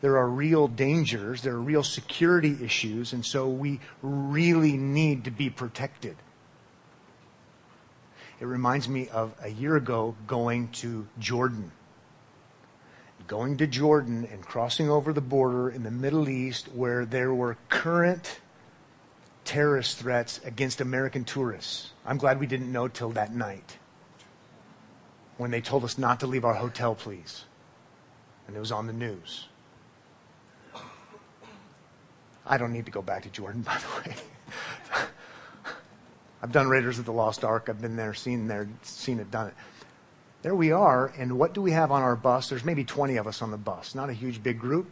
There 0.00 0.16
are 0.16 0.28
real 0.28 0.68
dangers, 0.68 1.42
there 1.42 1.54
are 1.54 1.60
real 1.60 1.82
security 1.82 2.56
issues, 2.62 3.12
and 3.12 3.24
so 3.24 3.48
we 3.48 3.80
really 4.02 4.76
need 4.76 5.24
to 5.24 5.30
be 5.30 5.50
protected. 5.50 6.16
It 8.40 8.46
reminds 8.46 8.88
me 8.88 9.08
of 9.08 9.34
a 9.42 9.48
year 9.48 9.76
ago 9.76 10.14
going 10.26 10.68
to 10.68 11.08
Jordan. 11.18 11.72
Going 13.26 13.56
to 13.58 13.66
Jordan 13.66 14.28
and 14.30 14.42
crossing 14.42 14.88
over 14.88 15.12
the 15.12 15.20
border 15.20 15.68
in 15.68 15.82
the 15.82 15.90
Middle 15.90 16.28
East 16.28 16.68
where 16.68 17.04
there 17.04 17.34
were 17.34 17.58
current 17.68 18.40
terrorist 19.44 19.98
threats 19.98 20.40
against 20.44 20.80
American 20.80 21.24
tourists. 21.24 21.90
I'm 22.06 22.18
glad 22.18 22.38
we 22.38 22.46
didn't 22.46 22.70
know 22.70 22.86
till 22.86 23.10
that 23.10 23.34
night 23.34 23.78
when 25.36 25.50
they 25.50 25.60
told 25.60 25.84
us 25.84 25.98
not 25.98 26.20
to 26.20 26.26
leave 26.26 26.44
our 26.44 26.54
hotel, 26.54 26.94
please. 26.94 27.44
And 28.46 28.56
it 28.56 28.60
was 28.60 28.72
on 28.72 28.86
the 28.86 28.92
news. 28.92 29.46
I 32.48 32.56
don't 32.56 32.72
need 32.72 32.86
to 32.86 32.90
go 32.90 33.02
back 33.02 33.22
to 33.24 33.28
Jordan, 33.28 33.62
by 33.62 33.76
the 33.76 34.10
way. 34.10 34.16
I've 36.42 36.52
done 36.52 36.68
Raiders 36.68 36.98
of 36.98 37.04
the 37.04 37.12
Lost 37.12 37.44
Ark. 37.44 37.68
I've 37.68 37.80
been 37.80 37.96
there, 37.96 38.14
seen 38.14 38.48
there, 38.48 38.68
seen 38.82 39.20
it, 39.20 39.30
done 39.30 39.48
it. 39.48 39.54
There 40.42 40.54
we 40.54 40.70
are, 40.70 41.12
and 41.18 41.36
what 41.36 41.52
do 41.52 41.60
we 41.60 41.72
have 41.72 41.90
on 41.90 42.02
our 42.02 42.14
bus? 42.14 42.48
There's 42.48 42.64
maybe 42.64 42.84
20 42.84 43.16
of 43.16 43.26
us 43.26 43.42
on 43.42 43.50
the 43.50 43.56
bus. 43.56 43.94
Not 43.94 44.08
a 44.08 44.12
huge, 44.12 44.42
big 44.42 44.58
group. 44.60 44.88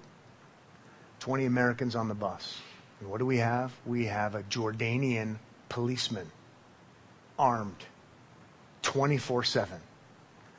20 1.20 1.44
Americans 1.44 1.94
on 1.94 2.08
the 2.08 2.14
bus. 2.14 2.60
And 3.00 3.08
what 3.08 3.18
do 3.18 3.26
we 3.26 3.38
have? 3.38 3.72
We 3.86 4.06
have 4.06 4.34
a 4.34 4.42
Jordanian 4.44 5.36
policeman, 5.68 6.30
armed, 7.38 7.86
24 8.82 9.44
7 9.44 9.80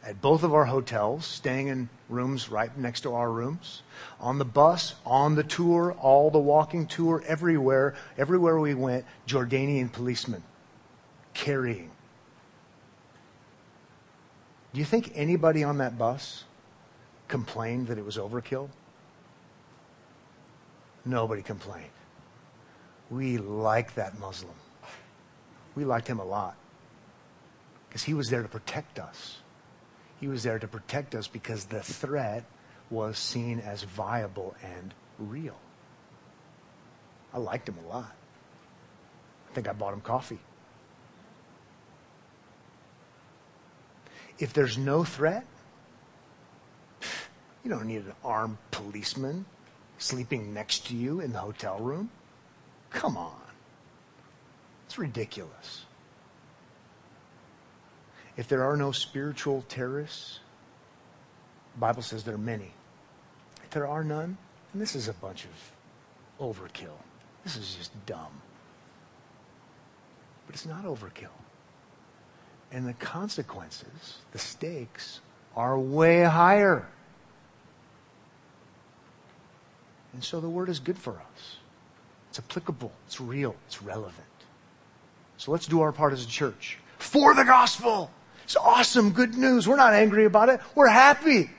at 0.07 0.21
both 0.21 0.43
of 0.43 0.53
our 0.53 0.63
hotels, 0.63 1.25
staying 1.25 1.67
in 1.67 1.89
rooms 2.07 2.49
right 2.49 2.75
next 2.77 3.01
to 3.01 3.13
our 3.13 3.29
rooms, 3.29 3.81
on 4.21 4.37
the 4.37 4.45
bus, 4.45 4.95
on 5.05 5.35
the 5.35 5.43
tour, 5.43 5.91
all 5.99 6.31
the 6.31 6.39
walking 6.39 6.87
tour, 6.87 7.21
everywhere, 7.27 7.93
everywhere 8.17 8.57
we 8.57 8.73
went, 8.73 9.03
Jordanian 9.27 9.91
policemen 9.91 10.41
carrying. 11.33 11.91
Do 14.73 14.79
you 14.79 14.85
think 14.85 15.11
anybody 15.13 15.61
on 15.65 15.79
that 15.79 15.97
bus 15.97 16.45
complained 17.27 17.87
that 17.87 17.97
it 17.97 18.05
was 18.05 18.17
overkill? 18.17 18.69
Nobody 21.03 21.41
complained. 21.41 21.85
We 23.11 23.39
liked 23.39 23.97
that 23.97 24.17
Muslim. 24.19 24.55
We 25.75 25.83
liked 25.83 26.07
him 26.07 26.19
a 26.19 26.25
lot 26.25 26.55
because 27.89 28.03
he 28.03 28.13
was 28.13 28.29
there 28.29 28.41
to 28.41 28.47
protect 28.47 28.99
us. 28.99 29.39
He 30.19 30.27
was 30.27 30.43
there 30.43 30.59
to 30.59 30.67
protect 30.67 31.13
us 31.15 31.27
because 31.27 31.65
the 31.65 31.81
threat 31.81 32.43
was 32.89 33.17
seen 33.17 33.59
as 33.59 33.83
viable 33.83 34.55
and 34.63 34.93
real. 35.19 35.57
I 37.33 37.37
liked 37.37 37.69
him 37.69 37.77
a 37.85 37.87
lot. 37.87 38.15
I 39.49 39.53
think 39.53 39.67
I 39.67 39.73
bought 39.73 39.93
him 39.93 40.01
coffee. 40.01 40.39
If 44.39 44.53
there's 44.53 44.77
no 44.77 45.03
threat, 45.03 45.45
you 47.63 47.69
don't 47.69 47.85
need 47.85 48.05
an 48.05 48.13
armed 48.23 48.57
policeman 48.71 49.45
sleeping 49.97 50.53
next 50.53 50.87
to 50.87 50.95
you 50.95 51.19
in 51.19 51.33
the 51.33 51.39
hotel 51.39 51.79
room. 51.79 52.09
Come 52.91 53.17
on. 53.17 53.41
It's 54.85 54.97
ridiculous. 54.97 55.86
If 58.37 58.47
there 58.47 58.63
are 58.63 58.77
no 58.77 58.91
spiritual 58.91 59.65
terrorists, 59.67 60.39
the 61.73 61.79
Bible 61.79 62.03
says 62.03 62.23
there 62.23 62.35
are 62.35 62.39
many. 62.39 62.71
If 63.63 63.71
there 63.71 63.87
are 63.87 64.03
none, 64.03 64.37
then 64.71 64.79
this 64.79 64.95
is 64.95 65.07
a 65.07 65.13
bunch 65.13 65.45
of 65.45 65.71
overkill. 66.39 66.97
This 67.43 67.57
is 67.57 67.75
just 67.75 68.05
dumb. 68.05 68.41
But 70.45 70.55
it's 70.55 70.65
not 70.65 70.85
overkill. 70.85 71.35
And 72.71 72.87
the 72.87 72.93
consequences, 72.93 74.19
the 74.31 74.39
stakes, 74.39 75.21
are 75.55 75.79
way 75.79 76.23
higher. 76.23 76.87
And 80.13 80.23
so 80.23 80.39
the 80.39 80.49
word 80.49 80.69
is 80.69 80.79
good 80.79 80.97
for 80.97 81.13
us. 81.13 81.57
It's 82.29 82.39
applicable, 82.39 82.91
it's 83.07 83.19
real, 83.19 83.55
it's 83.67 83.81
relevant. 83.81 84.13
So 85.37 85.51
let's 85.51 85.65
do 85.65 85.81
our 85.81 85.91
part 85.91 86.13
as 86.13 86.23
a 86.23 86.27
church 86.27 86.77
for 86.99 87.33
the 87.33 87.43
gospel. 87.43 88.11
It's 88.47 88.55
awesome, 88.55 89.11
good 89.11 89.35
news. 89.35 89.67
We're 89.67 89.75
not 89.75 89.91
angry 89.91 90.23
about 90.23 90.47
it. 90.47 90.61
We're 90.73 90.87
happy. 90.87 91.49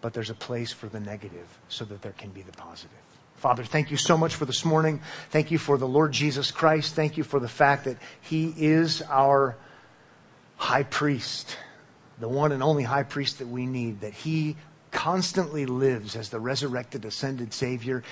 But 0.00 0.14
there's 0.14 0.30
a 0.30 0.34
place 0.34 0.70
for 0.70 0.86
the 0.86 1.00
negative 1.00 1.58
so 1.68 1.84
that 1.86 2.02
there 2.02 2.12
can 2.12 2.30
be 2.30 2.42
the 2.42 2.52
positive. 2.52 2.96
Father, 3.34 3.64
thank 3.64 3.90
you 3.90 3.96
so 3.96 4.16
much 4.16 4.36
for 4.36 4.44
this 4.44 4.64
morning. 4.64 5.00
Thank 5.30 5.50
you 5.50 5.58
for 5.58 5.76
the 5.76 5.88
Lord 5.88 6.12
Jesus 6.12 6.52
Christ. 6.52 6.94
Thank 6.94 7.16
you 7.16 7.24
for 7.24 7.40
the 7.40 7.48
fact 7.48 7.86
that 7.86 7.96
He 8.20 8.54
is 8.56 9.02
our 9.02 9.56
high 10.54 10.84
priest, 10.84 11.56
the 12.20 12.28
one 12.28 12.52
and 12.52 12.62
only 12.62 12.84
high 12.84 13.02
priest 13.02 13.40
that 13.40 13.48
we 13.48 13.66
need, 13.66 14.02
that 14.02 14.14
He 14.14 14.56
constantly 14.92 15.66
lives 15.66 16.14
as 16.14 16.28
the 16.28 16.38
resurrected, 16.38 17.04
ascended 17.04 17.52
Savior 17.52 18.04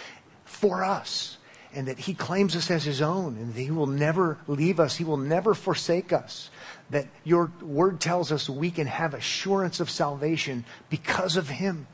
for 0.45 0.83
us 0.83 1.39
and 1.75 1.89
that 1.89 1.99
He 1.99 2.15
claims 2.15 2.55
us 2.57 2.71
as 2.71 2.85
His 2.85 3.01
own, 3.01 3.37
and 3.37 3.55
that 3.55 3.61
He 3.61 3.71
will 3.71 3.87
never 3.87 4.39
leave 4.47 4.79
us, 4.81 4.97
He 4.97 5.05
will 5.05 5.17
never 5.17 5.55
forsake 5.55 6.13
us. 6.13 6.51
That 6.91 7.07
your 7.25 7.51
word 7.63 8.01
tells 8.01 8.33
us 8.33 8.49
we 8.49 8.71
can 8.71 8.87
have 8.87 9.15
assurance 9.15 9.81
of 9.81 9.91
salvation 9.91 10.65
because 10.91 11.37
of 11.37 11.49
Him. 11.49 11.87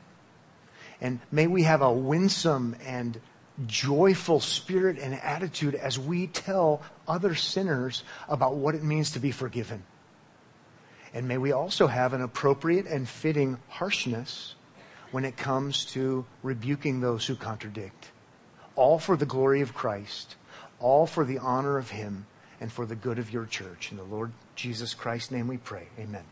And 1.01 1.19
may 1.31 1.47
we 1.47 1.63
have 1.63 1.81
a 1.81 1.91
winsome 1.91 2.75
and 2.85 3.19
joyful 3.67 4.39
spirit 4.39 4.97
and 4.99 5.13
attitude 5.15 5.75
as 5.75 5.99
we 5.99 6.27
tell 6.27 6.81
other 7.07 7.35
sinners 7.35 8.03
about 8.27 8.55
what 8.55 8.75
it 8.75 8.83
means 8.83 9.11
to 9.11 9.19
be 9.19 9.31
forgiven. 9.31 9.83
And 11.13 11.27
may 11.27 11.37
we 11.37 11.51
also 11.51 11.87
have 11.87 12.13
an 12.13 12.21
appropriate 12.21 12.85
and 12.85 13.07
fitting 13.07 13.57
harshness 13.67 14.55
when 15.11 15.25
it 15.25 15.37
comes 15.37 15.85
to 15.85 16.25
rebuking 16.43 17.01
those 17.01 17.25
who 17.25 17.35
contradict. 17.35 18.11
All 18.79 18.97
for 18.97 19.17
the 19.17 19.25
glory 19.25 19.59
of 19.59 19.73
Christ, 19.73 20.37
all 20.79 21.05
for 21.05 21.25
the 21.25 21.37
honor 21.37 21.77
of 21.77 21.89
Him, 21.89 22.27
and 22.61 22.71
for 22.71 22.85
the 22.85 22.95
good 22.95 23.19
of 23.19 23.29
your 23.29 23.45
church. 23.45 23.91
In 23.91 23.97
the 23.97 24.03
Lord 24.03 24.31
Jesus 24.55 24.93
Christ's 24.93 25.31
name 25.31 25.49
we 25.49 25.57
pray. 25.57 25.87
Amen. 25.99 26.23